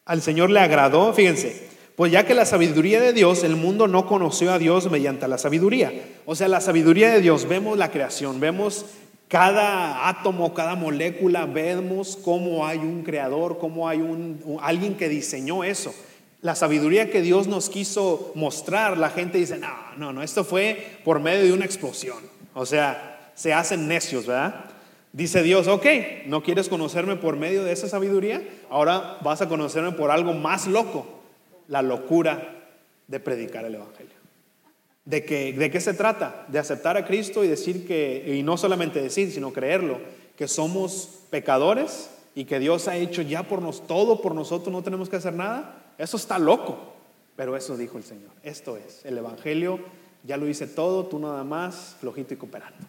al 0.05 0.23
Señor 0.23 0.51
le 0.51 0.61
agradó, 0.61 1.13
fíjense, 1.13 1.69
pues 1.97 2.13
ya 2.13 2.25
que 2.25 2.35
la 2.35 2.47
sabiduría 2.47 3.01
de 3.01 3.13
Dios, 3.13 3.45
el 3.45 3.57
mundo 3.57 3.87
no 3.89 4.07
conoció 4.07 4.53
a 4.53 4.59
Dios 4.59 4.91
mediante 4.91 5.29
la 5.29 5.39
sabiduría. 5.39 5.93
O 6.25 6.35
sea, 6.35 6.49
la 6.49 6.61
sabiduría 6.61 7.13
de 7.13 7.21
Dios, 7.21 7.47
vemos 7.47 7.77
la 7.77 7.91
creación, 7.91 8.41
vemos 8.41 8.87
cada 9.29 10.09
átomo, 10.09 10.55
cada 10.55 10.75
molécula, 10.75 11.47
vemos 11.47 12.19
cómo 12.23 12.67
hay 12.67 12.79
un 12.79 13.03
creador, 13.03 13.59
cómo 13.59 13.89
hay 13.89 14.01
un, 14.01 14.59
alguien 14.61 14.97
que 14.97 15.09
diseñó 15.09 15.65
eso 15.65 15.95
la 16.43 16.57
sabiduría 16.57 17.09
que 17.09 17.23
Dios 17.23 17.47
nos 17.47 17.71
quiso 17.71 18.33
mostrar, 18.35 18.99
la 18.99 19.11
gente 19.11 19.39
dice, 19.39 19.59
no, 19.59 19.73
no, 19.97 20.13
no, 20.13 20.23
esto 20.25 20.45
fue 20.45 20.99
por 21.05 21.21
medio 21.21 21.45
de 21.45 21.53
una 21.53 21.65
explosión. 21.65 22.19
O 22.53 22.67
sea, 22.67 23.31
se 23.37 23.55
hacen 23.55 23.87
necios, 23.87 24.27
¿verdad? 24.27 24.67
Dice 25.13 25.43
Dios, 25.45 25.69
ok, 25.69 25.87
¿no 26.27 26.43
quieres 26.43 26.69
conocerme 26.69 27.15
por 27.15 27.37
medio 27.37 27.63
de 27.63 27.73
esa 27.73 27.89
sabiduría? 27.89 28.43
Ahora 28.71 29.19
vas 29.23 29.41
a 29.41 29.49
conocerme 29.49 29.93
por 29.93 30.11
algo 30.11 30.33
más 30.33 30.67
loco, 30.67 31.07
la 31.69 31.81
locura 31.81 32.65
de 33.07 33.21
predicar 33.21 33.65
el 33.65 33.77
Evangelio. 33.77 34.13
¿De, 35.05 35.25
que, 35.25 35.53
¿De 35.53 35.71
qué 35.71 35.81
se 35.81 35.95
trata? 35.95 36.47
De 36.49 36.59
aceptar 36.59 36.97
a 36.97 37.07
Cristo 37.07 37.45
y 37.45 37.49
decir 37.49 37.87
que, 37.87 38.35
y 38.37 38.43
no 38.43 38.57
solamente 38.57 39.01
decir, 39.01 39.31
sino 39.31 39.53
creerlo, 39.53 40.01
que 40.37 40.49
somos 40.49 41.21
pecadores 41.31 42.11
y 42.35 42.47
que 42.47 42.59
Dios 42.59 42.89
ha 42.89 42.97
hecho 42.97 43.23
ya 43.23 43.45
por 43.45 43.63
nos 43.63 43.87
todo 43.87 44.21
por 44.21 44.35
nosotros, 44.35 44.73
no 44.73 44.83
tenemos 44.83 45.09
que 45.09 45.17
hacer 45.17 45.35
nada. 45.35 45.82
Eso 46.03 46.17
está 46.17 46.37
loco, 46.37 46.95
pero 47.37 47.57
eso 47.57 47.77
dijo 47.77 47.97
el 47.97 48.03
Señor. 48.03 48.33
Esto 48.43 48.77
es, 48.77 49.05
el 49.05 49.17
Evangelio 49.17 49.79
ya 50.25 50.37
lo 50.37 50.49
hice 50.49 50.67
todo, 50.67 51.07
tú 51.07 51.21
nada 51.21 51.45
más, 51.45 51.95
flojito 52.01 52.35
y 52.35 52.37
cooperando. 52.37 52.85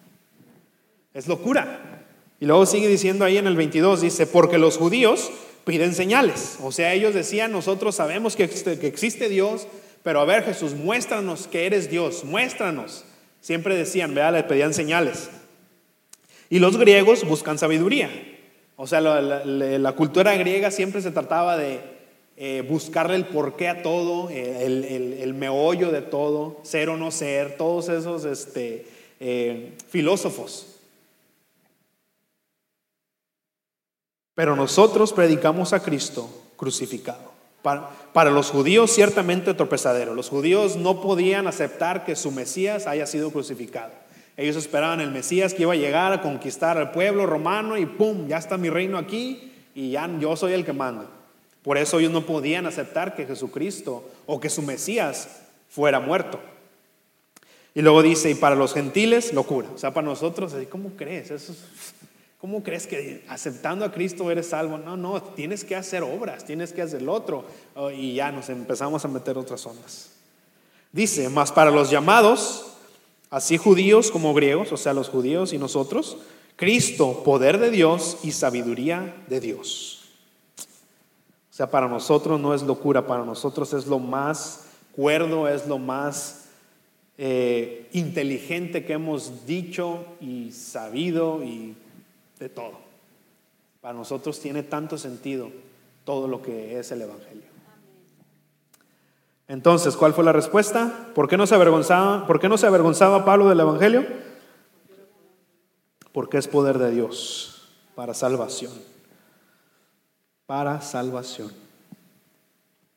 Es 1.14 1.28
locura. 1.28 2.08
Y 2.40 2.48
luego 2.48 2.66
sigue 2.66 2.88
diciendo 2.88 3.24
ahí 3.24 3.38
en 3.38 3.46
el 3.46 3.56
22, 3.56 4.02
dice, 4.02 4.26
porque 4.26 4.58
los 4.58 4.78
judíos 4.78 5.30
piden 5.64 5.94
señales. 5.94 6.58
O 6.64 6.72
sea, 6.72 6.94
ellos 6.94 7.14
decían, 7.14 7.52
nosotros 7.52 7.94
sabemos 7.94 8.36
que 8.36 8.46
existe, 8.46 9.30
Dios, 9.30 9.68
pero 10.02 10.20
a 10.20 10.26
ver 10.26 10.44
Jesús, 10.44 10.74
muéstranos 10.74 11.46
que 11.46 11.68
eres 11.68 11.92
Dios, 11.92 12.24
muéstranos. 12.24 13.06
Siempre 13.42 13.76
decían, 13.76 14.16
vea, 14.16 14.32
le 14.32 14.42
pedían 14.42 14.74
señales. 14.74 15.30
Y 16.50 16.58
los 16.58 16.78
griegos 16.78 17.24
buscan 17.26 17.60
sabiduría. 17.60 18.10
O 18.76 18.88
sea, 18.88 19.02
la 19.02 19.92
cultura 19.92 20.36
griega 20.36 20.72
siempre 20.72 21.00
se 21.04 21.12
trataba 21.12 21.58
de 21.58 21.93
eh, 22.36 22.66
buscarle 22.68 23.16
el 23.16 23.26
porqué 23.26 23.70
a 23.70 23.84
todo, 23.84 24.30
eh, 24.32 24.66
el, 24.66 25.34
meollo 25.36 25.92
de 25.92 26.02
todo, 26.02 26.60
ser 26.64 26.90
o 26.90 26.98
no 26.98 27.12
ser, 27.12 27.58
todos 27.58 27.90
esos 27.90 28.26
este, 28.26 28.88
eh, 29.20 29.74
filósofos. 29.90 30.68
Pero 34.34 34.56
nosotros 34.56 35.14
predicamos 35.14 35.74
a 35.74 35.84
Cristo 35.84 36.28
crucificado. 36.56 37.32
Para, 37.62 37.90
para 38.12 38.32
los 38.32 38.50
judíos 38.50 38.92
ciertamente 38.92 39.54
tropezadero. 39.54 40.16
Los 40.16 40.30
judíos 40.30 40.76
no 40.76 41.02
podían 41.02 41.48
aceptar 41.48 42.04
que 42.04 42.16
su 42.16 42.32
Mesías 42.32 42.88
haya 42.88 43.06
sido 43.06 43.32
crucificado. 43.32 43.94
Ellos 44.36 44.56
esperaban 44.56 45.00
el 45.00 45.12
Mesías 45.12 45.54
que 45.54 45.62
iba 45.62 45.74
a 45.74 45.78
llegar 45.78 46.12
a 46.12 46.22
conquistar 46.22 46.78
al 46.78 46.92
pueblo 46.92 47.26
romano 47.28 47.78
y 47.78 47.86
¡pum! 47.86 48.28
Ya 48.28 48.38
está 48.38 48.58
mi 48.58 48.70
reino 48.70 48.98
aquí 48.98 49.54
y 49.76 49.92
ya 49.92 50.10
yo 50.20 50.36
soy 50.36 50.54
el 50.54 50.66
que 50.66 50.74
manda. 50.74 51.08
Por 51.64 51.78
eso 51.78 52.00
ellos 52.00 52.12
no 52.12 52.26
podían 52.26 52.66
aceptar 52.66 53.16
que 53.16 53.26
Jesucristo 53.26 54.04
o 54.26 54.40
que 54.40 54.50
su 54.50 54.62
Mesías 54.62 55.30
fuera 55.70 56.00
muerto. 56.00 56.40
Y 57.74 57.82
luego 57.82 58.04
dice, 58.04 58.30
y 58.30 58.36
para 58.36 58.56
los 58.56 58.74
gentiles, 58.74 59.34
locura. 59.34 59.70
O 59.74 59.78
sea, 59.78 59.94
para 59.94 60.06
nosotros, 60.06 60.54
¿cómo 60.70 60.92
crees? 60.96 61.32
¿Cómo 62.40 62.62
crees 62.62 62.86
que 62.86 63.24
aceptando 63.30 63.86
a 63.86 63.92
Cristo 63.92 64.30
eres 64.30 64.50
salvo? 64.50 64.78
No, 64.78 64.98
no, 64.98 65.24
tienes 65.24 65.64
que 65.64 65.76
hacer 65.76 66.04
obras, 66.04 66.44
tienes 66.44 66.74
que 66.74 66.82
hacer 66.82 67.02
lo 67.02 67.14
otro. 67.14 67.46
Oh, 67.74 67.90
y 67.90 68.16
ya 68.16 68.32
nos 68.32 68.50
empezamos 68.50 69.06
a 69.06 69.08
meter 69.08 69.38
otras 69.38 69.66
ondas. 69.66 70.12
Dice, 70.92 71.30
más 71.30 71.52
para 71.52 71.72
los 71.72 71.90
llamados, 71.90 72.74
así 73.30 73.58
judíos 73.58 74.12
como 74.12 74.34
griegos, 74.34 74.72
o 74.74 74.78
sea, 74.78 74.94
los 74.94 75.10
judíos 75.10 75.54
y 75.54 75.58
nosotros, 75.58 76.18
Cristo, 76.58 77.24
poder 77.24 77.58
de 77.58 77.72
Dios 77.72 78.18
y 78.24 78.34
sabiduría 78.34 79.16
de 79.28 79.40
Dios. 79.40 80.03
O 81.54 81.56
sea, 81.56 81.70
para 81.70 81.88
nosotros 81.88 82.40
no 82.40 82.56
es 82.56 82.64
locura, 82.64 83.06
para 83.06 83.24
nosotros 83.24 83.74
es 83.74 83.86
lo 83.86 84.00
más 84.00 84.66
cuerdo, 84.92 85.48
es 85.48 85.68
lo 85.68 85.78
más 85.78 86.46
eh, 87.16 87.88
inteligente 87.94 88.84
que 88.84 88.94
hemos 88.94 89.46
dicho 89.46 90.04
y 90.20 90.52
sabido 90.52 91.44
y 91.44 91.76
de 92.40 92.50
todo. 92.50 92.80
Para 93.82 93.94
nosotros 93.94 94.40
tiene 94.40 94.64
tanto 94.64 94.98
sentido 94.98 95.52
todo 96.06 96.28
lo 96.28 96.42
que 96.42 96.80
es 96.80 96.92
el 96.92 97.04
Evangelio. 97.04 97.44
Entonces, 99.48 99.96
¿cuál 99.96 100.16
fue 100.16 100.24
la 100.24 100.32
respuesta? 100.32 101.12
¿Por 101.14 101.30
qué 101.30 101.38
no 101.38 101.46
se 101.46 101.54
avergonzaba, 101.54 102.26
por 102.26 102.40
qué 102.40 102.50
no 102.50 102.58
se 102.58 102.66
avergonzaba 102.66 103.26
Pablo 103.26 103.48
del 103.48 103.60
Evangelio? 103.60 104.08
Porque 106.14 106.40
es 106.40 106.48
poder 106.48 106.80
de 106.80 106.90
Dios 106.90 107.70
para 107.94 108.16
salvación. 108.16 108.72
Para 110.46 110.82
salvación. 110.82 111.52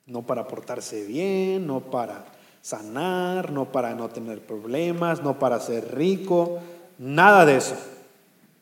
No 0.06 0.22
para 0.22 0.46
portarse 0.46 1.04
bien, 1.04 1.66
no 1.66 1.80
para 1.80 2.24
sanar, 2.62 3.52
no 3.52 3.66
para 3.66 3.94
no 3.94 4.08
tener 4.08 4.40
problemas, 4.40 5.22
no 5.22 5.38
para 5.38 5.60
ser 5.60 5.94
rico, 5.94 6.58
nada 6.98 7.44
de 7.44 7.56
eso, 7.58 7.76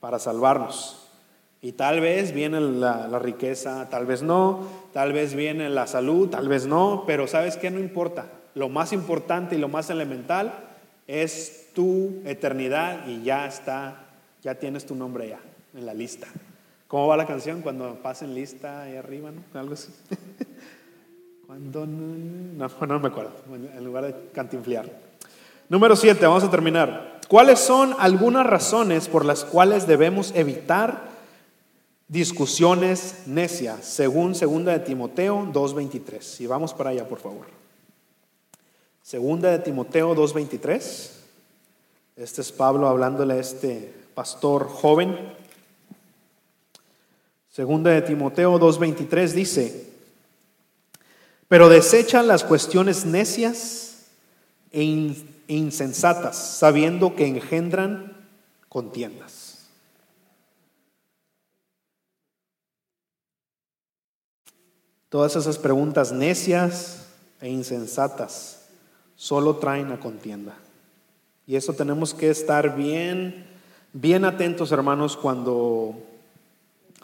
para 0.01 0.19
salvarnos. 0.19 1.09
Y 1.63 1.73
tal 1.73 2.01
vez 2.01 2.33
viene 2.33 2.61
la, 2.61 3.19
riqueza, 3.19 3.89
tal 3.89 4.05
vez 4.05 4.23
no, 4.23 4.69
tal 4.93 5.15
vez 5.15 5.35
viene 5.35 5.71
la 5.71 5.87
salud, 5.87 6.29
tal 6.29 6.49
vez 6.49 6.67
no, 6.67 7.05
pero 7.07 7.27
¿sabes 7.27 7.57
qué? 7.57 7.71
No 7.71 7.79
importa. 7.79 8.27
Lo 8.55 8.69
más 8.69 8.93
importante 8.93 9.57
y 9.57 9.59
lo 9.59 9.69
más 9.69 9.89
elemental 9.89 10.53
es 11.07 11.71
tu 11.75 12.21
eternidad 12.27 13.07
y 13.07 13.23
ya 13.23 13.47
está, 13.47 14.05
ya 14.43 14.57
tienes 14.57 14.85
tu 14.85 14.95
nombre 14.95 15.31
ya 15.31 15.41
en 15.75 15.87
la 15.87 15.95
lista. 15.95 16.27
¿Cómo 16.95 17.09
va 17.09 17.17
la 17.17 17.27
canción? 17.27 17.61
Cuando 17.61 17.97
pasen 17.97 18.37
lista 18.37 18.83
ahí 18.83 18.95
arriba, 18.95 19.33
¿no? 19.33 19.43
Algo 19.59 19.75
así. 19.75 19.89
Cuando 21.49 21.87
no, 21.87 22.69
no, 22.69 23.01
me 23.01 23.09
acuerdo, 23.09 23.33
en 23.53 23.85
lugar 23.85 24.05
de 24.05 24.15
cantinflear. 24.33 24.89
Número 25.69 25.97
7, 25.97 26.25
vamos 26.25 26.45
a 26.45 26.51
terminar. 26.53 27.19
¿Cuáles 27.27 27.59
son 27.59 27.97
algunas 27.99 28.47
razones 28.47 29.09
por 29.09 29.25
las 29.25 29.45
cuales 29.45 29.89
debemos 29.89 30.31
evitar 30.37 31.09
discusiones 32.07 33.25
necias, 33.27 33.85
según 33.85 34.33
2 34.33 34.65
de 34.65 34.79
Timoteo 34.79 35.49
2.23? 35.53 36.43
Y 36.43 36.47
vamos 36.47 36.75
para 36.75 36.91
allá, 36.91 37.09
por 37.09 37.19
favor. 37.19 37.47
Segunda 39.03 39.51
de 39.51 39.59
Timoteo 39.59 40.15
2.23. 40.15 41.11
Este 42.19 42.41
es 42.41 42.53
Pablo 42.53 42.87
hablándole 42.87 43.35
a 43.35 43.39
este 43.39 43.93
pastor 44.15 44.69
joven. 44.69 45.43
Segunda 47.55 47.93
de 47.93 48.03
Timoteo 48.03 48.59
2.23 48.59 49.31
dice, 49.31 49.89
pero 51.47 51.69
desechan 51.69 52.27
las 52.27 52.43
cuestiones 52.43 53.05
necias 53.05 54.09
e 54.73 54.83
insensatas, 55.47 56.37
sabiendo 56.37 57.15
que 57.15 57.29
engendran 57.29 58.27
contiendas. 58.69 59.69
Todas 65.09 65.37
esas 65.37 65.57
preguntas 65.57 66.11
necias 66.11 67.07
e 67.41 67.51
insensatas 67.51 68.65
solo 69.15 69.59
traen 69.59 69.93
a 69.93 70.01
contienda. 70.01 70.57
Y 71.47 71.55
eso 71.55 71.73
tenemos 71.73 72.15
que 72.15 72.31
estar 72.31 72.75
bien, 72.75 73.47
bien 73.93 74.25
atentos, 74.25 74.73
hermanos, 74.73 75.17
cuando 75.17 76.14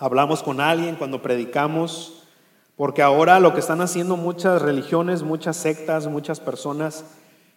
hablamos 0.01 0.43
con 0.43 0.61
alguien, 0.61 0.97
cuando 0.97 1.23
predicamos, 1.23 2.25
porque 2.77 3.03
ahora 3.03 3.39
lo 3.39 3.55
que 3.55 3.61
están 3.61 3.81
haciendo 3.83 4.17
muchas 4.17 4.61
religiones, 4.63 5.23
muchas 5.23 5.57
sectas, 5.57 6.07
muchas 6.09 6.41
personas, 6.41 7.05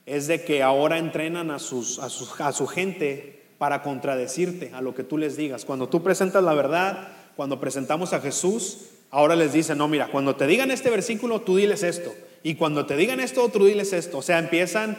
es 0.05 0.27
de 0.27 0.43
que 0.43 0.61
ahora 0.61 0.97
entrenan 0.97 1.49
a, 1.49 1.57
sus, 1.59 1.97
a, 1.99 2.09
sus- 2.09 2.39
a 2.41 2.51
su 2.51 2.67
gente 2.67 3.41
para 3.57 3.81
contradecirte 3.81 4.71
a 4.73 4.81
lo 4.81 4.93
que 4.93 5.03
tú 5.03 5.17
les 5.17 5.37
digas. 5.37 5.63
Cuando 5.63 5.87
tú 5.87 6.03
presentas 6.03 6.43
la 6.43 6.53
verdad, 6.53 7.07
cuando 7.37 7.59
presentamos 7.61 8.11
a 8.11 8.19
Jesús, 8.19 8.89
ahora 9.09 9.35
les 9.37 9.53
dicen, 9.53 9.77
no, 9.77 9.87
mira, 9.87 10.09
cuando 10.11 10.35
te 10.35 10.45
digan 10.45 10.69
este 10.71 10.89
versículo, 10.89 11.39
tú 11.41 11.55
diles 11.55 11.83
esto. 11.83 12.13
Y 12.43 12.55
cuando 12.55 12.85
te 12.85 12.97
digan 12.97 13.21
esto, 13.21 13.47
tú 13.47 13.63
diles 13.65 13.93
esto. 13.93 14.17
O 14.17 14.21
sea, 14.21 14.39
empiezan 14.39 14.97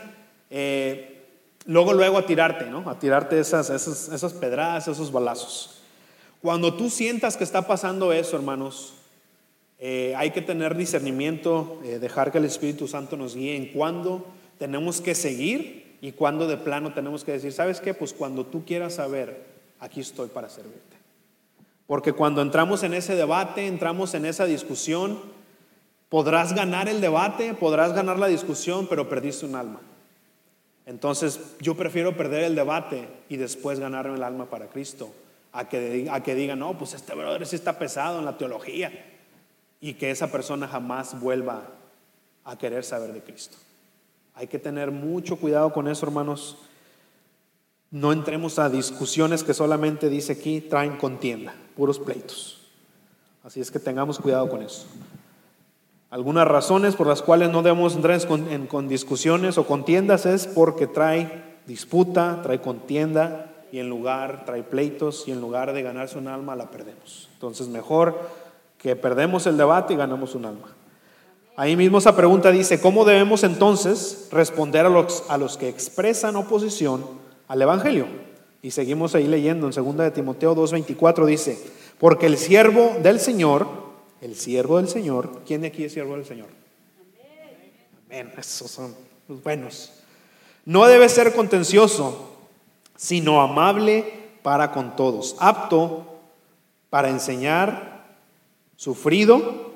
eh, 0.48 1.22
luego, 1.66 1.92
luego 1.92 2.16
a 2.16 2.24
tirarte, 2.24 2.64
¿no? 2.70 2.88
A 2.88 2.98
tirarte 2.98 3.38
esas, 3.38 3.68
esas, 3.68 4.08
esas 4.08 4.32
pedradas, 4.32 4.88
esos 4.88 5.12
balazos. 5.12 5.73
Cuando 6.44 6.74
tú 6.74 6.90
sientas 6.90 7.38
que 7.38 7.44
está 7.44 7.66
pasando 7.66 8.12
eso, 8.12 8.36
hermanos, 8.36 8.92
eh, 9.78 10.12
hay 10.14 10.30
que 10.30 10.42
tener 10.42 10.76
discernimiento, 10.76 11.80
eh, 11.82 11.98
dejar 11.98 12.30
que 12.30 12.36
el 12.36 12.44
Espíritu 12.44 12.86
Santo 12.86 13.16
nos 13.16 13.34
guíe 13.34 13.56
en 13.56 13.72
cuándo 13.72 14.26
tenemos 14.58 15.00
que 15.00 15.14
seguir 15.14 15.96
y 16.02 16.12
cuándo 16.12 16.46
de 16.46 16.58
plano 16.58 16.92
tenemos 16.92 17.24
que 17.24 17.32
decir, 17.32 17.50
¿sabes 17.54 17.80
qué? 17.80 17.94
Pues 17.94 18.12
cuando 18.12 18.44
tú 18.44 18.62
quieras 18.66 18.96
saber, 18.96 19.42
aquí 19.80 20.02
estoy 20.02 20.28
para 20.28 20.50
servirte. 20.50 20.98
Porque 21.86 22.12
cuando 22.12 22.42
entramos 22.42 22.82
en 22.82 22.92
ese 22.92 23.16
debate, 23.16 23.66
entramos 23.66 24.12
en 24.12 24.26
esa 24.26 24.44
discusión, 24.44 25.18
podrás 26.10 26.54
ganar 26.54 26.90
el 26.90 27.00
debate, 27.00 27.54
podrás 27.54 27.94
ganar 27.94 28.18
la 28.18 28.26
discusión, 28.26 28.86
pero 28.86 29.08
perdiste 29.08 29.46
un 29.46 29.54
alma. 29.54 29.80
Entonces 30.84 31.40
yo 31.62 31.74
prefiero 31.74 32.18
perder 32.18 32.44
el 32.44 32.54
debate 32.54 33.08
y 33.30 33.38
después 33.38 33.80
ganarme 33.80 34.16
el 34.16 34.22
alma 34.22 34.50
para 34.50 34.66
Cristo, 34.66 35.10
a 35.54 35.68
que, 35.68 36.08
a 36.10 36.20
que 36.22 36.34
digan, 36.34 36.58
no, 36.58 36.76
pues 36.76 36.92
este 36.94 37.14
brother 37.14 37.46
sí 37.46 37.56
está 37.56 37.78
pesado 37.78 38.18
en 38.18 38.24
la 38.24 38.36
teología 38.36 38.92
y 39.80 39.94
que 39.94 40.10
esa 40.10 40.30
persona 40.30 40.66
jamás 40.68 41.18
vuelva 41.20 41.62
a 42.44 42.58
querer 42.58 42.84
saber 42.84 43.12
de 43.12 43.22
Cristo. 43.22 43.56
Hay 44.34 44.48
que 44.48 44.58
tener 44.58 44.90
mucho 44.90 45.36
cuidado 45.36 45.72
con 45.72 45.86
eso, 45.88 46.04
hermanos. 46.04 46.58
No 47.92 48.12
entremos 48.12 48.58
a 48.58 48.68
discusiones 48.68 49.44
que 49.44 49.54
solamente 49.54 50.08
dice 50.08 50.32
aquí 50.32 50.60
traen 50.60 50.96
contienda, 50.96 51.54
puros 51.76 52.00
pleitos. 52.00 52.60
Así 53.44 53.60
es 53.60 53.70
que 53.70 53.78
tengamos 53.78 54.18
cuidado 54.18 54.48
con 54.48 54.60
eso. 54.62 54.86
Algunas 56.10 56.48
razones 56.48 56.96
por 56.96 57.06
las 57.06 57.22
cuales 57.22 57.50
no 57.50 57.62
debemos 57.62 57.94
entrar 57.94 58.20
en, 58.20 58.48
en- 58.52 58.66
con 58.66 58.88
discusiones 58.88 59.56
o 59.58 59.66
contiendas 59.66 60.26
es 60.26 60.46
porque 60.48 60.86
trae 60.88 61.58
disputa, 61.66 62.40
trae 62.42 62.60
contienda 62.60 63.53
y 63.74 63.80
en 63.80 63.88
lugar 63.88 64.44
trae 64.46 64.62
pleitos 64.62 65.26
y 65.26 65.32
en 65.32 65.40
lugar 65.40 65.72
de 65.72 65.82
ganarse 65.82 66.16
un 66.16 66.28
alma 66.28 66.54
la 66.54 66.70
perdemos. 66.70 67.28
Entonces 67.32 67.66
mejor 67.66 68.20
que 68.78 68.94
perdemos 68.94 69.48
el 69.48 69.56
debate 69.56 69.94
y 69.94 69.96
ganamos 69.96 70.36
un 70.36 70.44
alma. 70.44 70.68
Ahí 71.56 71.74
mismo 71.74 71.98
esa 71.98 72.14
pregunta 72.14 72.52
dice, 72.52 72.80
¿cómo 72.80 73.04
debemos 73.04 73.42
entonces 73.42 74.28
responder 74.30 74.86
a 74.86 74.88
los, 74.88 75.24
a 75.28 75.38
los 75.38 75.56
que 75.56 75.68
expresan 75.68 76.36
oposición 76.36 77.04
al 77.48 77.62
Evangelio? 77.62 78.06
Y 78.62 78.70
seguimos 78.70 79.16
ahí 79.16 79.26
leyendo 79.26 79.66
en 79.66 79.72
2 79.72 79.96
de 79.96 80.10
Timoteo 80.12 80.54
2.24 80.54 81.26
dice, 81.26 81.58
porque 81.98 82.26
el 82.26 82.38
siervo 82.38 82.92
del 83.02 83.18
Señor, 83.18 83.66
el 84.20 84.36
siervo 84.36 84.76
del 84.76 84.86
Señor, 84.86 85.40
¿quién 85.44 85.62
de 85.62 85.66
aquí 85.66 85.82
es 85.82 85.92
siervo 85.92 86.14
del 86.14 86.24
Señor? 86.24 86.46
Amén, 88.06 88.32
esos 88.38 88.70
son 88.70 88.94
los 89.26 89.42
buenos. 89.42 89.94
No 90.64 90.86
debe 90.86 91.08
ser 91.08 91.34
contencioso, 91.34 92.33
sino 92.96 93.40
amable 93.40 94.12
para 94.42 94.72
con 94.72 94.96
todos, 94.96 95.36
apto 95.38 96.06
para 96.90 97.08
enseñar, 97.08 98.04
sufrido, 98.76 99.72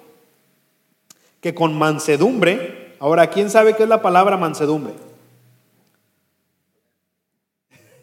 que 1.40 1.54
con 1.54 1.76
mansedumbre, 1.76 2.94
ahora, 2.98 3.30
¿quién 3.30 3.50
sabe 3.50 3.76
qué 3.76 3.84
es 3.84 3.88
la 3.88 4.02
palabra 4.02 4.36
mansedumbre? 4.36 4.94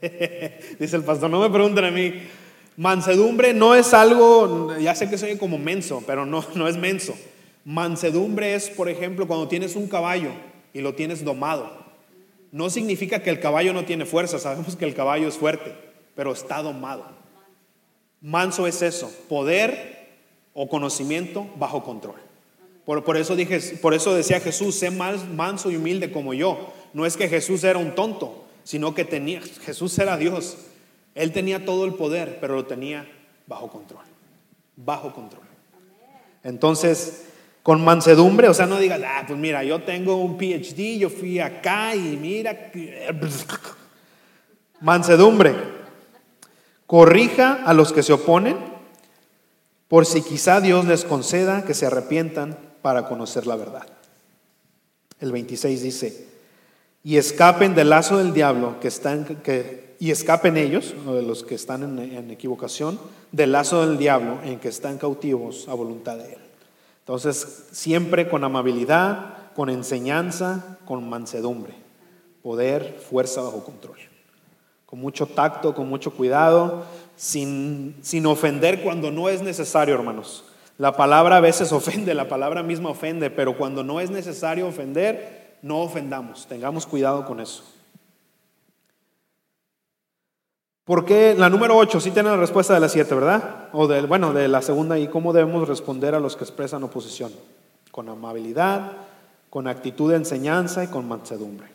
Dice 0.80 0.96
el 0.96 1.04
pastor, 1.04 1.30
no 1.30 1.40
me 1.40 1.50
pregunten 1.50 1.86
a 1.86 1.92
mí. 1.92 2.14
Mansedumbre 2.78 3.54
no 3.54 3.74
es 3.76 3.94
algo, 3.94 4.76
ya 4.78 4.96
sé 4.96 5.10
que 5.10 5.18
soy 5.18 5.38
como 5.38 5.58
menso, 5.58 6.04
pero 6.06 6.26
no, 6.26 6.44
no 6.56 6.68
es 6.68 6.78
menso. 6.78 7.16
Mansedumbre 7.64 8.54
es, 8.56 8.70
por 8.70 8.90
ejemplo, 8.90 9.28
cuando 9.28 9.48
tienes 9.48 9.76
un 9.76 9.88
caballo 9.88 10.32
y 10.74 10.82
lo 10.82 10.94
tienes 10.94 11.24
domado. 11.24 11.85
No 12.56 12.70
significa 12.70 13.22
que 13.22 13.30
el 13.30 13.42
caballo 13.42 13.74
no 13.74 13.84
tiene 13.84 14.06
fuerza, 14.06 14.40
sabemos 14.40 14.78
que 14.78 14.86
el 14.86 14.96
caballo 14.96 15.28
es 15.28 15.36
fuerte, 15.36 15.76
pero 16.16 16.32
está 16.32 16.62
domado. 16.62 17.06
Manso 18.22 18.66
es 18.66 18.82
eso, 18.82 19.12
poder 19.28 20.08
o 20.54 20.70
conocimiento 20.70 21.50
bajo 21.58 21.84
control. 21.84 22.16
Por, 22.86 23.04
por 23.04 23.18
eso 23.18 23.36
dije, 23.36 23.60
por 23.82 23.94
eso 23.94 24.16
decía 24.16 24.40
Jesús, 24.40 24.76
sé 24.76 24.90
manso 24.90 25.70
y 25.70 25.76
humilde 25.76 26.14
como 26.14 26.34
yo. 26.34 26.72
No 26.94 27.06
es 27.06 27.18
que 27.18 27.28
Jesús 27.28 27.62
era 27.66 27.78
un 27.78 27.94
tonto, 27.94 28.46
sino 28.64 28.96
que 28.96 29.04
tenía, 29.04 29.42
Jesús 29.42 30.00
era 30.00 30.16
Dios. 30.16 30.56
Él 31.14 31.34
tenía 31.34 31.66
todo 31.66 31.84
el 31.84 31.96
poder, 31.96 32.38
pero 32.40 32.56
lo 32.56 32.66
tenía 32.66 33.06
bajo 33.48 33.68
control. 33.68 34.06
Bajo 34.78 35.12
control. 35.12 35.44
Entonces, 36.42 37.26
con 37.66 37.84
mansedumbre, 37.84 38.48
o 38.48 38.54
sea, 38.54 38.68
no 38.68 38.78
digas, 38.78 39.02
ah, 39.04 39.24
pues 39.26 39.40
mira, 39.40 39.64
yo 39.64 39.82
tengo 39.82 40.18
un 40.18 40.38
PhD, 40.38 41.00
yo 41.00 41.10
fui 41.10 41.40
acá 41.40 41.96
y 41.96 42.16
mira, 42.16 42.72
mansedumbre. 44.82 45.56
Corrija 46.86 47.64
a 47.66 47.74
los 47.74 47.92
que 47.92 48.04
se 48.04 48.14
oponen, 48.14 48.56
por 49.88 50.06
si 50.06 50.22
quizá 50.22 50.62
Dios 50.62 50.86
les 50.86 51.06
conceda 51.06 51.66
que 51.66 51.74
se 51.74 51.88
arrepientan 51.88 52.56
para 52.84 53.08
conocer 53.08 53.48
la 53.48 53.56
verdad. 53.56 53.88
El 55.20 55.32
26 55.32 55.82
dice, 55.82 56.28
y 57.04 57.18
escapen 57.18 57.74
del 57.74 57.90
lazo 57.90 58.20
del 58.20 58.32
diablo 58.32 58.80
que 58.80 58.90
están, 58.90 59.26
que, 59.42 59.96
y 59.98 60.12
escapen 60.12 60.58
ellos, 60.58 60.94
de 61.04 61.24
los 61.24 61.44
que 61.44 61.56
están 61.56 61.82
en, 61.82 61.98
en 61.98 62.30
equivocación, 62.30 63.00
del 63.32 63.54
lazo 63.54 63.88
del 63.88 63.98
diablo 63.98 64.38
en 64.44 64.60
que 64.60 64.68
están 64.68 65.00
cautivos 65.00 65.68
a 65.68 65.74
voluntad 65.74 66.18
de 66.18 66.34
él. 66.34 66.45
Entonces, 67.06 67.68
siempre 67.72 68.28
con 68.28 68.44
amabilidad, 68.44 69.52
con 69.56 69.70
enseñanza, 69.70 70.80
con 70.86 71.08
mansedumbre, 71.08 71.76
poder, 72.42 73.00
fuerza 73.08 73.44
bajo 73.44 73.64
control. 73.64 73.98
Con 74.88 75.02
mucho 75.02 75.28
tacto, 75.28 75.76
con 75.76 75.88
mucho 75.88 76.10
cuidado, 76.10 76.84
sin, 77.16 77.96
sin 78.02 78.26
ofender 78.26 78.82
cuando 78.82 79.12
no 79.12 79.30
es 79.30 79.44
necesario, 79.44 79.94
hermanos. 79.94 80.46
La 80.80 80.98
palabra 80.98 81.38
a 81.38 81.42
veces 81.42 81.72
ofende, 81.72 82.16
la 82.16 82.28
palabra 82.28 82.64
misma 82.64 82.90
ofende, 82.90 83.30
pero 83.30 83.56
cuando 83.56 83.84
no 83.84 84.00
es 84.00 84.10
necesario 84.10 84.68
ofender, 84.68 85.58
no 85.62 85.82
ofendamos. 85.82 86.48
Tengamos 86.48 86.88
cuidado 86.88 87.24
con 87.28 87.40
eso. 87.40 87.64
¿Por 90.86 91.04
qué 91.04 91.34
la 91.36 91.50
número 91.50 91.76
8 91.76 92.00
sí 92.00 92.12
tiene 92.12 92.30
la 92.30 92.38
respuesta 92.38 92.76
de 92.76 92.80
la 92.80 92.90
7, 92.90 93.16
verdad? 93.16 93.70
O 93.74 93.88
del, 93.88 94.06
bueno, 94.06 94.34
de 94.34 94.48
la 94.48 94.62
segunda 94.62 95.00
y 95.00 95.08
cómo 95.08 95.34
debemos 95.34 95.68
responder 95.68 96.14
a 96.14 96.20
los 96.20 96.36
que 96.36 96.44
expresan 96.44 96.84
oposición? 96.84 97.32
Con 97.90 98.08
amabilidad, 98.08 98.92
con 99.50 99.68
actitud 99.68 100.12
de 100.12 100.18
enseñanza 100.18 100.84
y 100.84 100.88
con 100.88 101.08
mansedumbre. 101.08 101.68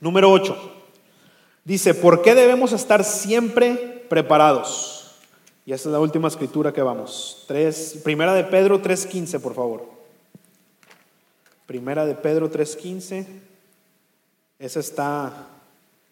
Número 0.00 0.28
8. 0.32 0.56
Dice, 1.64 1.94
¿por 1.94 2.20
qué 2.22 2.34
debemos 2.34 2.72
estar 2.72 3.04
siempre 3.04 4.04
preparados? 4.08 5.12
Y 5.64 5.72
esa 5.72 5.88
es 5.88 5.92
la 5.92 6.00
última 6.00 6.26
escritura 6.26 6.72
que 6.72 6.82
vamos. 6.82 7.44
Tres, 7.46 8.00
primera 8.02 8.34
de 8.34 8.42
Pedro 8.42 8.82
3.15, 8.82 9.40
por 9.40 9.54
favor. 9.54 9.84
Primera 11.66 12.04
de 12.06 12.16
Pedro 12.16 12.50
3.15. 12.50 13.24
Ese 14.58 14.80
está, 14.80 15.46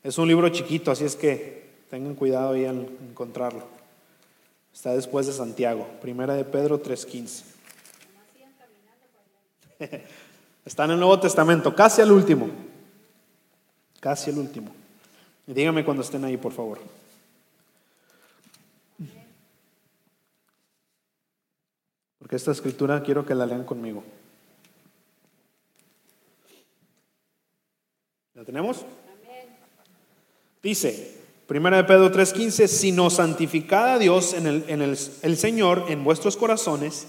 es 0.04 0.16
un 0.16 0.28
libro 0.28 0.48
chiquito, 0.50 0.92
así 0.92 1.04
es 1.04 1.16
que 1.16 1.67
tengan 1.90 2.14
cuidado 2.14 2.52
ahí 2.52 2.64
al 2.64 2.88
encontrarlo. 3.08 3.64
Está 4.72 4.94
después 4.94 5.26
de 5.26 5.32
Santiago. 5.32 5.86
Primera 6.00 6.34
de 6.34 6.44
Pedro 6.44 6.82
3.15. 6.82 7.42
Está 10.64 10.84
en 10.84 10.92
el 10.92 10.98
Nuevo 10.98 11.18
Testamento, 11.18 11.74
casi 11.74 12.02
al 12.02 12.12
último. 12.12 12.48
Casi 14.00 14.30
al 14.30 14.38
último. 14.38 14.70
Y 15.46 15.54
díganme 15.54 15.84
cuando 15.84 16.02
estén 16.02 16.24
ahí, 16.24 16.36
por 16.36 16.52
favor. 16.52 16.78
Porque 22.18 22.36
esta 22.36 22.52
escritura 22.52 23.02
quiero 23.02 23.24
que 23.24 23.34
la 23.34 23.46
lean 23.46 23.64
conmigo. 23.64 24.04
¿La 28.34 28.44
tenemos? 28.44 28.84
Dice, 30.62 31.17
Primera 31.48 31.78
de 31.78 31.84
Pedro 31.84 32.12
3:15, 32.12 32.68
sino 32.68 33.08
santificad 33.08 33.94
a 33.94 33.98
Dios 33.98 34.34
en, 34.34 34.46
el, 34.46 34.64
en 34.68 34.82
el, 34.82 34.98
el 35.22 35.36
Señor 35.38 35.86
en 35.88 36.04
vuestros 36.04 36.36
corazones. 36.36 37.06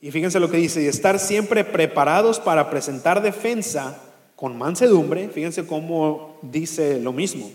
Y 0.00 0.10
fíjense 0.10 0.40
lo 0.40 0.50
que 0.50 0.56
dice, 0.56 0.82
y 0.82 0.86
estar 0.86 1.18
siempre 1.18 1.62
preparados 1.62 2.40
para 2.40 2.70
presentar 2.70 3.20
defensa 3.20 4.00
con 4.34 4.56
mansedumbre. 4.56 5.28
Fíjense 5.28 5.66
cómo 5.66 6.38
dice 6.40 6.98
lo 7.00 7.12
mismo. 7.12 7.50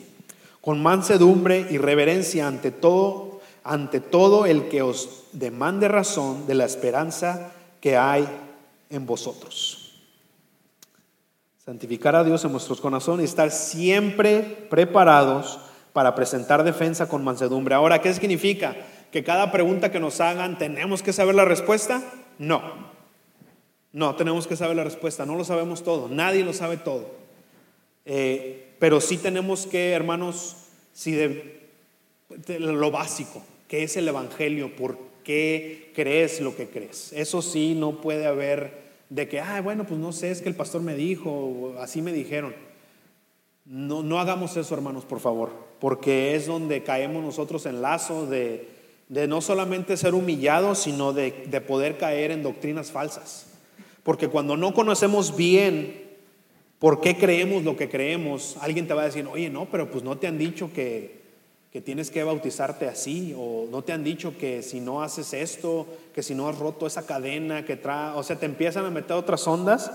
Con 0.62 0.80
mansedumbre 0.80 1.66
y 1.72 1.80
reverencia 1.80 2.48
ante 2.48 2.70
todo 2.70 3.42
ante 3.64 4.00
todo 4.00 4.46
el 4.46 4.70
que 4.70 4.84
os 4.84 5.24
demande 5.32 5.88
razón 5.88 6.46
de 6.46 6.54
la 6.54 6.66
esperanza 6.66 7.52
que 7.82 7.98
hay 7.98 8.28
en 8.92 9.08
vosotros. 9.08 9.96
Santificar 11.66 12.16
a 12.16 12.24
Dios 12.24 12.46
en 12.46 12.52
vuestros 12.52 12.80
corazones 12.80 13.24
y 13.24 13.30
estar 13.30 13.50
siempre 13.50 14.68
preparados 14.70 15.60
para 15.94 16.16
presentar 16.16 16.64
defensa 16.64 17.08
con 17.08 17.24
mansedumbre. 17.24 17.76
Ahora, 17.76 18.02
¿qué 18.02 18.14
significa? 18.14 18.76
¿Que 19.12 19.24
cada 19.24 19.52
pregunta 19.52 19.92
que 19.92 20.00
nos 20.00 20.22
hagan 20.22 20.58
tenemos 20.58 21.02
que 21.02 21.14
saber 21.14 21.36
la 21.36 21.46
respuesta? 21.46 22.02
No. 22.38 22.62
No, 23.92 24.16
tenemos 24.16 24.46
que 24.48 24.56
saber 24.56 24.76
la 24.76 24.84
respuesta. 24.84 25.26
No 25.26 25.36
lo 25.36 25.44
sabemos 25.44 25.84
todo. 25.84 26.08
Nadie 26.10 26.44
lo 26.44 26.54
sabe 26.54 26.78
todo. 26.78 27.10
Eh, 28.06 28.74
pero 28.80 29.02
sí 29.02 29.18
tenemos 29.18 29.66
que, 29.66 29.92
hermanos, 29.92 30.56
si 30.94 31.12
de, 31.12 31.60
lo 32.60 32.92
básico, 32.92 33.44
qué 33.68 33.84
es 33.84 33.98
el 33.98 34.08
Evangelio, 34.08 34.76
por 34.76 34.98
qué 35.24 35.92
crees 35.96 36.40
lo 36.40 36.56
que 36.56 36.68
crees. 36.68 37.12
Eso 37.14 37.42
sí, 37.42 37.76
no 37.76 38.02
puede 38.02 38.26
haber 38.26 38.90
de 39.10 39.28
que, 39.28 39.40
ah, 39.40 39.60
bueno, 39.62 39.86
pues 39.86 40.00
no 40.00 40.12
sé, 40.12 40.32
es 40.32 40.42
que 40.42 40.50
el 40.50 40.56
pastor 40.56 40.82
me 40.82 40.96
dijo, 40.96 41.76
así 41.80 42.02
me 42.02 42.14
dijeron. 42.14 42.54
No, 43.70 44.02
no 44.02 44.20
hagamos 44.20 44.58
eso, 44.58 44.74
hermanos, 44.74 45.06
por 45.06 45.20
favor, 45.20 45.52
porque 45.80 46.36
es 46.36 46.48
donde 46.48 46.82
caemos 46.82 47.24
nosotros 47.24 47.68
en 47.68 47.84
lazo 47.84 48.26
de, 48.26 48.68
de 49.10 49.28
no 49.28 49.42
solamente 49.42 49.96
ser 49.96 50.16
humillados, 50.16 50.80
sino 50.80 51.14
de, 51.14 51.46
de 51.46 51.62
poder 51.62 52.00
caer 52.00 52.32
en 52.32 52.42
doctrinas 52.42 52.90
falsas. 52.92 53.46
Porque 54.02 54.28
cuando 54.28 54.58
no 54.58 54.74
conocemos 54.74 55.36
bien 55.36 56.02
por 56.80 57.00
qué 57.00 57.16
creemos 57.16 57.64
lo 57.64 57.78
que 57.78 57.90
creemos, 57.90 58.58
alguien 58.60 58.88
te 58.88 58.96
va 58.96 59.04
a 59.04 59.06
decir, 59.06 59.28
oye, 59.32 59.52
no, 59.52 59.68
pero 59.70 59.92
pues 59.92 60.04
no 60.04 60.18
te 60.18 60.26
han 60.26 60.40
dicho 60.40 60.72
que, 60.74 61.22
que 61.72 61.80
tienes 61.80 62.10
que 62.10 62.24
bautizarte 62.24 62.88
así, 62.88 63.36
o 63.38 63.68
no 63.70 63.84
te 63.84 63.94
han 63.94 64.04
dicho 64.04 64.36
que 64.36 64.64
si 64.64 64.80
no 64.80 65.04
haces 65.04 65.32
esto, 65.34 65.86
que 66.16 66.24
si 66.24 66.34
no 66.34 66.50
has 66.50 66.58
roto 66.58 66.88
esa 66.88 67.06
cadena, 67.06 67.66
que 67.66 67.76
trae, 67.76 68.16
o 68.16 68.24
sea, 68.24 68.40
te 68.40 68.48
empiezan 68.48 68.86
a 68.86 68.90
meter 68.90 69.16
otras 69.16 69.48
ondas 69.48 69.92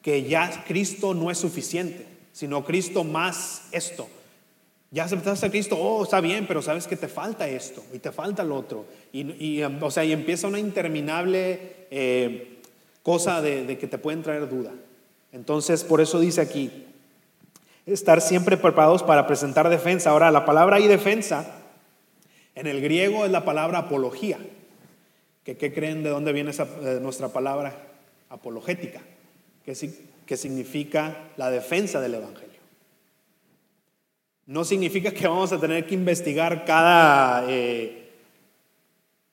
que 0.00 0.24
ya 0.24 0.64
Cristo 0.66 1.12
no 1.12 1.30
es 1.30 1.36
suficiente, 1.36 2.06
sino 2.32 2.64
Cristo 2.64 3.04
más 3.04 3.68
esto. 3.72 4.08
Ya 4.90 5.04
aceptaste 5.04 5.46
a 5.46 5.50
Cristo, 5.50 5.78
oh, 5.78 6.02
está 6.02 6.20
bien, 6.20 6.46
pero 6.46 6.60
sabes 6.60 6.86
que 6.86 6.96
te 6.96 7.08
falta 7.08 7.48
esto 7.48 7.82
y 7.94 7.98
te 7.98 8.12
falta 8.12 8.44
lo 8.44 8.56
otro. 8.56 8.84
Y, 9.10 9.62
o 9.62 9.90
sea, 9.90 10.04
y 10.04 10.12
empieza 10.12 10.48
una 10.48 10.58
interminable 10.58 11.86
eh, 11.90 12.58
cosa 13.02 13.40
de, 13.40 13.78
que 13.78 13.86
te 13.86 13.96
pueden 13.96 14.22
traer 14.22 14.50
duda. 14.50 14.72
Entonces, 15.32 15.82
por 15.82 16.02
eso 16.02 16.20
dice 16.20 16.42
aquí, 16.42 16.70
estar 17.86 18.20
siempre 18.20 18.58
preparados 18.58 19.02
para 19.02 19.26
presentar 19.26 19.70
defensa. 19.70 20.10
Ahora, 20.10 20.30
la 20.30 20.44
palabra 20.44 20.78
y 20.78 20.86
defensa 20.88 21.54
en 22.54 22.66
el 22.66 22.82
griego 22.82 23.24
es 23.24 23.30
la 23.30 23.46
palabra 23.46 23.78
apología. 23.78 24.38
¿Qué, 25.42 25.56
creen 25.56 26.02
de 26.02 26.10
dónde 26.10 26.32
viene 26.32 26.50
esa, 26.50 26.66
nuestra 27.00 27.28
palabra 27.28 27.74
apologética? 28.28 29.00
¿Qué, 29.64 29.74
que 30.26 30.36
significa 30.36 31.30
la 31.36 31.50
defensa 31.50 32.00
del 32.00 32.14
Evangelio. 32.14 32.60
No 34.46 34.64
significa 34.64 35.12
que 35.12 35.26
vamos 35.26 35.52
a 35.52 35.60
tener 35.60 35.86
que 35.86 35.94
investigar 35.94 36.64
cada, 36.64 37.44
eh, 37.48 38.10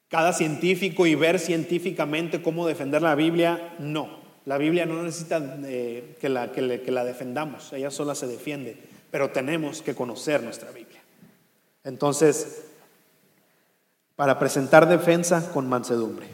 cada 0.08 0.34
científico 0.34 1.06
y 1.06 1.16
ver 1.16 1.40
científicamente 1.40 2.42
cómo 2.42 2.68
defender 2.68 3.02
la 3.02 3.16
Biblia. 3.16 3.76
No. 3.80 4.20
La 4.46 4.58
Biblia 4.58 4.86
no 4.86 5.04
necesita 5.04 5.58
eh, 5.66 6.16
que, 6.20 6.30
la, 6.30 6.52
que, 6.52 6.82
que 6.82 6.92
la 6.92 7.04
defendamos, 7.04 7.74
ella 7.74 7.92
sola 7.92 8.16
se 8.16 8.28
defiende, 8.28 8.78
pero 9.12 9.30
tenemos 9.32 9.82
que 9.82 9.96
conocer 9.96 10.42
nuestra 10.44 10.72
Biblia. 10.72 11.02
Entonces, 11.84 12.66
para 14.16 14.38
presentar 14.38 14.88
defensa 14.88 15.52
con 15.52 15.68
mansedumbre. 15.68 16.28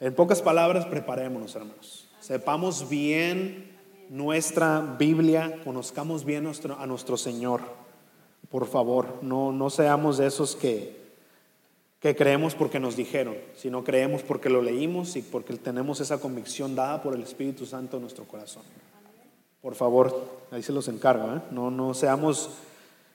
En 0.00 0.14
pocas 0.14 0.42
palabras, 0.42 0.86
preparémonos, 0.86 1.54
hermanos. 1.56 2.08
Sepamos 2.20 2.88
bien 2.88 3.73
nuestra 4.10 4.96
Biblia, 4.98 5.60
conozcamos 5.64 6.24
bien 6.24 6.44
nuestro, 6.44 6.78
a 6.78 6.86
nuestro 6.86 7.16
Señor. 7.16 7.60
Por 8.50 8.66
favor, 8.66 9.18
no, 9.22 9.52
no 9.52 9.70
seamos 9.70 10.18
de 10.18 10.26
esos 10.26 10.56
que, 10.56 10.96
que 12.00 12.14
creemos 12.14 12.54
porque 12.54 12.80
nos 12.80 12.96
dijeron, 12.96 13.36
sino 13.56 13.84
creemos 13.84 14.22
porque 14.22 14.48
lo 14.48 14.62
leímos 14.62 15.16
y 15.16 15.22
porque 15.22 15.56
tenemos 15.56 16.00
esa 16.00 16.18
convicción 16.18 16.74
dada 16.74 17.02
por 17.02 17.14
el 17.14 17.22
Espíritu 17.22 17.66
Santo 17.66 17.96
en 17.96 18.02
nuestro 18.02 18.24
corazón. 18.24 18.62
Por 19.60 19.74
favor, 19.74 20.24
ahí 20.50 20.62
se 20.62 20.72
los 20.72 20.88
encargo, 20.88 21.36
¿eh? 21.36 21.40
no, 21.50 21.70
no 21.70 21.94
seamos, 21.94 22.50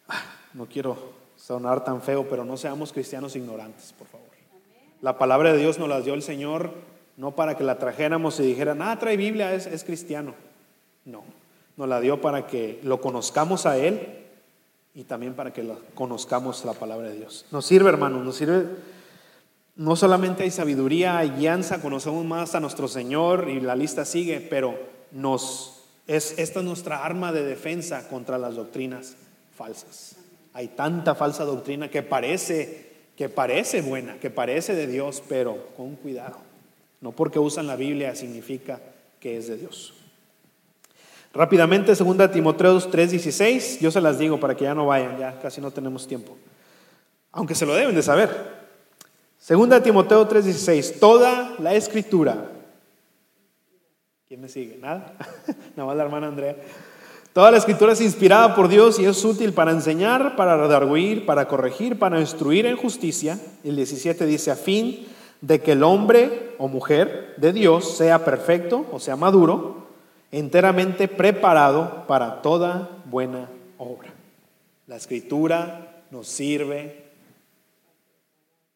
ah, 0.08 0.24
no 0.54 0.66
quiero 0.66 0.98
sonar 1.36 1.84
tan 1.84 2.02
feo, 2.02 2.28
pero 2.28 2.44
no 2.44 2.58
seamos 2.58 2.92
cristianos 2.92 3.36
ignorantes, 3.36 3.94
por 3.94 4.08
favor. 4.08 4.28
La 5.02 5.18
palabra 5.18 5.54
de 5.54 5.60
Dios 5.60 5.80
nos 5.80 5.88
la 5.88 6.02
dio 6.02 6.14
el 6.14 6.22
Señor 6.22 6.72
no 7.20 7.36
para 7.36 7.58
que 7.58 7.66
la 7.66 7.78
trajéramos 7.78 8.40
y 8.40 8.44
dijeran, 8.44 8.82
ah, 8.82 8.98
trae 8.98 9.18
Biblia, 9.18 9.54
es, 9.54 9.68
es 9.68 9.84
cristiano. 9.84 10.34
No, 11.10 11.24
nos 11.78 11.88
la 11.88 12.00
dio 12.00 12.22
para 12.22 12.48
que 12.48 12.80
lo 12.84 13.02
conozcamos 13.02 13.66
a 13.66 13.78
Él 13.78 14.26
y 14.94 15.04
también 15.04 15.34
para 15.34 15.54
que 15.54 15.68
conozcamos 15.96 16.66
la 16.66 16.74
palabra 16.74 17.10
de 17.10 17.18
Dios. 17.18 17.46
Nos 17.52 17.66
sirve, 17.66 17.90
hermanos, 17.90 18.24
nos 18.24 18.36
sirve. 18.36 18.66
No 19.76 19.96
solamente 19.96 20.44
hay 20.44 20.52
sabiduría, 20.52 21.18
hay 21.18 21.30
guianza, 21.30 21.82
conocemos 21.82 22.26
más 22.26 22.54
a 22.54 22.60
nuestro 22.60 22.88
Señor 22.88 23.50
y 23.50 23.62
la 23.62 23.76
lista 23.76 24.04
sigue, 24.04 24.42
pero 24.42 24.78
es 26.08 26.36
esta 26.38 26.60
es 26.60 26.66
nuestra 26.66 27.06
arma 27.06 27.32
de 27.32 27.44
defensa 27.44 28.08
contra 28.10 28.38
las 28.38 28.56
doctrinas 28.56 29.16
falsas. 29.56 30.18
Hay 30.54 30.70
tanta 30.70 31.16
falsa 31.16 31.46
doctrina 31.46 31.90
que 31.90 32.04
parece 32.04 32.90
que 33.16 33.28
parece 33.28 33.82
buena, 33.82 34.18
que 34.18 34.30
parece 34.30 34.74
de 34.74 34.88
Dios, 34.88 35.22
pero 35.28 35.68
con 35.76 35.98
cuidado. 35.98 36.38
No 37.02 37.12
porque 37.12 37.38
usan 37.38 37.68
la 37.68 37.76
Biblia 37.76 38.16
significa 38.16 38.80
que 39.20 39.38
es 39.38 39.48
de 39.48 39.58
Dios. 39.58 39.94
Rápidamente, 41.34 41.94
2 41.94 42.32
Timoteo 42.32 42.80
3:16, 42.80 43.80
yo 43.80 43.92
se 43.92 44.02
las 44.02 44.18
digo 44.18 44.40
para 44.40 44.56
que 44.56 44.64
ya 44.64 44.74
no 44.74 44.88
vayan, 44.88 45.18
ya 45.18 45.40
casi 45.40 45.62
no 45.62 45.72
tenemos 45.72 46.08
tiempo. 46.08 46.36
Aunque 47.32 47.54
se 47.54 47.66
lo 47.66 47.76
deben 47.76 47.94
de 47.94 48.02
saber. 48.02 48.30
2 49.48 49.84
Timoteo 49.84 50.28
3:16, 50.28 51.00
toda 51.00 51.56
la 51.60 51.76
escritura. 51.76 52.50
¿Quién 54.28 54.42
me 54.42 54.50
sigue? 54.50 54.78
¿Nada? 54.78 55.14
Nada 55.76 55.88
más 55.88 55.98
la 55.98 56.04
hermana 56.04 56.28
Andrea. 56.28 56.56
Toda 57.34 57.52
la 57.52 57.58
escritura 57.58 57.94
es 57.94 58.02
inspirada 58.02 58.56
por 58.56 58.68
Dios 58.68 59.00
y 59.00 59.06
es 59.06 59.24
útil 59.24 59.54
para 59.54 59.72
enseñar, 59.72 60.36
para 60.36 60.58
redarguir, 60.58 61.28
para 61.28 61.48
corregir, 61.48 62.00
para 62.00 62.20
instruir 62.20 62.66
en 62.66 62.76
justicia. 62.76 63.40
El 63.64 63.76
17 63.76 64.26
dice, 64.26 64.50
a 64.50 64.56
fin 64.56 65.08
de 65.42 65.62
que 65.62 65.74
el 65.74 65.84
hombre 65.84 66.56
o 66.58 66.68
mujer 66.68 67.36
de 67.38 67.54
Dios 67.54 67.98
sea 67.98 68.26
perfecto, 68.26 68.88
o 68.92 69.00
sea 69.00 69.16
maduro, 69.16 69.89
enteramente 70.32 71.08
preparado 71.08 72.06
para 72.08 72.42
toda 72.42 72.90
buena 73.06 73.50
obra. 73.78 74.14
La 74.88 74.96
escritura 74.96 76.04
nos 76.12 76.28
sirve 76.28 77.06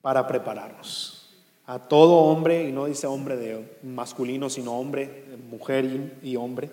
para 0.02 0.28
prepararnos. 0.28 1.30
A 1.66 1.80
todo 1.80 2.16
hombre, 2.16 2.68
y 2.68 2.72
no 2.72 2.86
dice 2.86 3.08
hombre 3.08 3.38
de 3.38 3.80
masculino, 3.84 4.50
sino 4.50 4.78
hombre, 4.78 5.26
mujer 5.50 6.20
y, 6.22 6.36
hombre, 6.36 6.70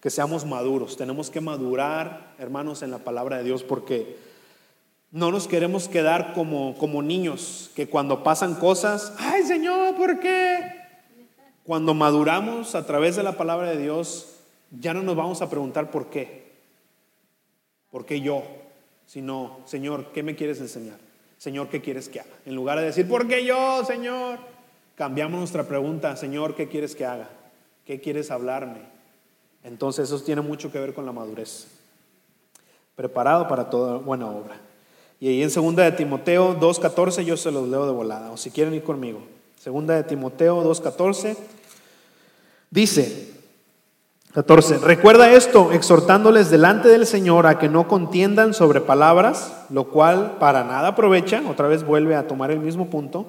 que 0.00 0.10
seamos 0.10 0.46
maduros. 0.46 0.96
Tenemos 0.96 1.28
que 1.28 1.40
madurar, 1.40 2.34
hermanos, 2.38 2.82
en 2.82 2.92
la 2.92 2.98
palabra 2.98 3.38
de 3.38 3.44
Dios, 3.44 3.64
porque 3.64 4.16
no 5.10 5.32
nos 5.32 5.48
queremos 5.48 5.88
quedar 5.88 6.34
como, 6.34 6.76
como 6.78 7.02
niños, 7.02 7.72
que 7.74 7.88
cuando 7.88 8.22
pasan 8.22 8.54
cosas, 8.54 9.12
ay 9.18 9.42
Señor, 9.42 9.96
¿por 9.96 10.20
qué? 10.20 10.77
Cuando 11.68 11.92
maduramos 11.92 12.74
a 12.74 12.86
través 12.86 13.16
de 13.16 13.22
la 13.22 13.32
palabra 13.32 13.68
de 13.68 13.76
Dios, 13.76 14.36
ya 14.70 14.94
no 14.94 15.02
nos 15.02 15.16
vamos 15.16 15.42
a 15.42 15.50
preguntar 15.50 15.90
por 15.90 16.06
qué. 16.06 16.50
¿Por 17.90 18.06
qué 18.06 18.22
yo? 18.22 18.42
Sino, 19.06 19.58
Señor, 19.66 20.06
¿qué 20.14 20.22
me 20.22 20.34
quieres 20.34 20.62
enseñar? 20.62 20.96
Señor, 21.36 21.68
¿qué 21.68 21.82
quieres 21.82 22.08
que 22.08 22.20
haga? 22.20 22.30
En 22.46 22.54
lugar 22.54 22.78
de 22.78 22.86
decir, 22.86 23.06
¿por 23.06 23.28
qué 23.28 23.44
yo, 23.44 23.84
Señor? 23.84 24.38
Cambiamos 24.94 25.40
nuestra 25.40 25.64
pregunta, 25.64 26.16
Señor, 26.16 26.54
¿qué 26.54 26.68
quieres 26.68 26.96
que 26.96 27.04
haga? 27.04 27.28
¿Qué 27.84 28.00
quieres 28.00 28.30
hablarme? 28.30 28.80
Entonces 29.62 30.10
eso 30.10 30.24
tiene 30.24 30.40
mucho 30.40 30.72
que 30.72 30.80
ver 30.80 30.94
con 30.94 31.04
la 31.04 31.12
madurez. 31.12 31.66
Preparado 32.96 33.46
para 33.46 33.68
toda 33.68 33.98
buena 33.98 34.26
obra. 34.26 34.58
Y 35.20 35.28
ahí 35.28 35.42
en 35.42 35.50
segunda 35.50 35.84
de 35.84 35.92
Timoteo 35.92 36.58
2.14 36.58 37.24
yo 37.24 37.36
se 37.36 37.52
los 37.52 37.68
leo 37.68 37.84
de 37.84 37.92
volada, 37.92 38.30
o 38.30 38.38
si 38.38 38.50
quieren 38.50 38.72
ir 38.72 38.84
conmigo. 38.84 39.20
Segunda 39.60 39.96
de 39.96 40.04
Timoteo 40.04 40.64
2.14 40.64 41.36
dice, 42.70 43.28
14. 44.34 44.78
Recuerda 44.78 45.32
esto, 45.32 45.72
exhortándoles 45.72 46.50
delante 46.50 46.88
del 46.88 47.06
Señor 47.06 47.46
a 47.46 47.58
que 47.58 47.68
no 47.68 47.88
contiendan 47.88 48.52
sobre 48.52 48.80
palabras, 48.80 49.52
lo 49.70 49.88
cual 49.88 50.36
para 50.38 50.64
nada 50.64 50.88
aprovecha, 50.88 51.42
otra 51.48 51.66
vez 51.66 51.82
vuelve 51.82 52.14
a 52.14 52.26
tomar 52.26 52.50
el 52.50 52.60
mismo 52.60 52.90
punto, 52.90 53.26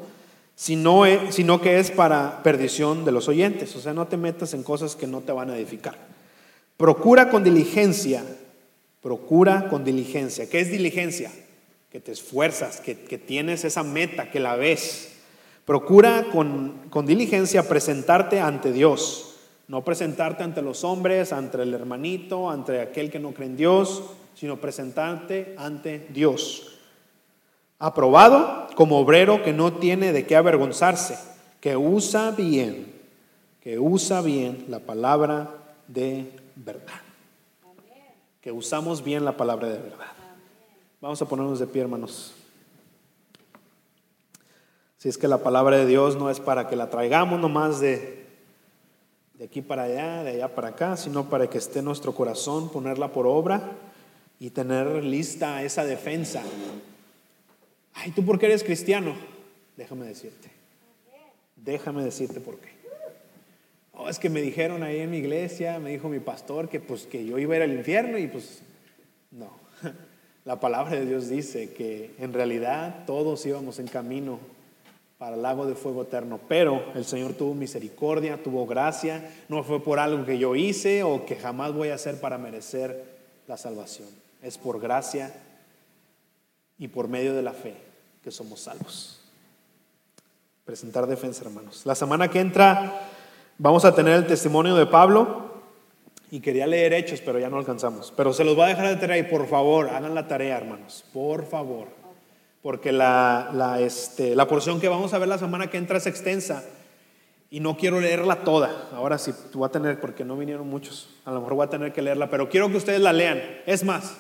sino, 0.56 1.06
sino 1.30 1.62
que 1.62 1.80
es 1.80 1.90
para 1.90 2.44
perdición 2.44 3.06
de 3.06 3.14
los 3.14 3.30
oyentes. 3.30 3.76
O 3.78 3.80
sea, 3.80 3.94
no 3.94 4.08
te 4.08 4.18
metas 4.18 4.54
en 4.54 4.62
cosas 4.62 4.98
que 4.98 5.08
no 5.08 5.22
te 5.22 5.32
van 5.32 5.50
a 5.50 5.56
edificar. 5.56 5.96
Procura 6.76 7.30
con 7.30 7.46
diligencia, 7.46 8.24
procura 9.02 9.70
con 9.70 9.86
diligencia. 9.86 10.50
¿Qué 10.50 10.60
es 10.60 10.70
diligencia? 10.70 11.32
Que 11.90 12.02
te 12.02 12.12
esfuerzas, 12.12 12.82
que, 12.82 12.96
que 12.96 13.18
tienes 13.18 13.64
esa 13.64 13.84
meta, 13.84 14.32
que 14.32 14.42
la 14.42 14.58
ves. 14.58 15.14
Procura 15.64 16.26
con, 16.32 16.74
con 16.90 17.06
diligencia 17.06 17.68
presentarte 17.70 18.42
ante 18.42 18.74
Dios 18.74 19.29
no 19.70 19.84
presentarte 19.84 20.44
ante 20.44 20.64
los 20.64 20.84
hombres, 20.84 21.32
ante 21.32 21.62
el 21.62 21.74
hermanito, 21.76 22.50
ante 22.50 22.82
aquel 22.82 23.12
que 23.12 23.20
no 23.20 23.34
cree 23.34 23.48
en 23.48 23.56
Dios, 23.56 24.02
sino 24.34 24.58
presentarte 24.58 25.54
ante 25.60 26.08
Dios. 26.10 26.80
Aprobado 27.78 28.68
como 28.76 28.98
obrero 28.98 29.44
que 29.44 29.54
no 29.54 29.74
tiene 29.74 30.12
de 30.12 30.26
qué 30.26 30.36
avergonzarse, 30.36 31.20
que 31.62 31.78
usa 31.78 32.32
bien, 32.32 32.92
que 33.62 33.78
usa 33.78 34.22
bien 34.22 34.66
la 34.70 34.80
palabra 34.80 35.52
de 35.88 36.34
verdad. 36.56 37.02
Que 38.42 38.52
usamos 38.52 39.04
bien 39.04 39.24
la 39.24 39.38
palabra 39.38 39.68
de 39.68 39.78
verdad. 39.78 40.14
Vamos 41.00 41.22
a 41.22 41.28
ponernos 41.28 41.60
de 41.60 41.68
pie, 41.68 41.84
hermanos. 41.84 42.34
Si 44.98 45.10
es 45.10 45.18
que 45.18 45.28
la 45.28 45.38
palabra 45.38 45.78
de 45.78 45.86
Dios 45.86 46.18
no 46.18 46.32
es 46.32 46.40
para 46.40 46.68
que 46.68 46.76
la 46.76 46.90
traigamos 46.90 47.40
nomás 47.40 47.80
de 47.80 48.19
de 49.40 49.46
aquí 49.46 49.62
para 49.62 49.84
allá, 49.84 50.24
de 50.24 50.32
allá 50.32 50.54
para 50.54 50.68
acá, 50.68 50.98
sino 50.98 51.30
para 51.30 51.50
que 51.50 51.58
esté 51.58 51.82
nuestro 51.82 52.14
corazón, 52.14 52.70
ponerla 52.70 53.14
por 53.14 53.26
obra 53.26 53.72
y 54.38 54.50
tener 54.50 55.02
lista 55.06 55.64
esa 55.64 55.86
defensa. 55.86 56.44
Ay, 57.94 58.12
¿tú 58.12 58.26
por 58.26 58.38
qué 58.38 58.48
eres 58.48 58.66
cristiano? 58.66 59.16
Déjame 59.78 60.08
decirte. 60.08 60.50
Déjame 61.56 62.04
decirte 62.04 62.42
por 62.42 62.58
qué. 62.58 62.68
Oh, 63.94 64.10
es 64.10 64.20
que 64.20 64.30
me 64.30 64.42
dijeron 64.42 64.84
ahí 64.84 65.00
en 65.00 65.10
mi 65.10 65.20
iglesia, 65.20 65.80
me 65.80 65.92
dijo 65.92 66.10
mi 66.10 66.20
pastor 66.20 66.68
que 66.68 66.82
pues 66.82 67.06
que 67.06 67.26
yo 67.26 67.40
iba 67.40 67.54
a 67.54 67.58
ir 67.58 67.64
al 67.64 67.74
infierno 67.74 68.18
y 68.18 68.28
pues 68.28 68.62
no. 69.32 69.52
La 70.44 70.60
palabra 70.60 70.98
de 70.98 71.06
Dios 71.06 71.30
dice 71.30 71.72
que 71.72 72.12
en 72.20 72.34
realidad 72.34 73.06
todos 73.06 73.46
íbamos 73.46 73.80
en 73.80 73.88
camino 73.88 74.38
para 75.20 75.36
el 75.36 75.42
lago 75.42 75.68
de 75.68 75.76
fuego 75.76 76.04
eterno. 76.04 76.40
Pero 76.48 76.82
el 76.96 77.06
Señor 77.06 77.34
tuvo 77.34 77.54
misericordia, 77.54 78.42
tuvo 78.42 78.66
gracia, 78.66 79.30
no 79.50 79.64
fue 79.64 79.84
por 79.84 80.00
algo 80.00 80.26
que 80.26 80.40
yo 80.40 80.56
hice 80.56 81.04
o 81.04 81.26
que 81.26 81.36
jamás 81.36 81.74
voy 81.74 81.90
a 81.90 81.96
hacer 81.96 82.20
para 82.20 82.40
merecer 82.40 83.20
la 83.46 83.58
salvación. 83.58 84.08
Es 84.42 84.58
por 84.58 84.80
gracia 84.80 85.36
y 86.80 86.88
por 86.88 87.10
medio 87.10 87.36
de 87.36 87.42
la 87.42 87.52
fe 87.52 87.76
que 88.24 88.32
somos 88.32 88.62
salvos. 88.62 89.20
Presentar 90.64 91.06
defensa, 91.06 91.44
hermanos. 91.44 91.86
La 91.86 91.96
semana 91.96 92.30
que 92.30 92.40
entra 92.40 93.02
vamos 93.58 93.84
a 93.84 93.94
tener 93.94 94.14
el 94.14 94.26
testimonio 94.26 94.76
de 94.76 94.86
Pablo 94.86 95.50
y 96.32 96.40
quería 96.40 96.66
leer 96.66 96.94
hechos, 96.94 97.22
pero 97.26 97.40
ya 97.40 97.50
no 97.50 97.58
alcanzamos. 97.58 98.14
Pero 98.16 98.32
se 98.32 98.46
los 98.46 98.58
va 98.58 98.68
a 98.68 98.70
dejar 98.70 98.88
de 98.88 98.96
tener 98.96 99.18
y 99.26 99.30
por 99.30 99.48
favor, 99.48 99.90
hagan 99.90 100.16
la 100.16 100.30
tarea, 100.30 100.56
hermanos. 100.56 101.04
Por 101.12 101.46
favor 101.46 101.99
porque 102.62 102.91
la, 102.91 103.51
la, 103.53 103.80
este, 103.80 104.36
la 104.36 104.47
porción 104.47 104.80
que 104.80 104.89
vamos 104.89 105.14
a 105.14 105.20
ver 105.20 105.28
la 105.28 105.38
semana 105.38 105.68
que 105.68 105.78
entra 105.78 105.97
es 105.97 106.07
extensa 106.07 106.64
y 107.49 107.60
no 107.60 107.78
quiero 107.78 107.99
leerla 107.99 108.43
toda. 108.43 108.89
Ahora 108.93 109.18
sí, 109.18 109.34
voy 109.53 109.68
a 109.68 109.72
tener, 109.72 109.99
porque 109.99 110.24
no 110.24 110.38
vinieron 110.38 110.68
muchos, 110.68 111.10
a 111.26 111.32
lo 111.32 111.39
mejor 111.39 111.55
voy 111.55 111.66
a 111.66 111.70
tener 111.70 111.93
que 111.93 112.01
leerla, 112.01 112.30
pero 112.30 112.49
quiero 112.49 112.70
que 112.70 112.78
ustedes 112.78 113.01
la 113.01 113.14
lean. 113.14 113.41
Es 113.66 113.84
más, 113.84 114.18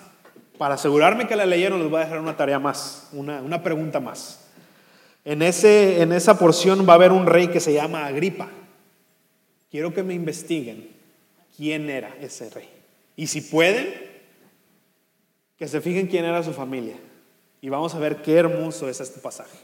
para 0.57 0.75
asegurarme 0.75 1.27
que 1.27 1.35
la 1.35 1.45
leyeron, 1.45 1.79
les 1.79 1.89
voy 1.89 2.01
a 2.01 2.05
dejar 2.05 2.19
una 2.19 2.37
tarea 2.37 2.59
más, 2.59 3.09
una, 3.11 3.41
una 3.41 3.61
pregunta 3.61 3.99
más. 3.99 4.47
En, 5.25 5.41
ese, 5.41 6.01
en 6.01 6.11
esa 6.11 6.39
porción 6.39 6.87
va 6.87 6.93
a 6.93 6.95
haber 6.95 7.11
un 7.11 7.25
rey 7.25 7.49
que 7.49 7.59
se 7.59 7.73
llama 7.73 8.05
Agripa. 8.05 8.49
Quiero 9.69 9.93
que 9.93 10.01
me 10.01 10.13
investiguen 10.13 10.89
quién 11.55 11.89
era 11.89 12.15
ese 12.19 12.49
rey. 12.49 12.69
Y 13.15 13.27
si 13.27 13.41
pueden, 13.41 13.93
que 15.57 15.67
se 15.67 15.81
fijen 15.81 16.07
quién 16.07 16.25
era 16.25 16.41
su 16.41 16.53
familia. 16.53 16.95
Y 17.61 17.69
vamos 17.69 17.95
a 17.95 17.99
ver 17.99 18.21
qué 18.21 18.35
hermoso 18.35 18.89
es 18.89 19.01
este 19.01 19.19
pasaje. 19.19 19.57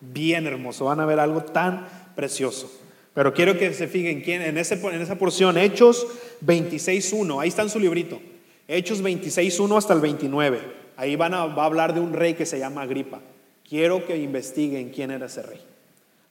Bien 0.00 0.46
hermoso. 0.46 0.84
Van 0.86 1.00
a 1.00 1.06
ver 1.06 1.20
algo 1.20 1.42
tan 1.42 1.86
precioso. 2.14 2.70
Pero 3.14 3.32
quiero 3.32 3.56
que 3.56 3.72
se 3.72 3.88
fijen 3.88 4.20
quién, 4.20 4.42
en, 4.42 4.58
ese, 4.58 4.74
en 4.74 5.00
esa 5.00 5.16
porción, 5.16 5.56
Hechos 5.56 6.06
26.1. 6.44 7.40
Ahí 7.40 7.48
está 7.48 7.62
en 7.62 7.70
su 7.70 7.78
librito. 7.78 8.20
Hechos 8.68 9.02
26.1 9.02 9.78
hasta 9.78 9.94
el 9.94 10.00
29. 10.00 10.60
Ahí 10.96 11.16
van 11.16 11.34
a, 11.34 11.46
va 11.46 11.62
a 11.62 11.66
hablar 11.66 11.94
de 11.94 12.00
un 12.00 12.12
rey 12.12 12.34
que 12.34 12.46
se 12.46 12.58
llama 12.58 12.82
Agripa. 12.82 13.20
Quiero 13.68 14.04
que 14.06 14.16
investiguen 14.16 14.90
quién 14.90 15.10
era 15.10 15.26
ese 15.26 15.42
rey. 15.42 15.60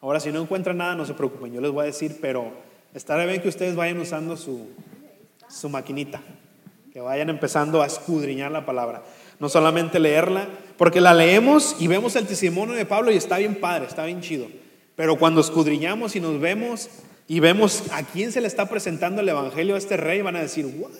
Ahora, 0.02 0.20
si 0.20 0.32
no 0.32 0.42
encuentran 0.42 0.78
nada, 0.78 0.96
no 0.96 1.06
se 1.06 1.14
preocupen, 1.14 1.52
yo 1.52 1.62
les 1.62 1.72
voy 1.72 1.84
a 1.84 1.86
decir, 1.88 2.20
pero 2.22 2.52
estará 2.94 3.26
bien 3.26 3.42
que 3.42 3.50
ustedes 3.50 3.76
vayan 3.76 4.00
usando 4.00 4.38
su, 4.38 4.68
su 5.50 5.68
maquinita, 5.68 6.22
que 6.94 7.02
vayan 7.02 7.30
empezando 7.30 7.82
a 7.82 7.88
escudriñar 7.88 8.52
la 8.52 8.66
palabra. 8.66 9.04
No 9.40 9.50
solamente 9.50 10.00
leerla, 10.00 10.48
porque 10.78 11.02
la 11.02 11.14
leemos 11.14 11.76
y 11.80 11.88
vemos 11.88 12.16
el 12.16 12.28
testimonio 12.28 12.76
de 12.76 12.86
Pablo 12.86 13.12
y 13.12 13.16
está 13.16 13.38
bien 13.38 13.56
padre, 13.56 13.86
está 13.86 14.06
bien 14.06 14.22
chido. 14.22 14.48
Pero 14.96 15.18
cuando 15.18 15.42
escudriñamos 15.42 16.16
y 16.16 16.20
nos 16.20 16.40
vemos 16.40 16.90
y 17.28 17.40
vemos 17.40 17.84
a 17.92 18.04
quién 18.04 18.32
se 18.32 18.42
le 18.42 18.48
está 18.48 18.68
presentando 18.68 19.22
el 19.22 19.30
evangelio 19.30 19.76
a 19.76 19.78
este 19.78 19.98
rey, 19.98 20.22
van 20.22 20.36
a 20.36 20.42
decir, 20.42 20.66
¿what? 20.66 20.92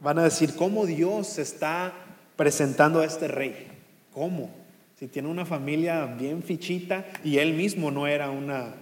Van 0.00 0.18
a 0.18 0.24
decir, 0.24 0.54
¿cómo 0.54 0.86
Dios 0.86 1.26
se 1.26 1.42
está 1.42 1.92
presentando 2.36 3.00
a 3.00 3.04
este 3.04 3.28
rey? 3.28 3.68
¿Cómo? 4.12 4.50
Si 4.98 5.08
tiene 5.08 5.28
una 5.28 5.44
familia 5.44 6.06
bien 6.06 6.42
fichita 6.42 7.06
y 7.22 7.38
él 7.38 7.54
mismo 7.54 7.90
no 7.90 8.06
era 8.06 8.30
una, 8.30 8.74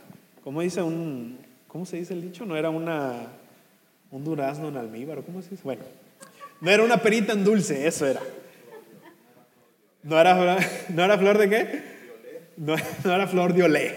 ¿cómo 0.45 0.61
dice 0.61 0.83
un, 0.83 1.39
cómo 1.67 1.87
se 1.87 1.97
dice 1.97 2.15
el 2.15 2.23
dicho? 2.23 2.45
No 2.45 2.57
era 2.57 2.71
una, 2.71 3.15
un 4.11 4.25
durazno 4.25 4.69
en 4.69 4.77
almíbar, 4.77 5.23
¿cómo 5.23 5.43
se 5.43 5.51
dice? 5.51 5.63
Bueno, 5.65 5.83
no 6.61 6.71
era 6.71 6.83
una 6.83 6.99
perita 6.99 7.33
en 7.33 7.45
dulce, 7.45 7.87
eso 7.87 8.07
era. 8.07 8.21
¿No 10.03 10.21
era, 10.21 10.59
no 10.89 11.05
era 11.05 11.19
flor 11.19 11.39
de 11.39 11.49
qué? 11.49 11.83
No, 12.57 12.75
era 13.05 13.27
flor 13.27 13.55
de 13.55 13.63
olé. 13.63 13.95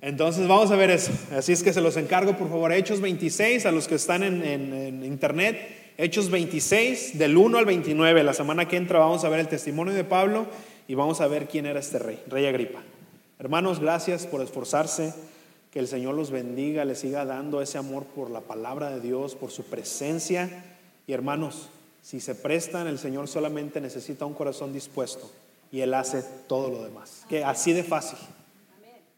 Entonces 0.00 0.46
vamos 0.46 0.70
a 0.70 0.76
ver 0.76 0.90
eso. 0.90 1.10
Así 1.36 1.52
es 1.52 1.62
que 1.62 1.72
se 1.72 1.80
los 1.80 1.96
encargo, 1.96 2.36
por 2.36 2.48
favor, 2.48 2.72
Hechos 2.72 3.00
26, 3.00 3.66
a 3.66 3.72
los 3.72 3.88
que 3.88 3.96
están 3.96 4.22
en, 4.22 4.44
en- 4.44 4.72
en 4.72 5.04
internet, 5.04 5.58
Hechos 5.96 6.30
26, 6.30 7.18
del 7.18 7.36
1 7.36 7.58
al 7.58 7.64
29. 7.64 8.22
La 8.22 8.32
semana 8.32 8.68
que 8.68 8.76
entra 8.76 9.00
vamos 9.00 9.24
a 9.24 9.28
ver 9.28 9.40
el 9.40 9.48
testimonio 9.48 9.92
de 9.94 10.04
Pablo 10.04 10.46
y 10.86 10.94
vamos 10.94 11.20
a 11.20 11.26
ver 11.26 11.46
quién 11.48 11.66
era 11.66 11.80
este 11.80 11.98
rey, 11.98 12.22
rey 12.28 12.46
Agripa. 12.46 12.80
Hermanos, 13.40 13.80
gracias 13.80 14.26
por 14.26 14.40
esforzarse. 14.40 15.12
Que 15.72 15.80
el 15.80 15.86
Señor 15.88 16.14
los 16.14 16.30
bendiga, 16.30 16.84
les 16.86 17.00
siga 17.00 17.26
dando 17.26 17.60
ese 17.60 17.76
amor 17.76 18.04
por 18.04 18.30
la 18.30 18.40
palabra 18.40 18.88
de 18.90 19.00
Dios, 19.00 19.34
por 19.34 19.50
su 19.50 19.64
presencia. 19.64 20.48
Y 21.06 21.12
hermanos, 21.12 21.68
si 22.02 22.20
se 22.20 22.34
prestan, 22.34 22.86
el 22.86 22.98
Señor 22.98 23.28
solamente 23.28 23.80
necesita 23.80 24.24
un 24.26 24.34
corazón 24.34 24.72
dispuesto 24.72 25.30
y 25.70 25.80
Él 25.80 25.92
hace 25.94 26.22
todo 26.46 26.70
lo 26.70 26.82
demás. 26.82 27.24
Que 27.28 27.44
así 27.44 27.72
de 27.72 27.82
fácil. 27.84 28.18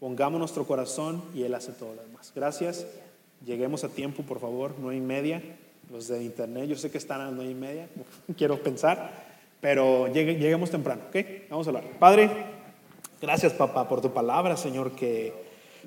Pongamos 0.01 0.39
nuestro 0.39 0.67
corazón 0.67 1.23
y 1.35 1.43
Él 1.43 1.55
hace 1.55 1.73
todo 1.73 1.95
lo 1.95 2.03
demás. 2.03 2.33
Gracias. 2.35 2.87
Lleguemos 3.45 3.85
a 3.85 3.89
tiempo, 3.89 4.23
por 4.23 4.41
favor, 4.41 4.75
nueve 4.79 4.97
y 4.97 5.01
media. 5.01 5.43
Los 5.91 6.09
de 6.09 6.23
internet, 6.23 6.69
yo 6.69 6.77
sé 6.77 6.91
que 6.91 6.99
están 6.99 7.21
a 7.21 7.25
las 7.27 7.33
nueve 7.35 7.51
y 7.51 7.55
media, 7.55 7.89
quiero 8.39 8.63
pensar, 8.63 9.11
pero 9.61 10.07
llegue- 10.07 10.39
lleguemos 10.39 10.71
temprano, 10.71 11.03
¿ok? 11.09 11.17
Vamos 11.51 11.67
a 11.67 11.71
hablar. 11.71 11.85
Padre, 11.99 12.31
gracias, 13.21 13.53
papá, 13.55 13.89
por 13.89 14.01
tu 14.01 14.13
palabra, 14.13 14.57
Señor, 14.57 14.93
que 14.93 15.33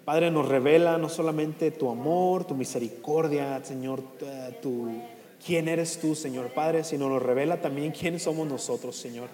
Padre 0.03 0.29
nos 0.29 0.49
revela 0.49 0.97
no 0.97 1.07
solamente 1.07 1.71
tu 1.71 1.89
amor, 1.89 2.43
tu 2.45 2.53
misericordia, 2.53 3.63
Señor, 3.63 4.03
eh, 4.21 4.59
tu, 4.61 4.89
quién 5.45 5.67
eres 5.67 5.99
tú, 5.99 6.15
Señor, 6.15 6.53
Padre, 6.53 6.83
sino 6.83 7.09
nos 7.09 7.21
revela 7.21 7.61
también 7.61 7.91
quiénes 7.91 8.23
somos 8.23 8.47
nosotros, 8.47 8.95
Señor. 8.95 9.29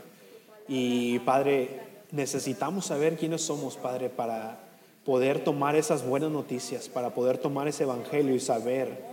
Y 0.67 1.19
Padre, 1.19 1.79
necesitamos 2.11 2.85
saber 2.85 3.17
quiénes 3.17 3.41
somos, 3.41 3.77
Padre, 3.77 4.09
para 4.09 4.59
poder 5.05 5.43
tomar 5.43 5.75
esas 5.75 6.05
buenas 6.05 6.31
noticias, 6.31 6.89
para 6.89 7.13
poder 7.13 7.37
tomar 7.37 7.67
ese 7.67 7.83
evangelio 7.83 8.35
y 8.35 8.39
saber 8.39 9.03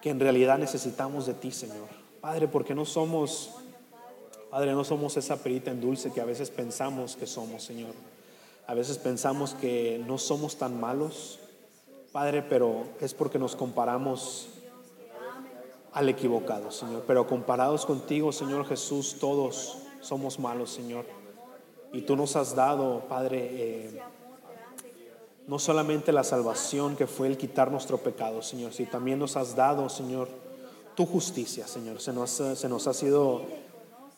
que 0.00 0.10
en 0.10 0.20
realidad 0.20 0.58
necesitamos 0.58 1.26
de 1.26 1.34
ti, 1.34 1.50
Señor. 1.50 1.88
Padre, 2.20 2.48
porque 2.48 2.74
no 2.74 2.84
somos, 2.84 3.50
Padre, 4.50 4.72
no 4.72 4.84
somos 4.84 5.16
esa 5.16 5.42
perita 5.42 5.70
en 5.70 5.80
dulce 5.80 6.12
que 6.12 6.20
a 6.20 6.24
veces 6.24 6.50
pensamos 6.50 7.16
que 7.16 7.26
somos, 7.26 7.62
Señor. 7.62 7.92
A 8.66 8.74
veces 8.74 8.98
pensamos 8.98 9.54
que 9.54 10.02
no 10.06 10.18
somos 10.18 10.56
tan 10.56 10.80
malos, 10.80 11.38
Padre, 12.12 12.42
pero 12.42 12.84
es 13.00 13.12
porque 13.12 13.38
nos 13.38 13.56
comparamos 13.56 14.48
al 15.94 16.08
equivocado, 16.08 16.70
Señor. 16.70 17.04
Pero 17.06 17.26
comparados 17.26 17.86
contigo, 17.86 18.32
Señor 18.32 18.66
Jesús, 18.66 19.16
todos 19.18 19.78
somos 20.00 20.38
malos, 20.38 20.70
Señor. 20.70 21.06
Y 21.92 22.02
tú 22.02 22.16
nos 22.16 22.34
has 22.34 22.54
dado, 22.54 23.04
Padre, 23.08 23.48
eh, 23.52 24.02
no 25.46 25.58
solamente 25.60 26.12
la 26.12 26.24
salvación 26.24 26.96
que 26.96 27.06
fue 27.06 27.28
el 27.28 27.38
quitar 27.38 27.70
nuestro 27.70 27.98
pecado, 27.98 28.42
Señor, 28.42 28.72
sino 28.72 28.90
también 28.90 29.20
nos 29.20 29.36
has 29.36 29.54
dado, 29.54 29.88
Señor, 29.88 30.28
tu 30.96 31.06
justicia, 31.06 31.68
Señor. 31.68 32.00
Se 32.00 32.12
nos, 32.12 32.86
ha 32.88 32.94
sido 32.94 33.42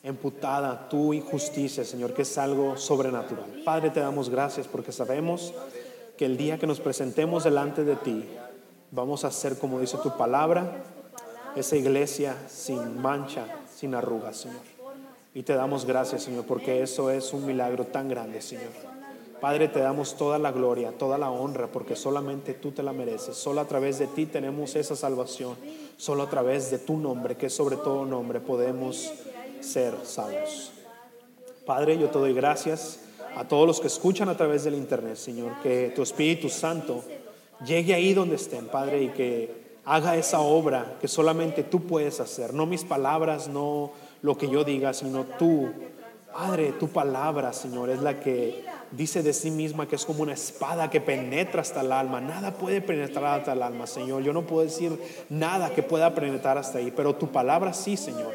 emputada 0.01 0.89
tu 0.89 1.13
injusticia, 1.13 1.85
Señor, 1.85 2.13
que 2.13 2.23
es 2.23 2.37
algo 2.39 2.75
sobrenatural. 2.77 3.61
Padre, 3.63 3.91
te 3.91 3.99
damos 3.99 4.29
gracias 4.29 4.67
porque 4.67 4.91
sabemos 4.91 5.53
que 6.17 6.25
el 6.25 6.37
día 6.37 6.57
que 6.57 6.65
nos 6.65 6.79
presentemos 6.79 7.43
delante 7.43 7.83
de 7.83 7.95
ti, 7.97 8.25
vamos 8.89 9.23
a 9.25 9.31
ser, 9.31 9.59
como 9.59 9.79
dice 9.79 9.97
tu 10.01 10.17
palabra, 10.17 10.83
esa 11.59 11.75
iglesia 11.75 12.35
sin 12.47 13.01
mancha, 13.01 13.45
sin 13.75 13.95
arrugas, 13.95 14.37
Señor. 14.37 14.61
Y 15.33 15.43
te 15.43 15.53
damos 15.53 15.85
gracias, 15.85 16.23
Señor, 16.23 16.45
porque 16.45 16.81
eso 16.81 17.11
es 17.11 17.33
un 17.33 17.45
milagro 17.45 17.85
tan 17.85 18.09
grande, 18.09 18.41
Señor. 18.41 18.71
Padre, 19.39 19.67
te 19.67 19.79
damos 19.79 20.17
toda 20.17 20.39
la 20.39 20.51
gloria, 20.51 20.91
toda 20.91 21.19
la 21.19 21.29
honra, 21.29 21.67
porque 21.67 21.95
solamente 21.95 22.55
tú 22.55 22.71
te 22.71 22.81
la 22.81 22.91
mereces. 22.91 23.37
Solo 23.37 23.61
a 23.61 23.65
través 23.65 23.99
de 23.99 24.07
ti 24.07 24.25
tenemos 24.25 24.75
esa 24.75 24.95
salvación. 24.95 25.55
Solo 25.95 26.23
a 26.23 26.29
través 26.29 26.71
de 26.71 26.79
tu 26.79 26.97
nombre, 26.97 27.35
que 27.35 27.45
es 27.45 27.53
sobre 27.53 27.75
todo 27.75 28.03
nombre, 28.05 28.39
podemos 28.39 29.11
ser 29.59 29.93
salvos. 30.03 30.71
Padre, 31.67 31.99
yo 31.99 32.09
te 32.09 32.17
doy 32.17 32.33
gracias 32.33 33.01
a 33.35 33.47
todos 33.47 33.67
los 33.67 33.79
que 33.79 33.87
escuchan 33.87 34.29
a 34.29 34.37
través 34.37 34.63
del 34.63 34.73
internet, 34.73 35.17
Señor, 35.17 35.61
que 35.61 35.91
tu 35.95 36.01
Espíritu 36.01 36.49
Santo 36.49 37.03
llegue 37.63 37.93
ahí 37.93 38.13
donde 38.13 38.37
estén, 38.37 38.67
Padre, 38.67 39.03
y 39.03 39.09
que 39.09 39.66
haga 39.87 40.17
esa 40.17 40.41
obra 40.41 40.97
que 40.99 41.07
solamente 41.07 41.63
tú 41.63 41.83
puedes 41.83 42.19
hacer. 42.19 42.53
No 42.53 42.65
mis 42.65 42.83
palabras, 42.83 43.47
no 43.47 43.93
lo 44.21 44.37
que 44.37 44.49
yo 44.49 44.65
diga, 44.65 44.93
sino 44.93 45.23
tú. 45.39 45.69
Padre, 46.31 46.73
tu 46.73 46.89
palabra, 46.89 47.53
Señor, 47.53 47.89
es 47.89 48.01
la 48.01 48.19
que 48.19 48.65
dice 48.91 49.23
de 49.23 49.31
sí 49.31 49.49
misma 49.49 49.87
que 49.87 49.95
es 49.95 50.05
como 50.05 50.23
una 50.23 50.33
espada 50.33 50.89
que 50.89 50.99
penetra 50.99 51.61
hasta 51.61 51.81
el 51.81 51.93
alma. 51.93 52.19
Nada 52.19 52.53
puede 52.53 52.81
penetrar 52.81 53.39
hasta 53.39 53.53
el 53.53 53.63
alma, 53.63 53.87
Señor. 53.87 54.21
Yo 54.23 54.33
no 54.33 54.45
puedo 54.45 54.63
decir 54.63 55.01
nada 55.29 55.73
que 55.73 55.83
pueda 55.83 56.13
penetrar 56.13 56.57
hasta 56.57 56.79
ahí, 56.79 56.91
pero 56.93 57.15
tu 57.15 57.31
palabra 57.31 57.73
sí, 57.73 57.95
Señor. 57.95 58.33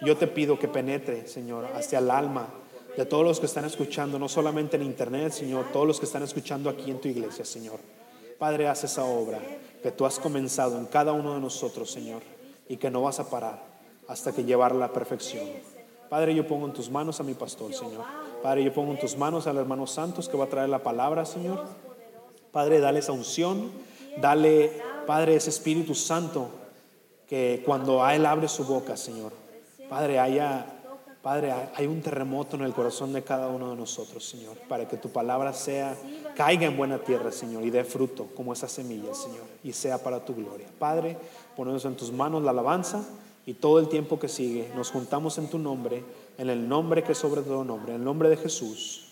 Yo 0.00 0.16
te 0.16 0.26
pido 0.26 0.58
que 0.58 0.68
penetre, 0.68 1.28
Señor, 1.28 1.66
hacia 1.76 1.98
el 1.98 2.10
alma 2.10 2.48
de 2.96 3.04
todos 3.04 3.24
los 3.24 3.38
que 3.38 3.46
están 3.46 3.66
escuchando, 3.66 4.18
no 4.18 4.28
solamente 4.28 4.76
en 4.76 4.82
internet, 4.82 5.32
Señor, 5.32 5.66
todos 5.70 5.86
los 5.86 6.00
que 6.00 6.06
están 6.06 6.22
escuchando 6.22 6.70
aquí 6.70 6.90
en 6.90 7.00
tu 7.00 7.08
iglesia, 7.08 7.44
Señor. 7.44 7.78
Padre, 8.38 8.66
haz 8.66 8.84
esa 8.84 9.04
obra 9.04 9.38
que 9.82 9.90
tú 9.90 10.06
has 10.06 10.18
comenzado 10.18 10.78
en 10.78 10.86
cada 10.86 11.12
uno 11.12 11.34
de 11.34 11.40
nosotros, 11.40 11.90
Señor, 11.90 12.22
y 12.68 12.76
que 12.76 12.90
no 12.90 13.02
vas 13.02 13.20
a 13.20 13.28
parar 13.28 13.62
hasta 14.08 14.32
que 14.32 14.44
llevarla 14.44 14.84
a 14.84 14.88
la 14.88 14.92
perfección. 14.92 15.46
Padre, 16.08 16.34
yo 16.34 16.46
pongo 16.46 16.66
en 16.66 16.72
tus 16.72 16.90
manos 16.90 17.20
a 17.20 17.22
mi 17.22 17.34
pastor, 17.34 17.72
Señor. 17.72 18.04
Padre, 18.42 18.64
yo 18.64 18.72
pongo 18.72 18.92
en 18.92 18.98
tus 18.98 19.16
manos 19.16 19.46
al 19.46 19.56
hermano 19.56 19.86
Santos 19.86 20.28
que 20.28 20.36
va 20.36 20.44
a 20.44 20.48
traer 20.48 20.68
la 20.68 20.82
palabra, 20.82 21.24
Señor. 21.24 21.64
Padre, 22.50 22.80
dale 22.80 22.98
esa 22.98 23.12
unción, 23.12 23.70
dale, 24.20 24.72
Padre, 25.06 25.36
ese 25.36 25.50
Espíritu 25.50 25.94
Santo 25.94 26.48
que 27.26 27.62
cuando 27.64 28.04
a 28.04 28.14
Él 28.14 28.26
abre 28.26 28.46
su 28.48 28.64
boca, 28.64 28.96
Señor, 28.96 29.32
Padre, 29.88 30.18
haya, 30.18 30.66
Padre, 31.22 31.54
hay 31.76 31.86
un 31.86 32.02
terremoto 32.02 32.56
en 32.56 32.62
el 32.62 32.72
corazón 32.72 33.12
de 33.12 33.22
cada 33.22 33.46
uno 33.46 33.70
de 33.70 33.76
nosotros, 33.76 34.28
Señor, 34.28 34.56
para 34.68 34.88
que 34.88 34.96
tu 34.96 35.10
palabra 35.10 35.52
sea, 35.52 35.96
caiga 36.34 36.66
en 36.66 36.76
buena 36.76 36.98
tierra, 36.98 37.30
Señor, 37.30 37.62
y 37.62 37.70
dé 37.70 37.84
fruto 37.84 38.26
como 38.34 38.52
esa 38.52 38.66
semilla, 38.66 39.14
Señor, 39.14 39.44
y 39.62 39.72
sea 39.72 39.98
para 39.98 40.24
tu 40.24 40.34
gloria. 40.34 40.66
Padre, 40.80 41.16
ponemos 41.56 41.84
en 41.84 41.94
tus 41.94 42.10
manos 42.10 42.42
la 42.42 42.50
alabanza 42.50 43.04
y 43.46 43.54
todo 43.54 43.78
el 43.78 43.88
tiempo 43.88 44.18
que 44.18 44.28
sigue, 44.28 44.68
nos 44.74 44.90
juntamos 44.90 45.38
en 45.38 45.48
tu 45.48 45.60
nombre, 45.60 46.04
en 46.38 46.50
el 46.50 46.68
nombre 46.68 47.04
que 47.04 47.14
sobre 47.14 47.42
todo 47.42 47.62
nombre, 47.62 47.92
en 47.92 48.00
el 48.00 48.04
nombre 48.04 48.28
de 48.28 48.36
Jesús. 48.36 49.11